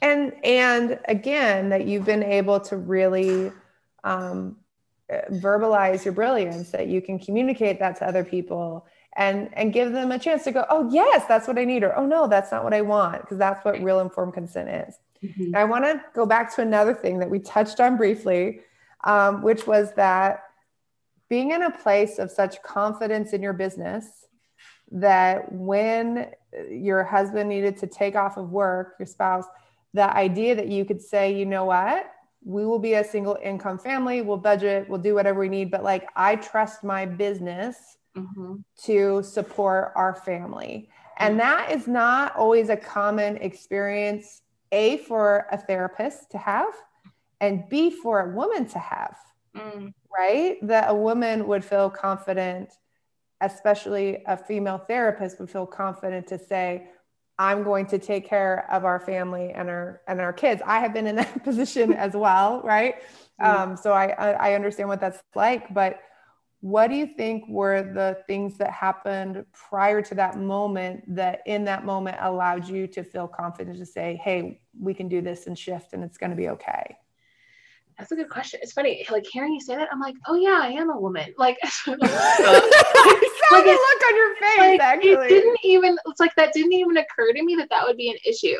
And 0.02 0.34
and 0.44 1.00
again, 1.06 1.70
that 1.70 1.88
you've 1.88 2.06
been 2.06 2.24
able 2.24 2.60
to 2.62 2.78
really 2.78 3.52
um, 4.04 4.58
verbalize 5.32 6.06
your 6.06 6.14
brilliance, 6.14 6.70
that 6.70 6.88
you 6.88 7.02
can 7.02 7.20
communicate 7.20 7.80
that 7.80 7.98
to 7.98 8.08
other 8.08 8.24
people 8.24 8.86
and 9.18 9.50
and 9.54 9.74
give 9.74 9.92
them 9.92 10.12
a 10.12 10.20
chance 10.20 10.44
to 10.44 10.52
go, 10.52 10.66
oh 10.70 10.90
yes, 10.92 11.26
that's 11.28 11.48
what 11.48 11.58
I 11.58 11.66
need, 11.66 11.84
or 11.84 11.98
oh 11.98 12.06
no, 12.06 12.28
that's 12.28 12.52
not 12.52 12.64
what 12.64 12.74
I 12.74 12.82
want, 12.82 13.22
because 13.22 13.38
that's 13.38 13.66
what 13.66 13.82
real 13.82 14.00
informed 14.00 14.34
consent 14.34 14.70
is. 14.88 15.00
Mm-hmm. 15.24 15.56
I 15.56 15.66
want 15.66 15.84
to 15.86 16.02
go 16.16 16.26
back 16.26 16.56
to 16.56 16.62
another 16.62 16.94
thing 16.94 17.20
that 17.20 17.30
we 17.30 17.40
touched 17.40 17.80
on 17.80 17.98
briefly, 17.98 18.62
um, 19.04 19.42
which 19.42 19.68
was 19.68 19.94
that 19.94 20.44
being 21.30 21.52
in 21.52 21.64
a 21.64 21.72
place 21.72 22.20
of 22.20 22.30
such 22.30 22.62
confidence 22.62 23.34
in 23.34 23.42
your 23.42 23.54
business 23.54 24.06
that 24.92 25.52
when 25.52 26.32
your 26.70 27.04
husband 27.04 27.50
needed 27.50 27.78
to 27.78 27.88
take 27.88 28.16
off 28.16 28.38
of 28.38 28.50
work, 28.50 28.96
your 29.00 29.06
spouse, 29.06 29.46
the 29.94 30.16
idea 30.16 30.56
that 30.56 30.68
you 30.68 30.84
could 30.84 31.02
say, 31.02 31.34
you 31.34 31.46
know 31.46 31.66
what, 31.66 32.12
we 32.44 32.66
will 32.66 32.80
be 32.80 32.96
a 32.96 33.04
single 33.04 33.38
income 33.42 33.78
family, 33.78 34.22
we'll 34.22 34.38
budget, 34.38 34.90
we'll 34.90 35.00
do 35.00 35.14
whatever 35.14 35.40
we 35.40 35.50
need, 35.50 35.72
but 35.72 35.84
like 35.84 36.08
I 36.16 36.36
trust 36.36 36.84
my 36.84 37.06
business 37.06 37.78
mm-hmm. 38.18 38.56
to 38.84 39.24
support 39.24 39.94
our 39.96 40.16
family. 40.16 40.90
And 41.18 41.40
that 41.40 41.72
is 41.72 41.88
not 41.88 42.36
always 42.36 42.70
a 42.70 42.78
common 42.78 43.38
experience, 43.38 44.42
A, 44.72 44.98
for 44.98 45.46
a 45.52 45.58
therapist 45.58 46.32
to 46.32 46.38
have, 46.38 46.74
and 47.42 47.68
B 47.68 47.90
for 47.90 48.22
a 48.22 48.34
woman 48.34 48.66
to 48.68 48.80
have, 48.80 49.18
mm. 49.58 49.94
right? 50.18 50.58
That 50.62 50.90
a 50.90 50.94
woman 50.94 51.48
would 51.48 51.66
feel 51.66 51.90
confident, 51.90 52.72
especially 53.42 54.24
a 54.28 54.38
female 54.38 54.78
therapist 54.78 55.40
would 55.40 55.50
feel 55.50 55.66
confident 55.66 56.28
to 56.28 56.40
say, 56.40 56.88
I'm 57.40 57.64
going 57.64 57.88
to 57.88 57.98
take 57.98 58.30
care 58.30 58.72
of 58.72 58.86
our 58.86 59.00
family 59.00 59.52
and 59.52 59.68
our 59.68 60.02
and 60.08 60.22
our 60.22 60.32
kids. 60.32 60.62
I 60.64 60.80
have 60.80 60.94
been 60.94 61.08
in 61.08 61.16
that 61.16 61.44
position 61.44 61.92
as 62.06 62.14
well, 62.14 62.62
right? 62.64 62.96
Um, 63.40 63.76
so 63.76 63.92
I 63.92 64.10
I 64.10 64.54
understand 64.54 64.88
what 64.88 65.02
that's 65.02 65.22
like, 65.36 65.74
but 65.74 66.00
what 66.62 66.90
do 66.90 66.96
you 66.96 67.08
think 67.08 67.44
were 67.50 67.82
the 67.82 68.20
things 68.28 68.60
that 68.60 68.72
happened 68.72 69.44
prior 69.52 70.00
to 70.04 70.14
that 70.14 70.38
moment 70.38 71.04
that 71.08 71.42
in 71.48 71.66
that 71.66 71.86
moment 71.86 72.18
allowed 72.22 72.68
you 72.68 72.86
to 72.86 73.04
feel 73.04 73.28
confident 73.28 73.80
to 73.80 73.86
say 73.86 74.22
hey 74.24 74.62
we 74.80 74.94
can 74.94 75.10
do 75.10 75.22
this 75.22 75.48
and 75.48 75.58
shift 75.58 75.94
and 75.94 76.04
it's 76.04 76.20
going 76.20 76.30
to 76.30 76.36
be 76.36 76.50
okay 76.50 76.96
that's 77.98 78.12
a 78.12 78.16
good 78.16 78.30
question. 78.30 78.60
It's 78.64 78.74
funny, 78.74 79.06
like 79.12 79.26
hearing 79.26 79.54
you 79.54 79.62
say 79.62 79.76
that, 79.76 79.90
I'm 79.92 80.00
like, 80.00 80.16
oh 80.28 80.36
yeah, 80.36 80.60
I 80.62 80.70
am 80.70 80.90
a 80.90 81.00
woman. 81.00 81.34
Like, 81.38 81.58
like 81.88 82.00
I 82.02 82.10
saw 82.10 83.56
like 83.56 83.66
the 83.66 83.72
it, 83.72 83.80
look 83.80 84.08
on 84.08 84.16
your 84.16 84.36
face. 84.36 84.58
Like, 84.58 84.80
actually, 84.80 85.26
it 85.28 85.30
didn't 85.30 85.60
even. 85.64 85.98
It's 86.08 86.20
like 86.20 86.36
that 86.36 86.54
didn't 86.54 86.74
even 86.74 86.98
occur 86.98 87.34
to 87.34 87.44
me 87.44 87.56
that 87.56 87.70
that 87.70 87.86
would 87.86 87.98
be 87.98 88.10
an 88.10 88.18
issue, 88.26 88.58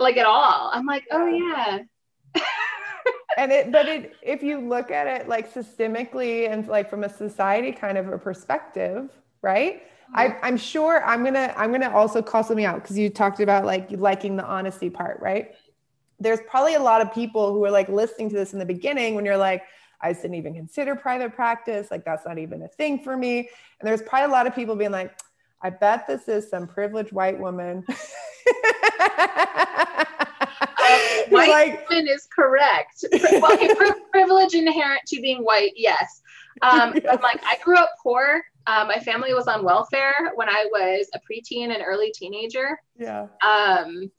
like 0.00 0.16
at 0.16 0.26
all. 0.26 0.70
I'm 0.72 0.86
like, 0.86 1.04
oh 1.10 1.26
yeah. 1.26 1.80
and 3.36 3.52
it, 3.52 3.72
but 3.72 3.86
it, 3.86 4.14
if 4.22 4.42
you 4.42 4.58
look 4.60 4.90
at 4.90 5.06
it 5.06 5.28
like 5.28 5.52
systemically 5.52 6.50
and 6.50 6.66
like 6.68 6.88
from 6.88 7.04
a 7.04 7.08
society 7.08 7.72
kind 7.72 7.98
of 7.98 8.08
a 8.08 8.18
perspective, 8.18 9.10
right? 9.42 9.82
I, 10.12 10.28
mm-hmm. 10.28 10.44
I'm 10.44 10.56
sure 10.56 11.04
I'm 11.04 11.24
gonna 11.24 11.52
I'm 11.56 11.72
gonna 11.72 11.94
also 11.94 12.22
call 12.22 12.44
something 12.44 12.64
out 12.64 12.82
because 12.82 12.98
you 12.98 13.10
talked 13.10 13.40
about 13.40 13.64
like 13.64 13.90
liking 13.90 14.36
the 14.36 14.44
honesty 14.44 14.90
part, 14.90 15.20
right? 15.20 15.54
There's 16.20 16.40
probably 16.48 16.74
a 16.74 16.80
lot 16.80 17.00
of 17.00 17.12
people 17.12 17.52
who 17.52 17.64
are 17.64 17.70
like 17.70 17.88
listening 17.88 18.28
to 18.30 18.36
this 18.36 18.52
in 18.52 18.58
the 18.58 18.66
beginning 18.66 19.14
when 19.14 19.24
you're 19.24 19.36
like, 19.36 19.62
I 20.00 20.12
didn't 20.12 20.34
even 20.34 20.54
consider 20.54 20.94
private 20.94 21.34
practice. 21.34 21.90
Like, 21.90 22.04
that's 22.04 22.26
not 22.26 22.38
even 22.38 22.62
a 22.62 22.68
thing 22.68 23.02
for 23.02 23.16
me. 23.16 23.48
And 23.80 23.88
there's 23.88 24.02
probably 24.02 24.26
a 24.30 24.32
lot 24.32 24.46
of 24.46 24.54
people 24.54 24.76
being 24.76 24.90
like, 24.90 25.18
I 25.62 25.70
bet 25.70 26.06
this 26.06 26.28
is 26.28 26.48
some 26.48 26.66
privileged 26.66 27.12
white 27.12 27.38
woman. 27.38 27.84
uh, 27.88 27.94
white 31.30 31.48
like, 31.48 31.88
woman 31.88 32.06
is 32.08 32.28
correct. 32.34 33.04
Well, 33.32 33.56
privilege 34.10 34.52
inherent 34.52 35.00
to 35.06 35.22
being 35.22 35.38
white, 35.38 35.72
yes. 35.74 36.20
Um, 36.60 36.92
yes. 36.94 37.04
But 37.10 37.22
like, 37.22 37.42
I 37.44 37.56
grew 37.64 37.76
up 37.78 37.90
poor. 38.02 38.44
Um, 38.66 38.88
my 38.88 38.98
family 38.98 39.32
was 39.32 39.46
on 39.46 39.64
welfare 39.64 40.32
when 40.34 40.50
I 40.50 40.66
was 40.70 41.08
a 41.14 41.20
preteen 41.20 41.74
and 41.74 41.82
early 41.84 42.12
teenager. 42.12 42.78
Yeah. 42.98 43.26
Um, 43.42 44.10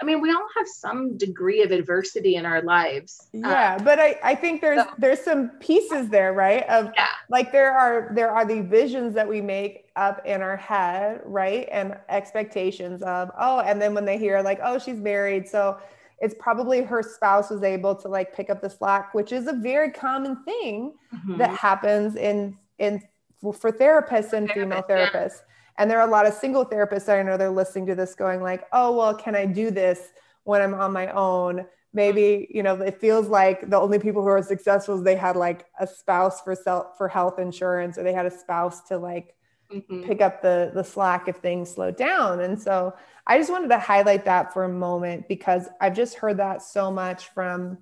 I 0.00 0.04
mean, 0.04 0.20
we 0.20 0.30
all 0.30 0.46
have 0.56 0.68
some 0.68 1.16
degree 1.16 1.62
of 1.62 1.72
adversity 1.72 2.36
in 2.36 2.46
our 2.46 2.62
lives. 2.62 3.28
Yeah, 3.32 3.76
um, 3.76 3.84
but 3.84 3.98
I, 3.98 4.18
I 4.22 4.34
think 4.34 4.60
there's 4.60 4.80
so, 4.80 4.90
there's 4.96 5.20
some 5.20 5.50
pieces 5.58 6.08
there, 6.08 6.32
right? 6.32 6.62
Of 6.68 6.92
yeah. 6.96 7.06
like 7.28 7.50
there 7.50 7.72
are 7.72 8.12
there 8.14 8.30
are 8.30 8.44
the 8.44 8.60
visions 8.60 9.14
that 9.14 9.28
we 9.28 9.40
make 9.40 9.86
up 9.96 10.24
in 10.24 10.40
our 10.40 10.56
head, 10.56 11.20
right? 11.24 11.68
And 11.72 11.96
expectations 12.08 13.02
of, 13.02 13.30
oh, 13.38 13.60
and 13.60 13.82
then 13.82 13.92
when 13.92 14.04
they 14.04 14.18
hear 14.18 14.40
like, 14.40 14.60
oh, 14.62 14.78
she's 14.78 15.00
married, 15.00 15.48
so 15.48 15.78
it's 16.20 16.34
probably 16.38 16.82
her 16.82 17.02
spouse 17.02 17.50
was 17.50 17.64
able 17.64 17.96
to 17.96 18.08
like 18.08 18.32
pick 18.32 18.50
up 18.50 18.60
the 18.60 18.70
slack, 18.70 19.14
which 19.14 19.32
is 19.32 19.48
a 19.48 19.52
very 19.52 19.90
common 19.90 20.44
thing 20.44 20.94
mm-hmm. 21.12 21.38
that 21.38 21.50
happens 21.50 22.14
in 22.14 22.56
in 22.78 23.02
for 23.40 23.72
therapists 23.72 24.32
and 24.32 24.48
female 24.52 24.84
therapists. 24.88 25.38
Yeah 25.38 25.47
and 25.78 25.88
there 25.88 26.00
are 26.00 26.06
a 26.06 26.10
lot 26.10 26.26
of 26.26 26.34
single 26.34 26.66
therapists 26.66 27.06
that 27.06 27.18
I 27.18 27.22
know 27.22 27.36
they're 27.36 27.50
listening 27.50 27.86
to 27.86 27.94
this 27.94 28.16
going 28.16 28.42
like, 28.42 28.66
oh, 28.72 28.96
well, 28.96 29.14
can 29.14 29.36
I 29.36 29.46
do 29.46 29.70
this 29.70 30.08
when 30.42 30.60
I'm 30.60 30.74
on 30.74 30.92
my 30.92 31.10
own? 31.12 31.66
Maybe, 31.92 32.48
you 32.50 32.64
know, 32.64 32.74
it 32.82 33.00
feels 33.00 33.28
like 33.28 33.70
the 33.70 33.78
only 33.78 34.00
people 34.00 34.22
who 34.22 34.28
are 34.28 34.42
successful 34.42 34.96
is 34.96 35.04
they 35.04 35.16
had 35.16 35.36
like 35.36 35.66
a 35.78 35.86
spouse 35.86 36.40
for 36.42 36.54
self 36.56 36.98
for 36.98 37.06
health 37.06 37.38
insurance 37.38 37.96
or 37.96 38.02
they 38.02 38.12
had 38.12 38.26
a 38.26 38.30
spouse 38.30 38.82
to 38.88 38.98
like 38.98 39.36
mm-hmm. 39.72 40.02
pick 40.02 40.20
up 40.20 40.42
the 40.42 40.72
the 40.74 40.82
slack 40.82 41.28
if 41.28 41.36
things 41.36 41.70
slow 41.70 41.92
down. 41.92 42.40
And 42.40 42.60
so 42.60 42.94
I 43.26 43.38
just 43.38 43.50
wanted 43.50 43.68
to 43.68 43.78
highlight 43.78 44.24
that 44.24 44.52
for 44.52 44.64
a 44.64 44.68
moment 44.68 45.28
because 45.28 45.68
I've 45.80 45.94
just 45.94 46.16
heard 46.16 46.38
that 46.38 46.60
so 46.60 46.90
much 46.90 47.28
from 47.28 47.78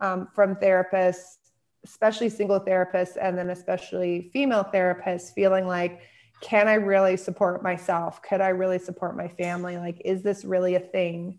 um, 0.00 0.28
from 0.32 0.56
therapists, 0.56 1.38
especially 1.84 2.28
single 2.28 2.60
therapists, 2.60 3.16
and 3.20 3.36
then 3.36 3.50
especially 3.50 4.30
female 4.32 4.64
therapists, 4.72 5.34
feeling 5.34 5.66
like 5.66 6.00
can 6.42 6.66
I 6.68 6.74
really 6.74 7.16
support 7.16 7.62
myself? 7.62 8.20
Could 8.20 8.40
I 8.40 8.48
really 8.48 8.80
support 8.80 9.16
my 9.16 9.28
family? 9.28 9.78
Like, 9.78 10.02
is 10.04 10.22
this 10.22 10.44
really 10.44 10.74
a 10.74 10.80
thing 10.80 11.38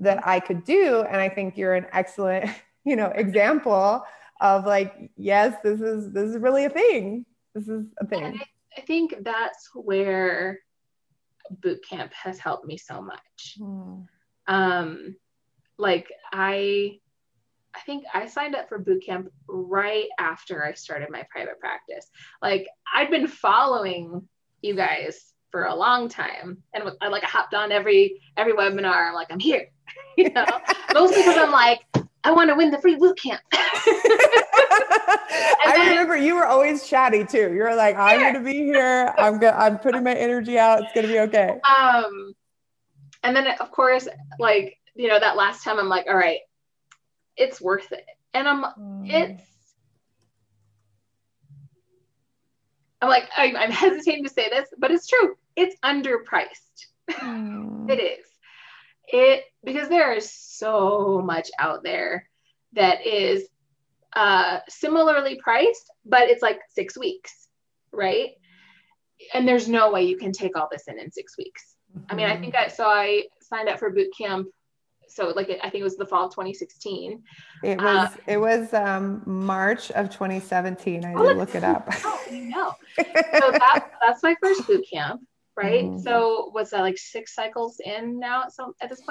that 0.00 0.26
I 0.26 0.40
could 0.40 0.64
do? 0.64 1.04
And 1.08 1.20
I 1.20 1.28
think 1.28 1.56
you're 1.56 1.74
an 1.74 1.86
excellent, 1.92 2.50
you 2.84 2.96
know, 2.96 3.06
example 3.14 4.04
of 4.40 4.66
like, 4.66 5.10
yes, 5.16 5.54
this 5.62 5.80
is 5.80 6.12
this 6.12 6.30
is 6.30 6.38
really 6.38 6.64
a 6.64 6.70
thing. 6.70 7.24
This 7.54 7.68
is 7.68 7.86
a 7.98 8.06
thing. 8.06 8.24
I, 8.24 8.80
I, 8.80 8.80
think 8.80 9.14
that's 9.20 9.70
where 9.74 10.58
boot 11.50 11.80
camp 11.88 12.12
has 12.14 12.38
helped 12.38 12.66
me 12.66 12.76
so 12.76 13.00
much. 13.00 13.56
Hmm. 13.58 14.00
Um, 14.48 15.16
like 15.78 16.08
I 16.32 16.98
I 17.74 17.80
think 17.86 18.04
I 18.12 18.26
signed 18.26 18.56
up 18.56 18.68
for 18.68 18.78
boot 18.78 19.04
camp 19.06 19.30
right 19.48 20.08
after 20.18 20.64
I 20.64 20.74
started 20.74 21.10
my 21.10 21.24
private 21.30 21.60
practice. 21.60 22.10
Like 22.42 22.66
I'd 22.92 23.10
been 23.10 23.28
following 23.28 24.28
you 24.62 24.74
guys 24.74 25.32
for 25.50 25.64
a 25.64 25.74
long 25.74 26.08
time 26.08 26.62
and 26.72 26.90
I 27.00 27.08
like 27.08 27.24
I 27.24 27.26
hopped 27.26 27.54
on 27.54 27.72
every 27.72 28.20
every 28.36 28.54
webinar. 28.54 29.08
I'm 29.08 29.14
like, 29.14 29.30
I'm 29.30 29.38
here. 29.38 29.68
you 30.16 30.30
know, 30.30 30.46
mostly 30.94 31.18
because 31.18 31.36
I'm 31.36 31.50
like, 31.50 31.80
I 32.24 32.32
want 32.32 32.48
to 32.50 32.54
win 32.54 32.70
the 32.70 32.78
free 32.78 32.96
boot 32.96 33.18
camp. 33.20 33.40
I 35.64 35.74
then, 35.76 35.88
remember 35.90 36.16
you 36.16 36.34
were 36.34 36.46
always 36.46 36.86
chatty 36.86 37.24
too. 37.24 37.52
You 37.52 37.62
were 37.62 37.74
like, 37.74 37.96
I'm 37.96 38.20
yeah. 38.20 38.32
gonna 38.32 38.44
be 38.44 38.54
here. 38.54 39.14
I'm 39.18 39.38
gonna 39.38 39.56
I'm 39.56 39.78
putting 39.78 40.04
my 40.04 40.14
energy 40.14 40.58
out. 40.58 40.82
It's 40.82 40.92
gonna 40.94 41.08
be 41.08 41.20
okay. 41.20 41.60
Um, 41.68 42.34
and 43.22 43.36
then 43.36 43.46
of 43.60 43.70
course, 43.70 44.08
like 44.38 44.78
you 44.94 45.08
know, 45.08 45.18
that 45.18 45.36
last 45.36 45.64
time 45.64 45.78
I'm 45.78 45.88
like, 45.88 46.06
all 46.08 46.16
right, 46.16 46.40
it's 47.36 47.60
worth 47.60 47.92
it. 47.92 48.06
And 48.34 48.48
I'm 48.48 48.64
mm. 48.64 49.10
it's 49.10 49.42
I'm 53.02 53.08
like, 53.08 53.28
I'm, 53.36 53.56
I'm 53.56 53.70
hesitating 53.70 54.24
to 54.24 54.30
say 54.30 54.48
this, 54.48 54.68
but 54.78 54.90
it's 54.90 55.06
true. 55.06 55.34
It's 55.56 55.76
underpriced. 55.84 56.86
Mm. 57.10 57.90
it 57.90 58.00
is. 58.00 58.26
It 59.08 59.44
because 59.64 59.88
there 59.88 60.14
is 60.14 60.32
so 60.32 61.20
much 61.22 61.50
out 61.58 61.82
there 61.82 62.28
that 62.74 63.06
is 63.06 63.48
uh, 64.14 64.60
similarly 64.68 65.38
priced, 65.42 65.90
but 66.06 66.28
it's 66.30 66.42
like 66.42 66.60
six 66.70 66.96
weeks, 66.96 67.48
right? 67.92 68.30
And 69.34 69.46
there's 69.46 69.68
no 69.68 69.90
way 69.90 70.04
you 70.04 70.16
can 70.16 70.32
take 70.32 70.56
all 70.56 70.68
this 70.70 70.84
in 70.86 70.98
in 70.98 71.10
six 71.10 71.36
weeks. 71.36 71.74
Mm-hmm. 71.94 72.06
I 72.08 72.14
mean, 72.14 72.26
I 72.26 72.36
think 72.38 72.54
I 72.54 72.68
so 72.68 72.86
I 72.86 73.24
signed 73.42 73.68
up 73.68 73.78
for 73.78 73.90
boot 73.90 74.08
camp 74.16 74.46
so 75.14 75.28
like 75.28 75.50
I 75.62 75.68
think 75.68 75.80
it 75.80 75.84
was 75.84 75.96
the 75.96 76.06
fall 76.06 76.26
of 76.26 76.32
2016. 76.32 77.22
It 77.62 77.78
was 77.78 78.08
uh, 78.08 78.16
it 78.26 78.38
was 78.38 78.72
um, 78.72 79.22
March 79.26 79.90
of 79.92 80.10
2017. 80.10 81.04
I 81.04 81.14
oh, 81.14 81.28
did 81.28 81.36
look 81.36 81.54
it 81.54 81.64
up. 81.64 81.88
Oh, 82.04 82.20
you 82.30 82.48
know. 82.48 82.74
so 82.96 83.52
that, 83.52 83.90
that's 84.02 84.22
my 84.22 84.34
first 84.40 84.66
boot 84.66 84.84
camp, 84.90 85.20
right? 85.56 85.84
Mm. 85.84 86.02
So 86.02 86.50
was 86.54 86.70
that 86.70 86.80
like 86.80 86.98
six 86.98 87.34
cycles 87.34 87.80
in 87.84 88.18
now 88.18 88.44
at 88.44 88.52
some 88.52 88.72
at 88.80 88.88
this? 88.88 89.02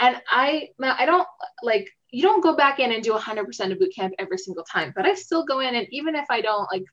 And 0.00 0.20
I 0.30 0.68
I 0.80 1.06
don't 1.06 1.26
like 1.62 1.88
you 2.10 2.22
don't 2.22 2.42
go 2.42 2.56
back 2.56 2.78
in 2.78 2.92
and 2.92 3.02
do 3.02 3.12
100% 3.12 3.72
of 3.72 3.78
boot 3.78 3.92
camp 3.94 4.14
every 4.18 4.38
single 4.38 4.64
time, 4.64 4.92
but 4.94 5.04
I 5.04 5.14
still 5.14 5.44
go 5.44 5.60
in 5.60 5.74
and 5.74 5.86
even 5.90 6.14
if 6.14 6.26
I 6.30 6.40
don't 6.40 6.68
like 6.72 6.84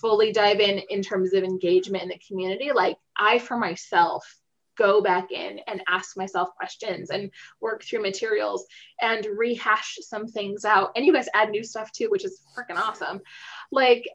fully 0.00 0.32
dive 0.32 0.60
in 0.60 0.78
in 0.90 1.02
terms 1.02 1.34
of 1.34 1.44
engagement 1.44 2.02
in 2.02 2.08
the 2.08 2.20
community, 2.26 2.72
like 2.74 2.96
I 3.18 3.38
for 3.38 3.56
myself 3.56 4.24
go 4.76 5.02
back 5.02 5.30
in 5.32 5.60
and 5.66 5.82
ask 5.88 6.16
myself 6.16 6.50
questions 6.56 7.10
and 7.10 7.30
work 7.60 7.82
through 7.82 8.02
materials 8.02 8.66
and 9.00 9.26
rehash 9.36 9.98
some 10.00 10.26
things 10.26 10.64
out. 10.64 10.90
And 10.96 11.04
you 11.04 11.12
guys 11.12 11.28
add 11.34 11.50
new 11.50 11.64
stuff 11.64 11.92
too, 11.92 12.08
which 12.10 12.24
is 12.24 12.40
freaking 12.56 12.76
awesome. 12.76 13.20
Like, 13.72 14.08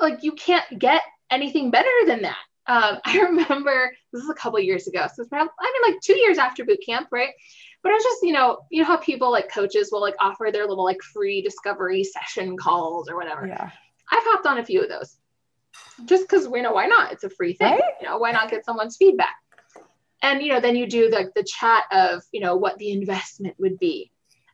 like 0.00 0.22
you 0.22 0.32
can't 0.32 0.78
get 0.78 1.02
anything 1.30 1.70
better 1.70 1.88
than 2.06 2.22
that. 2.22 2.38
Um, 2.66 2.98
I 3.04 3.20
remember 3.20 3.92
this 4.12 4.22
is 4.22 4.30
a 4.30 4.34
couple 4.34 4.58
years 4.60 4.86
ago, 4.86 5.06
so 5.06 5.22
it's 5.22 5.28
probably, 5.28 5.52
I 5.60 5.72
mean, 5.72 5.92
like 5.92 6.02
two 6.02 6.18
years 6.18 6.38
after 6.38 6.64
boot 6.64 6.80
camp, 6.84 7.08
right? 7.10 7.30
But 7.82 7.92
I 7.92 7.94
was 7.94 8.04
just, 8.04 8.22
you 8.22 8.32
know, 8.32 8.58
you 8.70 8.82
know 8.82 8.88
how 8.88 8.98
people 8.98 9.30
like 9.30 9.52
coaches 9.52 9.88
will 9.90 10.02
like 10.02 10.16
offer 10.20 10.50
their 10.52 10.66
little 10.66 10.84
like 10.84 11.00
free 11.02 11.40
discovery 11.40 12.04
session 12.04 12.56
calls 12.56 13.08
or 13.08 13.16
whatever. 13.16 13.46
Yeah. 13.46 13.70
I've 14.12 14.24
hopped 14.24 14.46
on 14.46 14.58
a 14.58 14.64
few 14.64 14.82
of 14.82 14.88
those 14.88 15.16
just 16.04 16.28
because 16.28 16.48
we 16.48 16.62
know 16.62 16.72
why 16.72 16.86
not? 16.86 17.12
It's 17.12 17.24
a 17.24 17.30
free 17.30 17.54
thing. 17.54 17.72
Right? 17.72 17.82
You 18.00 18.08
know, 18.08 18.18
why 18.18 18.32
not 18.32 18.50
get 18.50 18.64
someone's 18.64 18.96
feedback? 18.96 19.34
And 20.22 20.42
you 20.42 20.48
know 20.48 20.60
then 20.60 20.76
you 20.76 20.86
do 20.86 21.10
the, 21.10 21.30
the 21.34 21.44
chat 21.44 21.84
of 21.92 22.22
you 22.32 22.40
know 22.40 22.56
what 22.56 22.78
the 22.78 22.90
investment 22.90 23.54
would 23.58 23.78
be. 23.78 24.10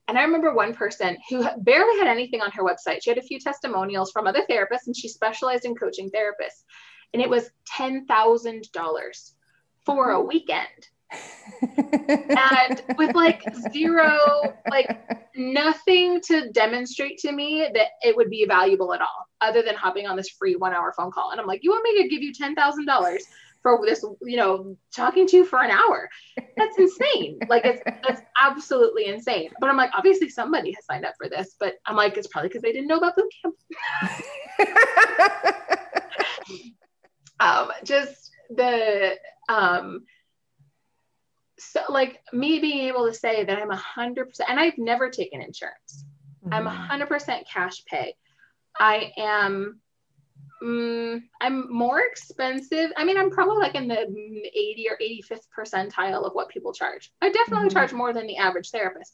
And 0.08 0.16
i 0.16 0.22
remember 0.22 0.54
one 0.54 0.74
person 0.74 1.16
who 1.28 1.44
barely 1.58 1.98
had 1.98 2.06
anything 2.06 2.40
on 2.40 2.52
her 2.52 2.62
website. 2.62 3.02
She 3.02 3.10
had 3.10 3.18
a 3.18 3.22
few 3.22 3.40
testimonials 3.40 4.12
from 4.12 4.26
other 4.26 4.44
therapists 4.48 4.86
and 4.86 4.96
she 4.96 5.08
specialized 5.08 5.64
in 5.64 5.74
coaching 5.74 6.10
therapists. 6.10 6.64
And 7.12 7.22
it 7.22 7.30
was 7.30 7.50
$10000 7.78 9.30
for 9.84 10.10
a 10.10 10.20
weekend. 10.20 10.88
And 11.88 12.82
with 12.98 13.14
like 13.14 13.42
zero 13.72 14.18
like 14.70 15.00
nothing 15.36 16.20
to 16.22 16.50
demonstrate 16.50 17.18
to 17.18 17.32
me 17.32 17.68
that 17.72 17.88
it 18.02 18.16
would 18.16 18.28
be 18.28 18.44
valuable 18.44 18.92
at 18.92 19.00
all 19.00 19.28
other 19.40 19.62
than 19.62 19.76
hopping 19.76 20.06
on 20.06 20.16
this 20.16 20.30
free 20.30 20.56
one 20.56 20.72
hour 20.74 20.92
phone 20.96 21.12
call. 21.12 21.30
And 21.30 21.40
i'm 21.40 21.46
like 21.46 21.62
you 21.62 21.70
want 21.70 21.84
me 21.84 22.02
to 22.02 22.08
give 22.08 22.22
you 22.22 22.32
$10000 22.32 23.18
for 23.66 23.84
this, 23.84 24.04
you 24.22 24.36
know, 24.36 24.76
talking 24.94 25.26
to 25.26 25.36
you 25.38 25.44
for 25.44 25.60
an 25.60 25.72
hour. 25.72 26.08
That's 26.56 26.78
insane. 26.78 27.40
like 27.48 27.64
it's 27.64 27.82
that's 27.84 28.22
absolutely 28.40 29.06
insane. 29.06 29.50
But 29.60 29.70
I'm 29.70 29.76
like, 29.76 29.90
obviously 29.92 30.28
somebody 30.28 30.72
has 30.72 30.84
signed 30.84 31.04
up 31.04 31.14
for 31.18 31.28
this, 31.28 31.56
but 31.58 31.74
I'm 31.84 31.96
like, 31.96 32.16
it's 32.16 32.28
probably 32.28 32.48
because 32.48 32.62
they 32.62 32.72
didn't 32.72 32.86
know 32.86 32.98
about 32.98 33.16
boot 33.16 33.32
camp. 33.42 33.56
um, 37.40 37.72
just 37.82 38.30
the 38.50 39.16
um 39.48 40.04
so 41.58 41.80
like 41.88 42.20
me 42.32 42.60
being 42.60 42.86
able 42.86 43.08
to 43.08 43.14
say 43.14 43.42
that 43.42 43.58
I'm 43.58 43.72
a 43.72 43.76
hundred 43.76 44.28
percent 44.28 44.50
and 44.50 44.60
I've 44.60 44.78
never 44.78 45.10
taken 45.10 45.40
insurance. 45.40 46.04
Mm-hmm. 46.44 46.54
I'm 46.54 46.66
a 46.68 46.70
hundred 46.70 47.08
percent 47.08 47.48
cash 47.52 47.84
pay. 47.90 48.14
I 48.78 49.12
am 49.16 49.80
Mm, 50.62 51.22
I'm 51.40 51.72
more 51.72 52.00
expensive. 52.00 52.90
I 52.96 53.04
mean, 53.04 53.18
I'm 53.18 53.30
probably 53.30 53.58
like 53.58 53.74
in 53.74 53.88
the 53.88 54.00
80 54.00 54.86
or 54.90 54.98
85th 55.02 55.46
percentile 55.56 56.24
of 56.24 56.32
what 56.32 56.48
people 56.48 56.72
charge. 56.72 57.12
I 57.20 57.30
definitely 57.30 57.68
mm-hmm. 57.68 57.76
charge 57.76 57.92
more 57.92 58.12
than 58.12 58.26
the 58.26 58.38
average 58.38 58.70
therapist. 58.70 59.12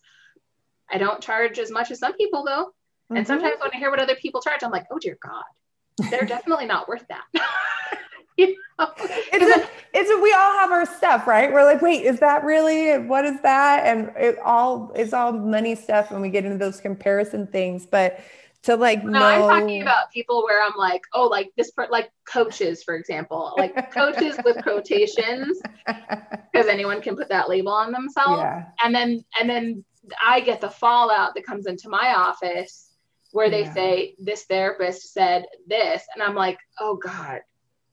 I 0.90 0.98
don't 0.98 1.20
charge 1.20 1.58
as 1.58 1.70
much 1.70 1.90
as 1.90 1.98
some 1.98 2.14
people 2.14 2.44
though. 2.44 2.66
Mm-hmm. 2.66 3.16
And 3.16 3.26
sometimes 3.26 3.56
when 3.60 3.70
I 3.72 3.76
hear 3.76 3.90
what 3.90 4.00
other 4.00 4.16
people 4.16 4.40
charge, 4.40 4.62
I'm 4.62 4.70
like, 4.70 4.86
oh 4.92 4.98
dear 4.98 5.18
God, 5.20 6.10
they're 6.10 6.24
definitely 6.26 6.66
not 6.66 6.88
worth 6.88 7.04
that. 7.08 7.24
you 8.36 8.56
know? 8.78 8.88
It's 8.98 9.56
a, 9.56 9.68
it's 9.94 10.10
a, 10.10 10.18
we 10.20 10.32
all 10.32 10.52
have 10.52 10.70
our 10.70 10.86
stuff, 10.86 11.26
right? 11.26 11.52
We're 11.52 11.64
like, 11.64 11.82
wait, 11.82 12.04
is 12.04 12.20
that 12.20 12.44
really? 12.44 12.98
What 12.98 13.24
is 13.24 13.40
that? 13.42 13.84
And 13.84 14.12
it 14.16 14.38
all 14.38 14.92
it's 14.94 15.12
all 15.12 15.32
money 15.32 15.74
stuff, 15.74 16.10
and 16.10 16.22
we 16.22 16.30
get 16.30 16.44
into 16.44 16.58
those 16.58 16.80
comparison 16.80 17.46
things, 17.46 17.86
but 17.86 18.20
to 18.62 18.76
like 18.76 19.04
no, 19.04 19.10
know... 19.10 19.24
I'm 19.24 19.60
talking 19.60 19.82
about 19.82 20.10
people 20.12 20.44
where 20.44 20.62
I'm 20.62 20.76
like, 20.76 21.02
oh, 21.12 21.26
like 21.26 21.52
this 21.56 21.70
part, 21.72 21.90
like 21.90 22.10
coaches, 22.24 22.82
for 22.82 22.94
example, 22.94 23.54
like 23.58 23.92
coaches 23.92 24.38
with 24.44 24.56
quotations, 24.62 25.60
because 25.86 26.68
anyone 26.68 27.00
can 27.00 27.16
put 27.16 27.28
that 27.28 27.48
label 27.48 27.72
on 27.72 27.92
themselves. 27.92 28.40
Yeah. 28.40 28.66
And 28.82 28.94
then 28.94 29.24
and 29.38 29.50
then 29.50 29.84
I 30.24 30.40
get 30.40 30.60
the 30.60 30.70
fallout 30.70 31.34
that 31.34 31.44
comes 31.44 31.66
into 31.66 31.88
my 31.88 32.14
office 32.14 32.90
where 33.32 33.50
they 33.50 33.62
yeah. 33.62 33.74
say 33.74 34.14
this 34.18 34.44
therapist 34.44 35.12
said 35.12 35.46
this, 35.66 36.04
and 36.14 36.22
I'm 36.22 36.34
like, 36.34 36.58
oh 36.78 36.96
God, 36.96 37.40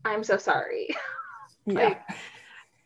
I'm 0.05 0.24
so 0.24 0.38
sorry. 0.38 0.89
like, 1.65 2.01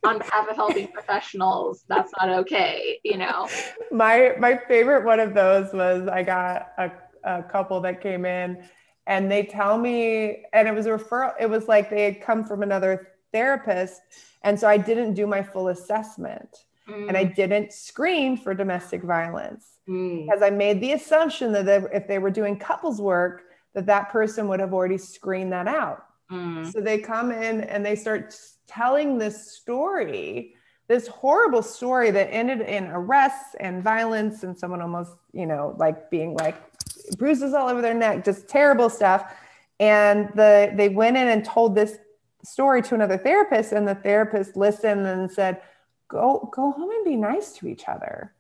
on 0.06 0.20
behalf 0.20 0.48
of 0.50 0.56
helping 0.56 0.88
professionals, 0.88 1.84
that's 1.88 2.12
not 2.20 2.30
okay, 2.30 3.00
you 3.04 3.18
know. 3.18 3.48
My 3.92 4.36
my 4.40 4.58
favorite 4.68 5.06
one 5.06 5.20
of 5.20 5.34
those 5.34 5.74
was 5.74 6.08
I 6.08 6.24
got 6.24 6.68
a, 6.78 6.92
a 7.24 7.44
couple 7.44 7.80
that 7.82 8.02
came 8.02 8.26
in 8.26 8.64
and 9.08 9.32
they 9.32 9.44
tell 9.44 9.78
me 9.78 10.44
and 10.54 10.68
it 10.68 10.74
was 10.74 10.86
a 10.86 10.90
referral 10.90 11.34
it 11.40 11.50
was 11.50 11.68
like 11.68 11.90
they 11.90 12.04
had 12.04 12.22
come 12.22 12.44
from 12.44 12.64
another 12.64 13.10
therapist 13.32 14.02
and 14.44 14.60
so 14.60 14.68
I 14.68 14.78
didn't 14.78 15.14
do 15.14 15.26
my 15.28 15.42
full 15.42 15.70
assessment 15.70 16.66
mm. 16.88 17.08
and 17.08 17.18
I 17.18 17.26
mm. 17.26 17.36
didn't 17.36 17.74
screen 17.74 18.38
for 18.38 18.54
domestic 18.54 19.04
violence 19.04 19.80
mm. 19.88 20.26
because 20.26 20.42
I 20.42 20.50
made 20.50 20.82
the 20.82 20.94
assumption 20.94 21.52
that 21.54 21.66
they, 21.66 21.82
if 21.94 22.08
they 22.08 22.20
were 22.20 22.32
doing 22.32 22.58
couples 22.58 23.02
work 23.02 23.44
that 23.74 23.86
that 23.88 24.10
person 24.10 24.48
would 24.48 24.60
have 24.60 24.74
already 24.74 24.98
screened 24.98 25.52
that 25.52 25.68
out. 25.68 26.06
Mm. 26.32 26.72
So 26.72 26.80
they 26.80 27.00
come 27.00 27.32
in 27.32 27.62
and 27.62 27.86
they 27.86 27.96
start 27.96 28.36
telling 28.68 29.18
this 29.18 29.54
story, 29.54 30.56
this 30.88 31.08
horrible 31.08 31.64
story 31.64 32.12
that 32.12 32.30
ended 32.32 32.62
in 32.62 32.86
arrests 32.86 33.56
and 33.60 33.84
violence 33.84 34.44
and 34.44 34.58
someone 34.58 34.82
almost, 34.82 35.12
you 35.32 35.46
know, 35.46 35.76
like 35.80 36.10
being 36.10 36.36
like 36.36 36.73
bruises 37.18 37.54
all 37.54 37.70
over 37.70 37.82
their 37.82 37.94
neck, 37.94 38.26
just 38.26 38.48
terrible 38.48 38.90
stuff. 38.90 39.34
And 39.80 40.30
the 40.36 40.72
they 40.76 40.90
went 40.90 41.18
in 41.18 41.28
and 41.28 41.44
told 41.44 41.76
this 41.76 41.98
story 42.44 42.82
to 42.84 42.96
another 42.96 43.18
therapist, 43.18 43.72
and 43.72 43.88
the 43.88 43.96
therapist 43.96 44.56
listened 44.56 45.06
and 45.06 45.32
said, 45.32 45.62
"Go 46.08 46.50
go 46.54 46.72
home 46.72 46.92
and 46.92 47.06
be 47.06 47.16
nice 47.16 47.54
to 47.54 47.68
each 47.68 47.88
other." 47.88 48.34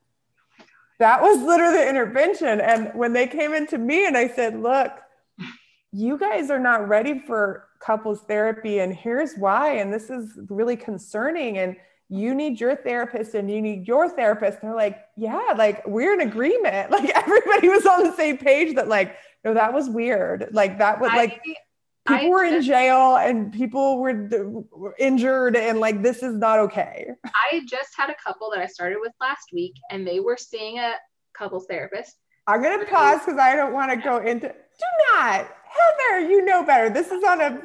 That 1.00 1.22
was 1.22 1.42
literally 1.42 1.78
the 1.78 1.90
intervention. 1.90 2.62
And 2.62 2.94
when 2.94 3.14
they 3.14 3.28
came 3.28 3.54
into 3.54 3.78
me 3.78 4.06
and 4.06 4.16
I 4.16 4.28
said, 4.28 4.60
"Look, 4.60 4.92
you 5.92 6.18
guys 6.18 6.50
are 6.50 6.60
not 6.60 6.88
ready 6.88 7.20
for 7.20 7.68
couples 7.80 8.22
therapy 8.22 8.80
and 8.80 8.96
here's 8.96 9.36
why 9.36 9.74
and 9.74 9.94
this 9.94 10.10
is 10.10 10.40
really 10.50 10.78
concerning 10.78 11.58
and 11.58 11.76
you 12.14 12.34
need 12.36 12.60
your 12.60 12.76
therapist 12.76 13.34
and 13.34 13.50
you 13.50 13.62
need 13.62 13.88
your 13.88 14.10
therapist. 14.10 14.60
And 14.62 14.70
they're 14.70 14.76
like 14.76 15.00
yeah 15.18 15.54
like 15.58 15.86
we're 15.88 16.14
in 16.14 16.22
agreement. 16.22 16.92
Like 16.92 17.10
everybody 17.10 17.70
was 17.70 17.86
on 17.86 18.04
the 18.04 18.16
same 18.16 18.38
page 18.38 18.76
that 18.76 18.88
like 18.88 19.16
no 19.44 19.54
that 19.54 19.74
was 19.74 19.90
weird. 19.90 20.50
Like 20.52 20.78
that 20.78 21.00
was 21.02 21.10
like 21.10 21.42
I, 22.06 22.18
people 22.18 22.28
I 22.28 22.30
were 22.30 22.44
in 22.44 22.62
jail 22.62 23.16
and 23.16 23.52
people 23.52 24.00
were, 24.00 24.28
were 24.72 24.96
injured 25.00 25.56
and 25.56 25.80
like 25.80 26.02
this 26.04 26.22
is 26.22 26.36
not 26.36 26.60
okay. 26.60 27.08
I 27.26 27.62
just 27.68 27.90
had 27.98 28.10
a 28.10 28.16
couple 28.24 28.50
that 28.52 28.60
i 28.60 28.68
started 28.68 28.98
with 29.02 29.14
last 29.20 29.48
week 29.54 29.74
and 29.90 30.08
they 30.08 30.20
were 30.20 30.38
seeing 30.38 30.80
a 30.80 30.94
couples 31.34 31.66
therapist. 31.70 32.16
I'm 32.46 32.62
going 32.62 32.80
to 32.80 32.86
pause 32.86 33.20
because 33.20 33.40
i 33.40 33.56
don't 33.56 33.74
want 33.74 33.92
to 33.92 33.98
go 33.98 34.18
into 34.18 34.50
do 34.50 34.86
not 35.14 35.50
Heather, 35.74 36.20
you 36.30 36.46
know 36.46 36.64
better. 36.64 36.90
This 36.90 37.12
is 37.12 37.24
on 37.24 37.42
a 37.42 37.62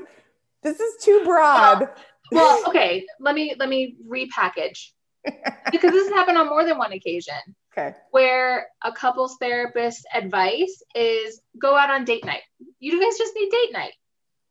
this 0.63 0.81
is 0.81 1.05
too 1.05 1.23
broad. 1.25 1.89
Well, 2.31 2.65
okay. 2.69 3.07
Let 3.21 3.35
me 3.35 3.55
let 3.59 3.69
me 3.69 3.97
repackage. 4.07 4.91
because 5.73 5.93
this 5.93 6.09
has 6.09 6.15
happened 6.15 6.39
on 6.39 6.49
more 6.49 6.65
than 6.65 6.79
one 6.79 6.93
occasion. 6.93 7.35
Okay. 7.73 7.95
Where 8.11 8.69
a 8.83 8.93
couples 8.93 9.37
therapist 9.41 10.07
advice 10.15 10.83
is 10.95 11.41
go 11.61 11.77
out 11.77 11.91
on 11.91 12.05
date 12.05 12.25
night. 12.25 12.43
You 12.81 13.01
guys 13.01 13.19
just 13.19 13.35
need 13.35 13.51
date 13.51 13.73
night. 13.73 13.93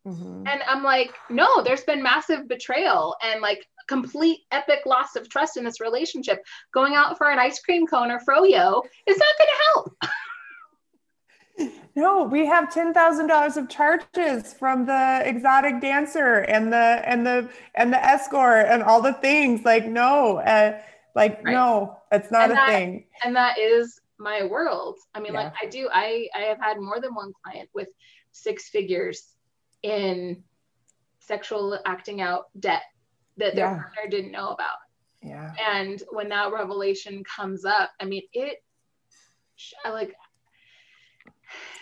Mm-hmm. 0.07 0.47
And 0.47 0.61
I'm 0.67 0.84
like, 0.84 1.13
no, 1.30 1.61
there's 1.63 1.84
been 1.84 2.01
massive 2.01 2.47
betrayal 2.47 3.15
and 3.21 3.41
like 3.41 3.65
complete 3.88 4.39
epic 4.51 4.80
loss 4.86 5.15
of 5.15 5.30
trust 5.30 5.57
in 5.57 5.65
this 5.65 5.82
relationship. 5.82 6.39
Going 6.73 6.95
out 6.95 7.17
for 7.17 7.30
an 7.30 7.39
ice 7.39 7.59
cream 7.59 7.88
cone 7.88 8.11
or 8.11 8.19
froyo 8.19 8.84
is 9.07 9.17
not 9.17 9.38
going 9.38 9.49
to 9.49 9.63
help. 9.73 9.95
No, 11.95 12.24
we 12.24 12.45
have 12.45 12.72
ten 12.72 12.93
thousand 12.93 13.26
dollars 13.26 13.58
of 13.58 13.70
charges 13.70 14.53
from 14.53 14.86
the 14.86 15.24
exotic 15.26 15.82
dancer 15.82 16.41
and 16.41 16.72
the 16.72 17.01
and 17.03 17.26
the 17.26 17.49
and 17.74 17.91
the 17.91 18.03
escort 18.03 18.68
and 18.68 18.84
all 18.84 19.01
the 19.01 19.14
things. 19.14 19.66
Like 19.66 19.88
no, 19.88 20.38
uh, 20.38 20.80
like 21.16 21.43
right. 21.43 21.53
no, 21.53 21.97
that's 22.12 22.30
not 22.30 22.43
and 22.43 22.51
a 22.51 22.55
that, 22.55 22.68
thing. 22.70 23.05
And 23.24 23.36
that 23.36 23.58
is 23.58 23.99
my 24.20 24.43
world. 24.43 24.99
I 25.16 25.20
mean, 25.20 25.34
yeah. 25.34 25.45
like 25.45 25.53
I 25.60 25.66
do. 25.66 25.89
I 25.91 26.28
I 26.36 26.41
have 26.41 26.60
had 26.60 26.80
more 26.80 27.01
than 27.01 27.16
one 27.16 27.34
client 27.43 27.70
with 27.74 27.89
six 28.32 28.70
figures 28.70 29.24
in 29.82 30.43
sexual 31.20 31.80
acting 31.86 32.22
out 32.22 32.45
debt 32.60 32.84
that 33.38 33.55
their 33.55 33.66
yeah. 33.66 33.78
partner 33.78 34.10
didn't 34.10 34.32
know 34.32 34.49
about. 34.49 34.78
Yeah. 35.24 35.53
And 35.60 36.01
when 36.12 36.30
that 36.30 36.51
revelation 36.53 37.24
comes 37.24 37.66
up, 37.66 37.89
I 37.99 38.05
mean, 38.05 38.22
it 38.34 38.64
like 39.84 40.16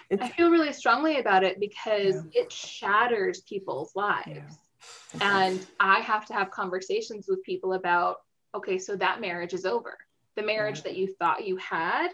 it's, 0.09 0.22
I 0.22 0.30
feel 0.30 0.49
really 0.49 0.74
strongly 0.74 1.20
about 1.20 1.43
it 1.43 1.59
because 1.59 2.16
yeah. 2.32 2.43
it 2.43 2.51
shatters 2.51 3.41
people's 3.41 3.95
lives. 3.95 4.57
Yeah. 5.20 5.47
And 5.47 5.66
I 5.80 5.99
have 5.99 6.26
to 6.28 6.34
have 6.34 6.51
conversations 6.51 7.26
with 7.28 7.43
people 7.43 7.74
about, 7.74 8.18
okay, 8.53 8.78
so 8.78 8.95
that 8.95 9.22
marriage 9.22 9.53
is 9.53 9.66
over. 9.66 9.97
The 10.36 10.43
marriage 10.43 10.78
yeah. 10.78 10.84
that 10.84 10.97
you 10.97 11.13
thought 11.18 11.47
you 11.47 11.57
had 11.57 12.09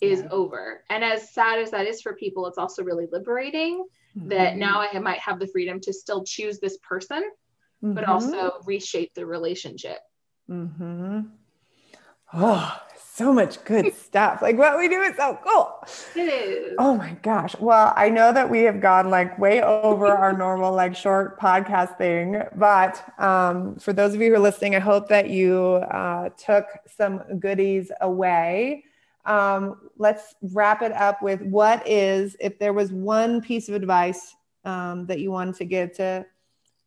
is 0.00 0.22
over. 0.30 0.84
And 0.90 1.02
as 1.02 1.32
sad 1.32 1.58
as 1.58 1.70
that 1.72 1.86
is 1.86 2.00
for 2.00 2.14
people, 2.14 2.46
it's 2.46 2.58
also 2.58 2.84
really 2.84 3.06
liberating 3.10 3.84
mm-hmm. 4.16 4.28
that 4.28 4.56
now 4.56 4.80
I 4.80 4.98
might 5.00 5.18
have 5.18 5.40
the 5.40 5.48
freedom 5.48 5.80
to 5.80 5.92
still 5.92 6.24
choose 6.24 6.60
this 6.60 6.78
person, 6.78 7.22
mm-hmm. 7.82 7.94
but 7.94 8.04
also 8.04 8.60
reshape 8.64 9.14
the 9.14 9.26
relationship. 9.26 9.98
Mm-hmm. 10.50 11.20
Oh, 12.30 12.78
so 13.18 13.32
much 13.32 13.62
good 13.64 13.94
stuff. 14.04 14.40
Like 14.40 14.56
what 14.56 14.78
we 14.78 14.88
do 14.88 15.02
is 15.02 15.16
so 15.16 15.38
cool. 15.44 15.84
It 16.14 16.32
is. 16.32 16.74
Oh 16.78 16.94
my 16.94 17.14
gosh. 17.22 17.56
Well, 17.58 17.92
I 17.96 18.08
know 18.08 18.32
that 18.32 18.48
we 18.48 18.62
have 18.62 18.80
gone 18.80 19.10
like 19.10 19.38
way 19.38 19.60
over 19.60 20.06
our 20.06 20.32
normal 20.38 20.72
like 20.72 20.94
short 20.94 21.38
podcast 21.38 21.98
thing, 21.98 22.40
but 22.54 23.02
um, 23.18 23.76
for 23.76 23.92
those 23.92 24.14
of 24.14 24.20
you 24.20 24.30
who 24.30 24.36
are 24.36 24.40
listening, 24.40 24.76
I 24.76 24.78
hope 24.78 25.08
that 25.08 25.28
you 25.28 25.56
uh, 25.90 26.30
took 26.30 26.66
some 26.86 27.38
goodies 27.40 27.90
away. 28.00 28.84
Um, 29.26 29.90
let's 29.98 30.36
wrap 30.40 30.80
it 30.80 30.92
up 30.92 31.20
with 31.20 31.42
what 31.42 31.86
is, 31.86 32.36
if 32.40 32.58
there 32.58 32.72
was 32.72 32.92
one 32.92 33.42
piece 33.42 33.68
of 33.68 33.74
advice 33.74 34.34
um, 34.64 35.06
that 35.06 35.18
you 35.18 35.30
wanted 35.30 35.56
to 35.56 35.64
give 35.64 35.92
to 35.96 36.24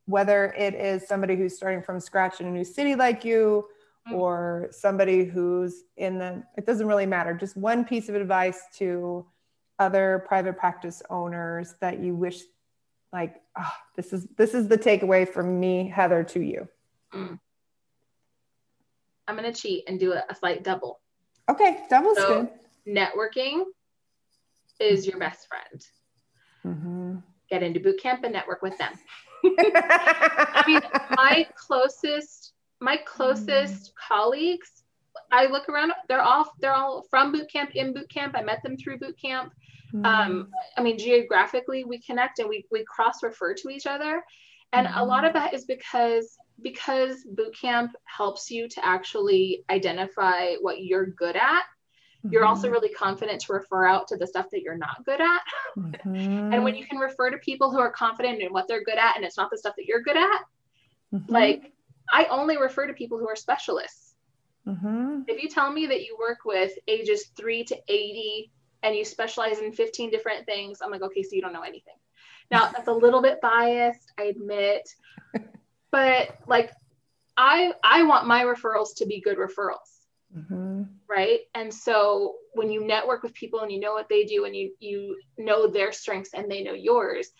whether 0.05 0.53
it 0.57 0.73
is 0.73 1.07
somebody 1.07 1.36
who's 1.36 1.55
starting 1.55 1.82
from 1.82 1.99
scratch 1.99 2.39
in 2.39 2.47
a 2.47 2.51
new 2.51 2.63
city 2.63 2.95
like 2.95 3.23
you, 3.23 3.67
Mm. 4.10 4.14
or 4.14 4.68
somebody 4.72 5.26
who's 5.26 5.84
in 5.95 6.18
the 6.18 6.41
it 6.58 6.66
doesn't 6.66 6.88
really 6.88 7.06
matter 7.06 7.36
just 7.36 7.56
one 7.56 7.86
piece 7.86 8.10
of 8.10 8.16
advice 8.16 8.60
to 8.78 9.28
other 9.78 10.26
private 10.28 10.58
practice 10.58 11.04
owners 11.12 11.76
that 11.82 11.99
you 11.99 12.16
wish 12.16 12.41
like 13.14 13.36
oh, 13.60 13.74
this 13.95 14.12
is 14.12 14.26
this 14.38 14.56
is 14.56 14.68
the 14.68 14.78
takeaway 14.78 15.30
from 15.30 15.60
me 15.60 15.88
heather 15.88 16.24
to 16.24 16.41
you 16.41 16.68
mm. 17.14 17.38
i'm 19.28 19.38
going 19.38 19.54
to 19.54 19.62
cheat 19.62 19.84
and 19.88 19.99
do 19.99 20.14
a, 20.14 20.24
a 20.30 20.34
slight 20.34 20.64
double 20.64 20.99
okay 21.47 21.84
double's 21.88 22.18
so, 22.18 22.49
good 22.86 22.97
networking 22.97 23.66
is 24.80 25.06
your 25.06 25.20
best 25.20 25.47
friend 25.47 25.86
mm-hmm. 26.66 27.16
get 27.52 27.62
into 27.62 27.80
boot 27.80 28.02
camp 28.02 28.24
and 28.24 28.34
network 28.34 28.64
with 28.64 28.76
them 28.80 28.93
i 29.45 30.64
mean 30.66 30.82
my 31.12 31.45
closest 31.56 32.51
my 32.82 32.97
closest 32.97 33.91
mm. 33.91 33.91
colleagues, 34.07 34.84
I 35.32 35.45
look 35.45 35.69
around, 35.69 35.93
they're 36.07 36.21
all 36.21 36.51
they're 36.59 36.73
all 36.73 37.03
from 37.09 37.32
boot 37.32 37.49
camp, 37.51 37.71
in 37.75 37.93
boot 37.93 38.09
camp. 38.09 38.36
I 38.36 38.43
met 38.43 38.63
them 38.63 38.77
through 38.77 38.99
boot 38.99 39.19
camp. 39.21 39.53
Mm. 39.93 40.05
Um, 40.05 40.47
I 40.77 40.82
mean, 40.82 40.97
geographically 40.97 41.84
we 41.84 42.01
connect 42.01 42.39
and 42.39 42.49
we 42.49 42.65
we 42.71 42.84
cross 42.86 43.23
refer 43.23 43.53
to 43.53 43.69
each 43.69 43.86
other. 43.86 44.23
And 44.73 44.88
mm. 44.88 44.97
a 44.97 45.05
lot 45.05 45.25
of 45.25 45.34
that 45.34 45.53
is 45.53 45.65
because 45.65 46.38
because 46.61 47.23
boot 47.32 47.55
camp 47.59 47.91
helps 48.05 48.51
you 48.51 48.67
to 48.69 48.86
actually 48.86 49.63
identify 49.69 50.55
what 50.61 50.84
you're 50.84 51.07
good 51.07 51.36
at 51.36 51.63
you're 52.29 52.45
also 52.45 52.67
mm-hmm. 52.67 52.73
really 52.73 52.89
confident 52.89 53.41
to 53.41 53.53
refer 53.53 53.88
out 53.88 54.07
to 54.09 54.17
the 54.17 54.27
stuff 54.27 54.47
that 54.51 54.61
you're 54.61 54.77
not 54.77 55.03
good 55.05 55.19
at. 55.19 55.41
Mm-hmm. 55.77 56.53
and 56.53 56.63
when 56.63 56.75
you 56.75 56.86
can 56.86 56.97
refer 56.97 57.29
to 57.32 57.38
people 57.38 57.71
who 57.71 57.79
are 57.79 57.91
confident 57.91 58.41
in 58.41 58.51
what 58.51 58.67
they're 58.67 58.84
good 58.84 58.97
at 58.97 59.15
and 59.15 59.25
it's 59.25 59.38
not 59.38 59.49
the 59.49 59.57
stuff 59.57 59.73
that 59.77 59.86
you're 59.86 60.01
good 60.01 60.17
at, 60.17 60.41
mm-hmm. 61.13 61.32
like 61.32 61.71
I 62.12 62.26
only 62.26 62.57
refer 62.57 62.88
to 62.88 62.93
people 62.93 63.18
who 63.18 63.30
are 63.30 63.36
specialists. 63.36 64.14
Mm-hmm. 64.68 65.22
If 65.28 65.41
you 65.41 65.49
tell 65.49 65.72
me 65.72 65.88
that 65.88 66.01
you 66.01 66.18
work 66.20 66.39
with 66.45 66.72
ages 66.88 67.32
three 67.36 67.64
to 67.66 67.78
80 67.88 68.51
and 68.84 68.95
you 68.95 69.05
specialize 69.05 69.59
in 69.59 69.72
15 69.72 70.12
different 70.12 70.45
things, 70.45 70.80
I'm 70.82 70.91
like, 70.91 71.01
okay, 71.01 71.24
so 71.24 71.30
you 71.36 71.41
don't 71.41 71.53
know 71.53 71.62
anything. 71.62 71.95
Now, 72.51 72.68
that's 72.68 72.89
a 72.89 72.93
little 72.93 73.22
bit 73.22 73.39
biased, 73.41 74.12
I 74.20 74.24
admit, 74.24 74.88
but 75.91 76.38
like, 76.47 76.72
I 77.38 77.74
I 77.82 78.03
want 78.03 78.28
my 78.28 78.43
referrals 78.43 78.95
to 78.97 79.05
be 79.05 79.22
good 79.22 79.38
referrals, 79.38 80.05
mm-hmm. 80.38 80.84
right? 81.09 81.39
And 81.55 81.74
so 81.74 82.36
when 82.53 82.70
you 82.70 82.86
network 82.86 83.24
with 83.24 83.34
people 83.34 83.62
and 83.62 83.72
you 83.72 83.80
know 83.80 83.93
what 83.93 84.09
they 84.09 84.26
do 84.26 84.43
and 84.43 84.53
you 84.53 84.74
you 84.80 85.18
know 85.38 85.68
their 85.68 85.93
strengths 85.93 86.34
and 86.34 86.51
they 86.51 86.62
know 86.62 86.74
yours, 86.74 87.32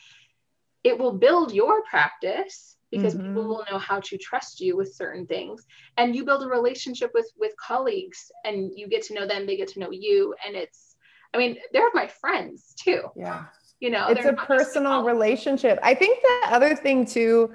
it 0.84 0.98
will 0.98 1.12
build 1.12 1.54
your 1.54 1.84
practice 1.84 2.78
because 2.92 3.16
mm-hmm. 3.16 3.28
people 3.28 3.48
will 3.48 3.66
know 3.72 3.80
how 3.80 4.00
to 4.02 4.18
trust 4.18 4.60
you 4.60 4.76
with 4.76 4.94
certain 4.94 5.26
things. 5.26 5.66
And 5.98 6.16
you 6.16 6.26
build 6.26 6.44
a 6.44 6.48
relationship 6.48 7.12
with 7.14 7.32
with 7.38 7.56
colleagues 7.58 8.32
and 8.46 8.72
you 8.76 8.88
get 8.88 9.04
to 9.04 9.14
know 9.14 9.26
them 9.26 9.46
they 9.46 9.58
get 9.58 9.70
to 9.70 9.80
know 9.80 9.92
you. 9.92 10.36
And 10.46 10.56
it's 10.56 10.96
i 11.34 11.38
mean 11.38 11.58
they're 11.74 11.90
my 11.94 12.08
friends 12.08 12.74
too. 12.78 13.04
Yeah. 13.16 13.46
You 13.80 13.90
know 13.90 14.08
it's 14.10 14.26
a 14.26 14.34
personal 14.34 15.04
relationship. 15.04 15.80
I 15.82 15.96
think 15.96 16.22
the 16.22 16.54
other 16.54 16.76
thing 16.76 17.06
too 17.06 17.54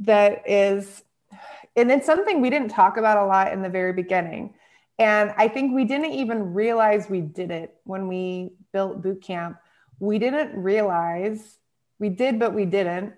that 0.00 0.42
is 0.48 1.02
and 1.76 1.90
it's 1.90 2.06
something 2.06 2.40
we 2.40 2.50
didn't 2.50 2.68
talk 2.68 2.96
about 2.96 3.18
a 3.18 3.26
lot 3.26 3.52
in 3.52 3.62
the 3.62 3.68
very 3.68 3.92
beginning. 3.92 4.54
And 4.98 5.32
I 5.36 5.48
think 5.48 5.74
we 5.74 5.84
didn't 5.84 6.12
even 6.12 6.54
realize 6.54 7.10
we 7.10 7.20
did 7.20 7.50
it 7.50 7.74
when 7.84 8.06
we 8.06 8.52
built 8.72 9.02
boot 9.02 9.22
camp. 9.22 9.56
We 9.98 10.20
didn't 10.20 10.54
realize 10.54 11.58
we 11.98 12.10
did, 12.10 12.38
but 12.38 12.54
we 12.54 12.64
didn't 12.64 13.14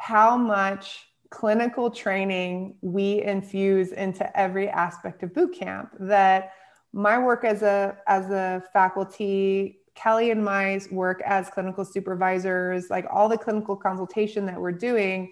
how 0.00 0.34
much 0.36 1.08
clinical 1.28 1.90
training 1.90 2.74
we 2.80 3.22
infuse 3.22 3.92
into 3.92 4.38
every 4.38 4.68
aspect 4.68 5.22
of 5.22 5.32
boot 5.34 5.54
camp 5.54 5.94
that 6.00 6.52
my 6.92 7.18
work 7.18 7.44
as 7.44 7.62
a 7.62 7.96
as 8.08 8.30
a 8.30 8.64
faculty 8.72 9.78
kelly 9.94 10.30
and 10.30 10.42
my 10.42 10.80
work 10.90 11.20
as 11.26 11.50
clinical 11.50 11.84
supervisors 11.84 12.88
like 12.88 13.06
all 13.12 13.28
the 13.28 13.36
clinical 13.36 13.76
consultation 13.76 14.46
that 14.46 14.58
we're 14.58 14.72
doing 14.72 15.30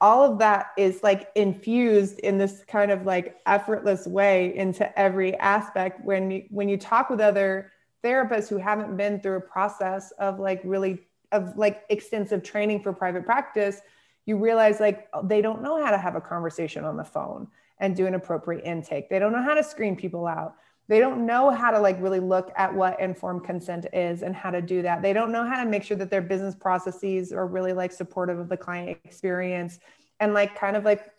all 0.00 0.22
of 0.22 0.38
that 0.38 0.66
is 0.76 1.02
like 1.02 1.30
infused 1.34 2.18
in 2.18 2.36
this 2.36 2.62
kind 2.68 2.90
of 2.90 3.06
like 3.06 3.36
effortless 3.46 4.06
way 4.06 4.54
into 4.54 4.98
every 4.98 5.34
aspect. 5.38 6.04
When 6.04 6.30
you 6.30 6.44
when 6.50 6.68
you 6.68 6.76
talk 6.76 7.08
with 7.08 7.20
other 7.20 7.72
therapists 8.04 8.48
who 8.48 8.58
haven't 8.58 8.98
been 8.98 9.20
through 9.20 9.36
a 9.36 9.40
process 9.40 10.10
of 10.18 10.38
like 10.38 10.60
really 10.62 11.06
of 11.34 11.56
like 11.56 11.82
extensive 11.90 12.42
training 12.42 12.82
for 12.82 12.92
private 12.92 13.26
practice 13.26 13.82
you 14.26 14.38
realize 14.38 14.80
like 14.80 15.08
they 15.24 15.42
don't 15.42 15.62
know 15.62 15.84
how 15.84 15.90
to 15.90 15.98
have 15.98 16.16
a 16.16 16.20
conversation 16.20 16.84
on 16.84 16.96
the 16.96 17.04
phone 17.04 17.46
and 17.78 17.96
do 17.96 18.06
an 18.06 18.14
appropriate 18.14 18.64
intake. 18.64 19.10
They 19.10 19.18
don't 19.18 19.32
know 19.32 19.42
how 19.42 19.54
to 19.54 19.64
screen 19.64 19.96
people 19.96 20.26
out. 20.26 20.54
They 20.86 21.00
don't 21.00 21.24
know 21.24 21.50
how 21.50 21.70
to 21.70 21.78
like 21.78 22.00
really 22.00 22.20
look 22.20 22.52
at 22.56 22.72
what 22.72 23.00
informed 23.00 23.44
consent 23.44 23.86
is 23.92 24.22
and 24.22 24.34
how 24.34 24.50
to 24.50 24.60
do 24.60 24.82
that. 24.82 25.02
They 25.02 25.12
don't 25.12 25.32
know 25.32 25.44
how 25.44 25.62
to 25.62 25.68
make 25.68 25.82
sure 25.82 25.96
that 25.96 26.10
their 26.10 26.22
business 26.22 26.54
processes 26.54 27.32
are 27.32 27.46
really 27.46 27.72
like 27.72 27.90
supportive 27.90 28.38
of 28.38 28.48
the 28.48 28.56
client 28.56 28.98
experience 29.04 29.78
and 30.20 30.34
like 30.34 30.58
kind 30.58 30.76
of 30.76 30.84
like 30.84 31.10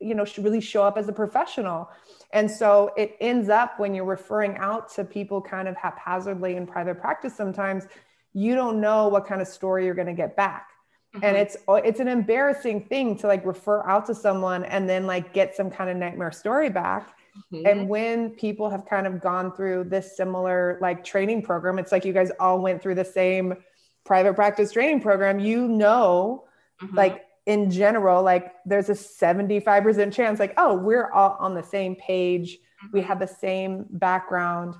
you 0.00 0.14
know 0.14 0.24
really 0.38 0.60
show 0.60 0.84
up 0.84 0.96
as 0.96 1.08
a 1.08 1.12
professional. 1.12 1.90
And 2.32 2.50
so 2.50 2.92
it 2.96 3.16
ends 3.20 3.48
up 3.48 3.78
when 3.78 3.94
you're 3.94 4.04
referring 4.04 4.56
out 4.56 4.92
to 4.94 5.04
people 5.04 5.40
kind 5.40 5.68
of 5.68 5.76
haphazardly 5.76 6.56
in 6.56 6.66
private 6.66 6.98
practice 6.98 7.34
sometimes 7.34 7.86
you 8.38 8.54
don't 8.54 8.80
know 8.80 9.08
what 9.08 9.26
kind 9.26 9.40
of 9.40 9.48
story 9.48 9.84
you're 9.84 9.94
going 9.94 10.06
to 10.06 10.12
get 10.14 10.36
back 10.36 10.68
Mm-hmm. 11.14 11.24
And 11.24 11.36
it's 11.36 11.56
it's 11.68 12.00
an 12.00 12.08
embarrassing 12.08 12.84
thing 12.84 13.16
to 13.18 13.26
like 13.26 13.44
refer 13.46 13.86
out 13.88 14.06
to 14.06 14.14
someone 14.14 14.64
and 14.64 14.88
then 14.88 15.06
like 15.06 15.32
get 15.32 15.56
some 15.56 15.70
kind 15.70 15.88
of 15.88 15.96
nightmare 15.96 16.32
story 16.32 16.68
back. 16.68 17.16
Mm-hmm. 17.52 17.66
And 17.66 17.88
when 17.88 18.30
people 18.30 18.68
have 18.68 18.84
kind 18.84 19.06
of 19.06 19.20
gone 19.22 19.54
through 19.54 19.84
this 19.84 20.16
similar 20.16 20.78
like 20.82 21.04
training 21.04 21.42
program, 21.42 21.78
it's 21.78 21.92
like 21.92 22.04
you 22.04 22.12
guys 22.12 22.30
all 22.38 22.60
went 22.60 22.82
through 22.82 22.96
the 22.96 23.04
same 23.04 23.54
private 24.04 24.34
practice 24.34 24.72
training 24.72 25.00
program, 25.00 25.38
you 25.38 25.66
know, 25.66 26.44
mm-hmm. 26.82 26.96
like 26.96 27.24
in 27.46 27.70
general, 27.70 28.22
like 28.22 28.52
there's 28.66 28.90
a 28.90 28.92
75% 28.92 30.12
chance, 30.12 30.38
like, 30.38 30.52
oh, 30.58 30.74
we're 30.74 31.10
all 31.10 31.38
on 31.40 31.54
the 31.54 31.62
same 31.62 31.96
page. 31.96 32.58
We 32.92 33.00
mm-hmm. 33.00 33.08
have 33.08 33.18
the 33.18 33.26
same 33.26 33.86
background. 33.88 34.74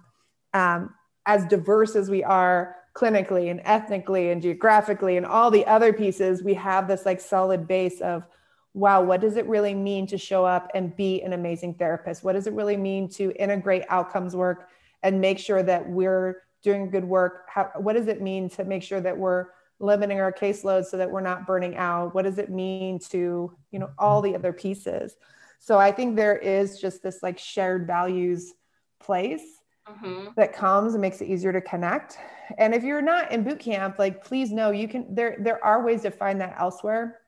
Um, 0.52 0.94
as 1.24 1.46
diverse 1.46 1.96
as 1.96 2.10
we 2.10 2.22
are, 2.22 2.76
clinically 2.98 3.50
and 3.50 3.60
ethnically 3.64 4.30
and 4.30 4.42
geographically 4.42 5.16
and 5.16 5.24
all 5.24 5.50
the 5.50 5.64
other 5.66 5.92
pieces, 5.92 6.42
we 6.42 6.54
have 6.54 6.88
this 6.88 7.06
like 7.06 7.20
solid 7.20 7.68
base 7.68 8.00
of, 8.00 8.24
wow, 8.74 9.00
what 9.02 9.20
does 9.20 9.36
it 9.36 9.46
really 9.46 9.74
mean 9.74 10.06
to 10.08 10.18
show 10.18 10.44
up 10.44 10.70
and 10.74 10.96
be 10.96 11.22
an 11.22 11.32
amazing 11.32 11.74
therapist? 11.74 12.24
What 12.24 12.32
does 12.32 12.48
it 12.48 12.54
really 12.54 12.76
mean 12.76 13.08
to 13.10 13.32
integrate 13.40 13.84
outcomes 13.88 14.34
work 14.34 14.68
and 15.02 15.20
make 15.20 15.38
sure 15.38 15.62
that 15.62 15.88
we're 15.88 16.42
doing 16.62 16.90
good 16.90 17.04
work? 17.04 17.44
How, 17.48 17.70
what 17.76 17.92
does 17.92 18.08
it 18.08 18.20
mean 18.20 18.48
to 18.50 18.64
make 18.64 18.82
sure 18.82 19.00
that 19.00 19.16
we're 19.16 19.46
limiting 19.78 20.18
our 20.18 20.32
caseload 20.32 20.84
so 20.84 20.96
that 20.96 21.10
we're 21.10 21.20
not 21.20 21.46
burning 21.46 21.76
out? 21.76 22.16
What 22.16 22.22
does 22.22 22.38
it 22.38 22.50
mean 22.50 22.98
to, 23.10 23.56
you 23.70 23.78
know, 23.78 23.90
all 23.96 24.20
the 24.22 24.34
other 24.34 24.52
pieces? 24.52 25.14
So 25.60 25.78
I 25.78 25.92
think 25.92 26.16
there 26.16 26.36
is 26.36 26.80
just 26.80 27.02
this 27.02 27.22
like 27.22 27.38
shared 27.38 27.86
values 27.86 28.54
place 28.98 29.57
mm-hmm. 29.90 30.28
that 30.36 30.52
comes 30.52 30.94
and 30.94 31.00
makes 31.00 31.20
it 31.20 31.28
easier 31.28 31.52
to 31.52 31.60
connect. 31.60 32.18
And 32.56 32.74
if 32.74 32.82
you're 32.82 33.02
not 33.02 33.32
in 33.32 33.44
boot 33.44 33.58
camp, 33.58 33.98
like 33.98 34.24
please 34.24 34.50
know 34.50 34.70
you 34.70 34.88
can 34.88 35.14
there 35.14 35.36
there 35.40 35.62
are 35.64 35.84
ways 35.84 36.02
to 36.02 36.10
find 36.10 36.40
that 36.40 36.56
elsewhere. 36.58 37.20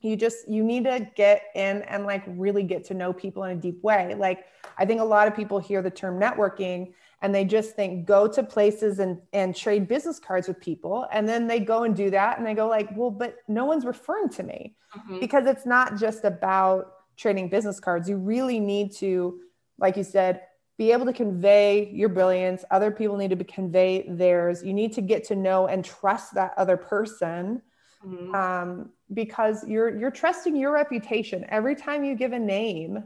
You 0.00 0.16
just 0.16 0.48
you 0.48 0.62
need 0.62 0.84
to 0.84 1.08
get 1.14 1.42
in 1.54 1.82
and 1.82 2.04
like 2.04 2.24
really 2.26 2.62
get 2.62 2.84
to 2.86 2.94
know 2.94 3.12
people 3.12 3.44
in 3.44 3.56
a 3.56 3.60
deep 3.60 3.82
way. 3.82 4.14
Like 4.14 4.46
I 4.78 4.84
think 4.84 5.00
a 5.00 5.04
lot 5.04 5.28
of 5.28 5.34
people 5.34 5.58
hear 5.58 5.82
the 5.82 5.90
term 5.90 6.20
networking 6.20 6.92
and 7.22 7.34
they 7.34 7.44
just 7.44 7.74
think 7.74 8.06
go 8.06 8.28
to 8.28 8.42
places 8.42 8.98
and 8.98 9.18
and 9.32 9.54
trade 9.54 9.88
business 9.88 10.18
cards 10.18 10.48
with 10.48 10.60
people 10.60 11.06
and 11.12 11.28
then 11.28 11.46
they 11.46 11.60
go 11.60 11.84
and 11.84 11.96
do 11.96 12.10
that 12.10 12.38
and 12.38 12.46
they 12.46 12.54
go 12.54 12.68
like 12.68 12.88
well 12.94 13.10
but 13.10 13.36
no 13.48 13.64
one's 13.64 13.84
referring 13.84 14.28
to 14.28 14.42
me 14.42 14.74
mm-hmm. 14.96 15.18
because 15.18 15.46
it's 15.46 15.66
not 15.66 15.96
just 15.96 16.24
about 16.24 16.92
trading 17.16 17.48
business 17.48 17.80
cards 17.80 18.08
you 18.08 18.16
really 18.16 18.60
need 18.60 18.92
to 18.92 19.40
like 19.78 19.96
you 19.96 20.04
said 20.04 20.42
be 20.78 20.92
able 20.92 21.06
to 21.06 21.12
convey 21.12 21.90
your 21.92 22.08
brilliance. 22.08 22.64
Other 22.70 22.90
people 22.90 23.16
need 23.16 23.30
to 23.30 23.44
convey 23.44 24.06
theirs. 24.08 24.62
You 24.62 24.74
need 24.74 24.92
to 24.94 25.00
get 25.00 25.24
to 25.28 25.36
know 25.36 25.66
and 25.68 25.84
trust 25.84 26.34
that 26.34 26.52
other 26.56 26.76
person 26.76 27.62
mm-hmm. 28.04 28.34
um, 28.34 28.90
because 29.12 29.66
you're 29.66 29.96
you're 29.96 30.10
trusting 30.10 30.54
your 30.56 30.72
reputation. 30.72 31.46
Every 31.48 31.74
time 31.74 32.04
you 32.04 32.14
give 32.14 32.32
a 32.32 32.38
name, 32.38 33.04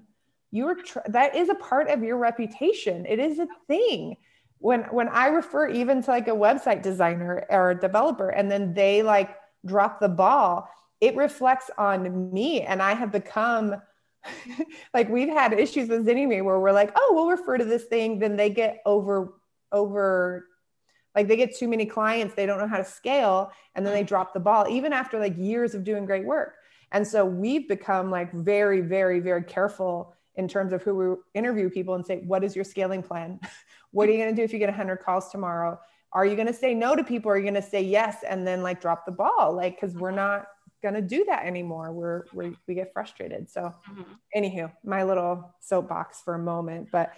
you're 0.51 0.83
tr- 0.83 0.99
that 1.09 1.37
is 1.37 1.49
a 1.49 1.55
part 1.55 1.89
of 1.89 2.03
your 2.03 2.17
reputation. 2.17 3.07
It 3.07 3.19
is 3.19 3.39
a 3.39 3.47
thing. 3.69 4.17
When 4.59 4.83
when 4.85 5.09
I 5.09 5.29
refer 5.29 5.69
even 5.69 6.03
to 6.03 6.11
like 6.11 6.29
a 6.29 6.33
website 6.33 6.83
designer 6.83 7.47
or 7.51 7.71
a 7.71 7.81
developer, 7.81 8.31
and 8.31 8.51
then 8.51 8.75
they 8.75 9.03
like 9.03 9.37
drop 9.65 10.01
the 10.01 10.09
ball, 10.09 10.69
it 11.01 11.15
reflects 11.17 11.71
on 11.79 12.33
me, 12.33 12.63
and 12.63 12.83
I 12.83 12.95
have 12.95 13.13
become 13.13 13.77
like 14.95 15.09
we've 15.09 15.29
had 15.29 15.53
issues 15.53 15.89
with 15.89 16.07
Zynnyme 16.07 16.45
where 16.45 16.59
we're 16.59 16.73
like, 16.73 16.93
oh, 16.97 17.13
we'll 17.15 17.29
refer 17.29 17.59
to 17.59 17.65
this 17.65 17.85
thing, 17.85 18.19
then 18.19 18.37
they 18.37 18.51
get 18.51 18.79
over 18.87 19.35
over 19.73 20.47
like 21.15 21.27
they 21.29 21.37
get 21.37 21.57
too 21.57 21.69
many 21.69 21.87
clients, 21.87 22.35
they 22.35 22.47
don't 22.47 22.59
know 22.59 22.69
how 22.69 22.77
to 22.77 22.85
scale, 22.85 23.51
and 23.75 23.85
then 23.85 23.93
they 23.93 24.05
drop 24.05 24.33
the 24.33 24.41
ball, 24.41 24.67
even 24.69 24.93
after 24.93 25.19
like 25.19 25.37
years 25.37 25.75
of 25.75 25.85
doing 25.85 26.07
great 26.07 26.25
work. 26.25 26.55
And 26.93 27.07
so 27.07 27.25
we've 27.25 27.69
become 27.69 28.11
like 28.11 28.33
very, 28.33 28.81
very, 28.81 29.21
very 29.21 29.43
careful 29.43 30.15
in 30.37 30.49
terms 30.49 30.73
of 30.73 30.83
who 30.83 30.95
we 30.95 31.17
interview 31.35 31.69
people 31.69 31.95
and 31.95 32.07
say, 32.07 32.19
what 32.19 32.45
is 32.45 32.55
your 32.55 32.65
scaling 32.65 33.03
plan? 33.03 33.41
what 33.91 34.09
are 34.09 34.13
you 34.13 34.19
going 34.19 34.35
to 34.35 34.37
do 34.37 34.45
if 34.45 34.53
you 34.53 34.59
get 34.59 34.69
100 34.69 34.99
calls 34.99 35.31
tomorrow? 35.31 35.79
Are 36.13 36.27
you 36.27 36.35
going 36.35 36.49
to 36.49 36.55
say 36.55 36.75
no 36.75 36.97
to 36.97 37.05
people? 37.05 37.31
Are 37.31 37.37
you 37.37 37.43
going 37.43 37.55
to 37.55 37.63
say 37.63 37.83
yes 37.83 38.19
and 38.29 38.47
then 38.47 38.63
like 38.63 38.81
drop 38.81 39.07
the 39.07 39.13
ball? 39.13 39.55
Like, 39.55 39.81
because 39.81 39.95
we're 39.97 40.11
not 40.11 40.47
going 40.83 40.95
to 40.95 41.03
do 41.03 41.25
that 41.27 41.45
anymore. 41.45 41.93
We're, 41.93 42.25
we 42.33 42.57
we 42.67 42.75
get 42.75 42.93
frustrated. 42.93 43.51
So, 43.51 43.75
mm-hmm. 43.91 44.03
anywho, 44.37 44.73
my 44.85 45.05
little 45.05 45.55
soapbox 45.61 46.21
for 46.23 46.35
a 46.35 46.39
moment, 46.39 46.89
but 46.91 47.13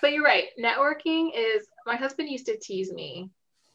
but 0.00 0.12
you're 0.12 0.24
right. 0.24 0.46
Networking 0.58 1.30
is 1.36 1.66
my 1.86 1.96
husband 1.96 2.30
used 2.30 2.46
to 2.46 2.58
tease 2.58 2.92
me 2.92 3.30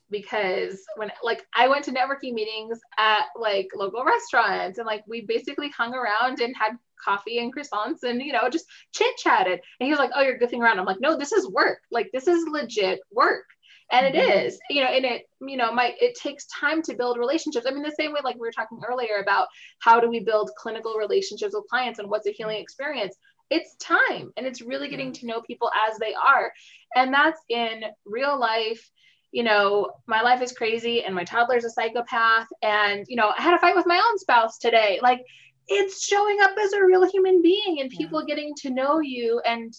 because 0.10 0.84
when 0.98 1.12
like 1.24 1.46
I 1.56 1.68
went 1.68 1.86
to 1.86 1.92
networking 1.92 2.34
meetings 2.34 2.80
at 2.98 3.26
like 3.40 3.70
local 3.76 4.04
restaurants 4.04 4.78
and 4.78 4.86
like 4.86 5.04
we 5.08 5.22
basically 5.22 5.70
hung 5.70 5.94
around 5.94 6.40
and 6.40 6.56
had 6.56 6.78
coffee 7.04 7.40
and 7.40 7.56
croissants 7.56 8.04
and 8.04 8.22
you 8.22 8.32
know 8.32 8.50
just 8.50 8.66
chit 8.94 9.16
chatted 9.18 9.60
and 9.80 9.86
he 9.86 9.90
was 9.90 10.00
like 10.00 10.12
oh 10.16 10.22
you're 10.22 10.40
goofing 10.40 10.60
around 10.60 10.80
i'm 10.80 10.86
like 10.86 11.02
no 11.02 11.18
this 11.18 11.34
is 11.34 11.48
work 11.50 11.80
like 11.92 12.10
this 12.14 12.28
is 12.28 12.46
legit 12.48 13.00
work 13.12 13.46
and 13.92 14.08
it 14.08 14.16
mm-hmm. 14.16 14.56
you 14.70 14.84
know 14.84 14.90
and 14.90 15.06
it 15.06 15.24
you 15.42 15.58
know 15.58 15.72
my 15.72 15.94
it 16.00 16.16
takes 16.16 16.46
time 16.48 16.82
to 16.84 16.96
build 16.96 17.18
relationships. 17.18 17.66
I 17.68 17.72
mean 17.72 17.84
the 17.84 17.96
same 17.98 18.14
way 18.14 18.20
like 18.24 18.36
we 18.36 18.42
were 18.42 18.52
talking 18.52 18.80
earlier 18.88 19.18
about 19.22 19.48
how 19.80 20.00
do 20.00 20.10
we 20.10 20.20
build 20.20 20.52
clinical 20.58 20.96
relationships 20.96 21.54
with 21.54 21.70
clients 21.70 22.00
and 22.00 22.10
what's 22.10 22.28
a 22.28 22.32
healing 22.32 22.60
experience. 22.60 23.16
It's 23.50 23.76
time 23.76 24.32
and 24.38 24.48
it's 24.48 24.62
really 24.62 24.90
getting 24.90 25.14
to 25.14 25.28
know 25.28 25.42
people 25.42 25.70
as 25.88 25.98
they 26.00 26.14
are. 26.14 26.52
And 26.96 27.14
that's 27.14 27.40
in 27.50 27.84
real 28.06 28.40
life. 28.40 28.90
You 29.32 29.44
know 29.44 29.92
my 30.08 30.22
life 30.22 30.42
is 30.42 30.54
crazy 30.54 31.04
and 31.04 31.14
my 31.14 31.26
toddler's 31.26 31.66
a 31.66 31.70
psychopath 31.70 32.48
and 32.62 33.06
you 33.10 33.18
know 33.18 33.34
i 33.38 33.42
had 33.42 33.54
a 33.54 33.60
fight 33.60 33.76
with 33.76 33.86
my 33.86 33.98
own 33.98 34.18
spouse 34.18 34.58
today. 34.58 35.00
Like 35.02 35.22
it's 35.68 36.06
showing 36.06 36.38
up 36.42 36.52
as 36.64 36.74
a 36.74 36.84
real 36.84 37.10
human 37.10 37.42
being 37.42 37.80
and 37.82 37.90
people 37.90 38.22
yeah. 38.22 38.36
getting 38.36 38.54
to 38.62 38.70
know 38.70 39.00
you 39.00 39.42
and 39.46 39.74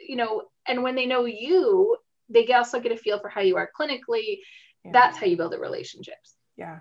you 0.00 0.16
know 0.16 0.42
and 0.66 0.82
when 0.82 0.94
they 0.94 1.06
know 1.06 1.24
you 1.24 1.96
they 2.32 2.46
also 2.52 2.80
get 2.80 2.92
a 2.92 2.96
feel 2.96 3.18
for 3.20 3.28
how 3.28 3.40
you 3.40 3.56
are 3.56 3.70
clinically. 3.78 4.38
Yeah. 4.84 4.92
That's 4.92 5.18
how 5.18 5.26
you 5.26 5.36
build 5.36 5.52
the 5.52 5.58
relationships. 5.58 6.34
Yeah. 6.56 6.80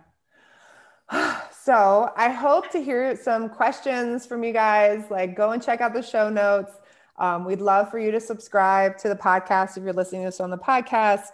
So 1.64 2.12
I 2.18 2.30
hope 2.30 2.72
to 2.72 2.82
hear 2.82 3.16
some 3.16 3.48
questions 3.48 4.26
from 4.26 4.44
you 4.44 4.52
guys. 4.52 5.04
Like, 5.12 5.36
go 5.36 5.52
and 5.52 5.62
check 5.62 5.80
out 5.80 5.94
the 5.94 6.02
show 6.02 6.28
notes. 6.28 6.72
Um, 7.20 7.46
we'd 7.46 7.62
love 7.62 7.92
for 7.92 8.00
you 8.00 8.10
to 8.10 8.20
subscribe 8.20 8.98
to 8.98 9.10
the 9.10 9.16
podcast 9.16 9.78
if 9.78 9.84
you're 9.84 9.94
listening 9.94 10.24
to 10.24 10.30
this 10.30 10.40
on 10.40 10.50
the 10.50 10.58
podcast. 10.58 11.28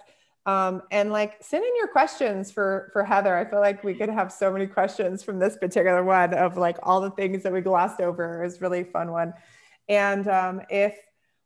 Um, 0.45 0.81
and 0.91 1.11
like 1.11 1.41
send 1.41 1.63
in 1.63 1.75
your 1.77 1.87
questions 1.87 2.51
for 2.51 2.89
for 2.91 3.03
Heather. 3.03 3.37
I 3.37 3.45
feel 3.45 3.59
like 3.59 3.83
we 3.83 3.93
could 3.93 4.09
have 4.09 4.31
so 4.31 4.51
many 4.51 4.67
questions 4.67 5.23
from 5.23 5.39
this 5.39 5.57
particular 5.57 6.03
one 6.03 6.33
of 6.33 6.57
like 6.57 6.77
all 6.83 6.99
the 6.99 7.11
things 7.11 7.43
that 7.43 7.53
we 7.53 7.61
glossed 7.61 8.01
over. 8.01 8.41
Was 8.41 8.61
really 8.61 8.83
fun 8.83 9.11
one. 9.11 9.33
And 9.89 10.27
um, 10.27 10.61
if 10.69 10.95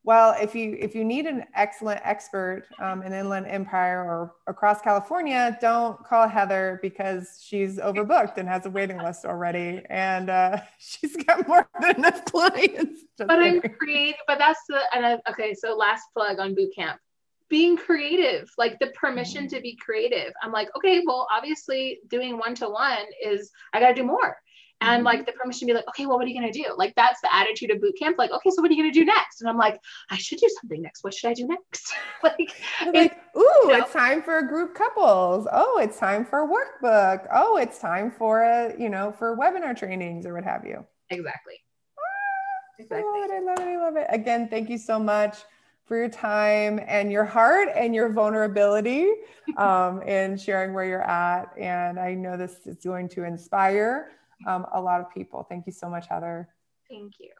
well, 0.03 0.35
if 0.41 0.55
you 0.55 0.75
if 0.79 0.95
you 0.95 1.05
need 1.05 1.27
an 1.27 1.45
excellent 1.55 2.01
expert 2.03 2.65
um, 2.79 3.03
in 3.03 3.13
Inland 3.13 3.45
Empire 3.47 4.03
or 4.03 4.33
across 4.47 4.81
California, 4.81 5.55
don't 5.61 6.03
call 6.03 6.27
Heather 6.27 6.79
because 6.81 7.39
she's 7.45 7.77
overbooked 7.77 8.37
and 8.37 8.49
has 8.49 8.65
a 8.65 8.69
waiting 8.69 8.97
list 8.97 9.25
already, 9.25 9.83
and 9.89 10.29
uh, 10.29 10.57
she's 10.79 11.15
got 11.17 11.47
more 11.47 11.69
than 11.79 11.97
enough 11.97 12.25
clients. 12.31 13.01
but 13.17 13.29
I'm 13.29 13.61
creative. 13.61 14.19
But 14.27 14.39
that's 14.39 14.61
the 14.67 14.79
and 14.93 15.21
okay. 15.29 15.53
So 15.53 15.75
last 15.75 16.05
plug 16.15 16.39
on 16.39 16.55
boot 16.55 16.73
camp, 16.75 16.99
being 17.47 17.77
creative, 17.77 18.49
like 18.57 18.79
the 18.79 18.87
permission 18.87 19.45
mm-hmm. 19.45 19.55
to 19.55 19.61
be 19.61 19.75
creative. 19.75 20.33
I'm 20.41 20.51
like, 20.51 20.69
okay, 20.77 21.03
well, 21.05 21.27
obviously 21.31 21.99
doing 22.07 22.39
one 22.39 22.55
to 22.55 22.69
one 22.69 23.05
is 23.23 23.51
I 23.71 23.79
got 23.79 23.89
to 23.89 23.93
do 23.93 24.03
more 24.03 24.35
and 24.81 24.97
mm-hmm. 24.97 25.05
like 25.05 25.25
the 25.25 25.31
permission 25.33 25.67
to 25.67 25.73
be 25.73 25.75
like, 25.75 25.87
okay, 25.89 26.05
well, 26.05 26.17
what 26.17 26.25
are 26.25 26.29
you 26.29 26.39
gonna 26.39 26.51
do? 26.51 26.65
Like 26.75 26.93
that's 26.95 27.21
the 27.21 27.33
attitude 27.33 27.71
of 27.71 27.79
boot 27.79 27.95
camp. 27.97 28.17
Like, 28.17 28.31
okay, 28.31 28.49
so 28.49 28.61
what 28.61 28.71
are 28.71 28.73
you 28.73 28.83
gonna 28.83 28.93
do 28.93 29.05
next? 29.05 29.41
And 29.41 29.49
I'm 29.49 29.57
like, 29.57 29.79
I 30.09 30.17
should 30.17 30.39
do 30.39 30.49
something 30.59 30.81
next. 30.81 31.03
What 31.03 31.13
should 31.13 31.29
I 31.29 31.33
do 31.33 31.47
next? 31.47 31.93
like, 32.23 32.51
like, 32.93 33.17
ooh, 33.37 33.39
you 33.39 33.67
know, 33.67 33.75
it's 33.75 33.93
time 33.93 34.23
for 34.23 34.41
group 34.41 34.73
couples. 34.73 35.47
Oh, 35.51 35.79
it's 35.81 35.99
time 35.99 36.25
for 36.25 36.39
a 36.39 36.47
workbook. 36.47 37.27
Oh, 37.31 37.57
it's 37.57 37.77
time 37.77 38.11
for 38.11 38.41
a, 38.41 38.73
you 38.77 38.89
know, 38.89 39.11
for 39.11 39.37
webinar 39.37 39.77
trainings 39.77 40.25
or 40.25 40.33
what 40.33 40.43
have 40.43 40.65
you. 40.65 40.85
Exactly. 41.11 41.55
Ah, 41.97 42.79
exactly. 42.79 43.07
I 43.07 43.19
love 43.19 43.29
it. 43.29 43.33
I 43.33 43.39
love 43.39 43.59
it. 43.59 43.71
I 43.71 43.77
love 43.77 43.95
it. 43.97 44.07
Again, 44.09 44.47
thank 44.49 44.69
you 44.69 44.79
so 44.79 44.97
much 44.97 45.37
for 45.85 45.97
your 45.97 46.09
time 46.09 46.79
and 46.87 47.11
your 47.11 47.25
heart 47.25 47.67
and 47.75 47.93
your 47.93 48.09
vulnerability 48.09 49.11
um, 49.57 50.01
and 50.07 50.39
sharing 50.39 50.73
where 50.73 50.85
you're 50.85 51.03
at. 51.03 51.53
And 51.57 51.99
I 51.99 52.13
know 52.13 52.35
this 52.35 52.65
is 52.65 52.77
going 52.77 53.09
to 53.09 53.25
inspire 53.25 54.09
um, 54.47 54.65
a 54.73 54.81
lot 54.81 55.01
of 55.01 55.13
people. 55.13 55.45
Thank 55.47 55.65
you 55.65 55.71
so 55.71 55.89
much, 55.89 56.07
Heather. 56.07 56.49
Thank 56.89 57.19
you. 57.19 57.31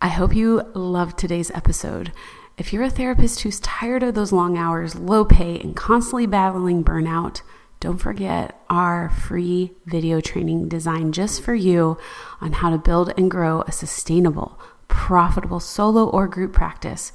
I 0.00 0.08
hope 0.08 0.34
you 0.34 0.62
loved 0.74 1.16
today's 1.16 1.50
episode. 1.52 2.12
If 2.58 2.72
you're 2.72 2.82
a 2.82 2.90
therapist 2.90 3.40
who's 3.40 3.60
tired 3.60 4.02
of 4.02 4.14
those 4.14 4.32
long 4.32 4.58
hours, 4.58 4.94
low 4.96 5.24
pay, 5.24 5.58
and 5.60 5.76
constantly 5.76 6.26
battling 6.26 6.84
burnout, 6.84 7.42
don't 7.80 7.98
forget 7.98 8.60
our 8.68 9.10
free 9.10 9.72
video 9.86 10.20
training 10.20 10.68
designed 10.68 11.14
just 11.14 11.42
for 11.42 11.54
you 11.54 11.98
on 12.40 12.52
how 12.52 12.70
to 12.70 12.78
build 12.78 13.12
and 13.16 13.30
grow 13.30 13.62
a 13.62 13.72
sustainable, 13.72 14.60
profitable 14.86 15.60
solo 15.60 16.08
or 16.08 16.28
group 16.28 16.52
practice. 16.52 17.12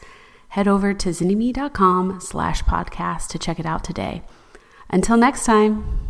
Head 0.50 0.68
over 0.68 0.94
to 0.94 1.10
zynnyme.com 1.10 2.20
slash 2.20 2.64
podcast 2.64 3.28
to 3.30 3.40
check 3.40 3.60
it 3.60 3.66
out 3.66 3.84
today. 3.84 4.24
Until 4.90 5.18
next 5.18 5.46
time. 5.46 6.07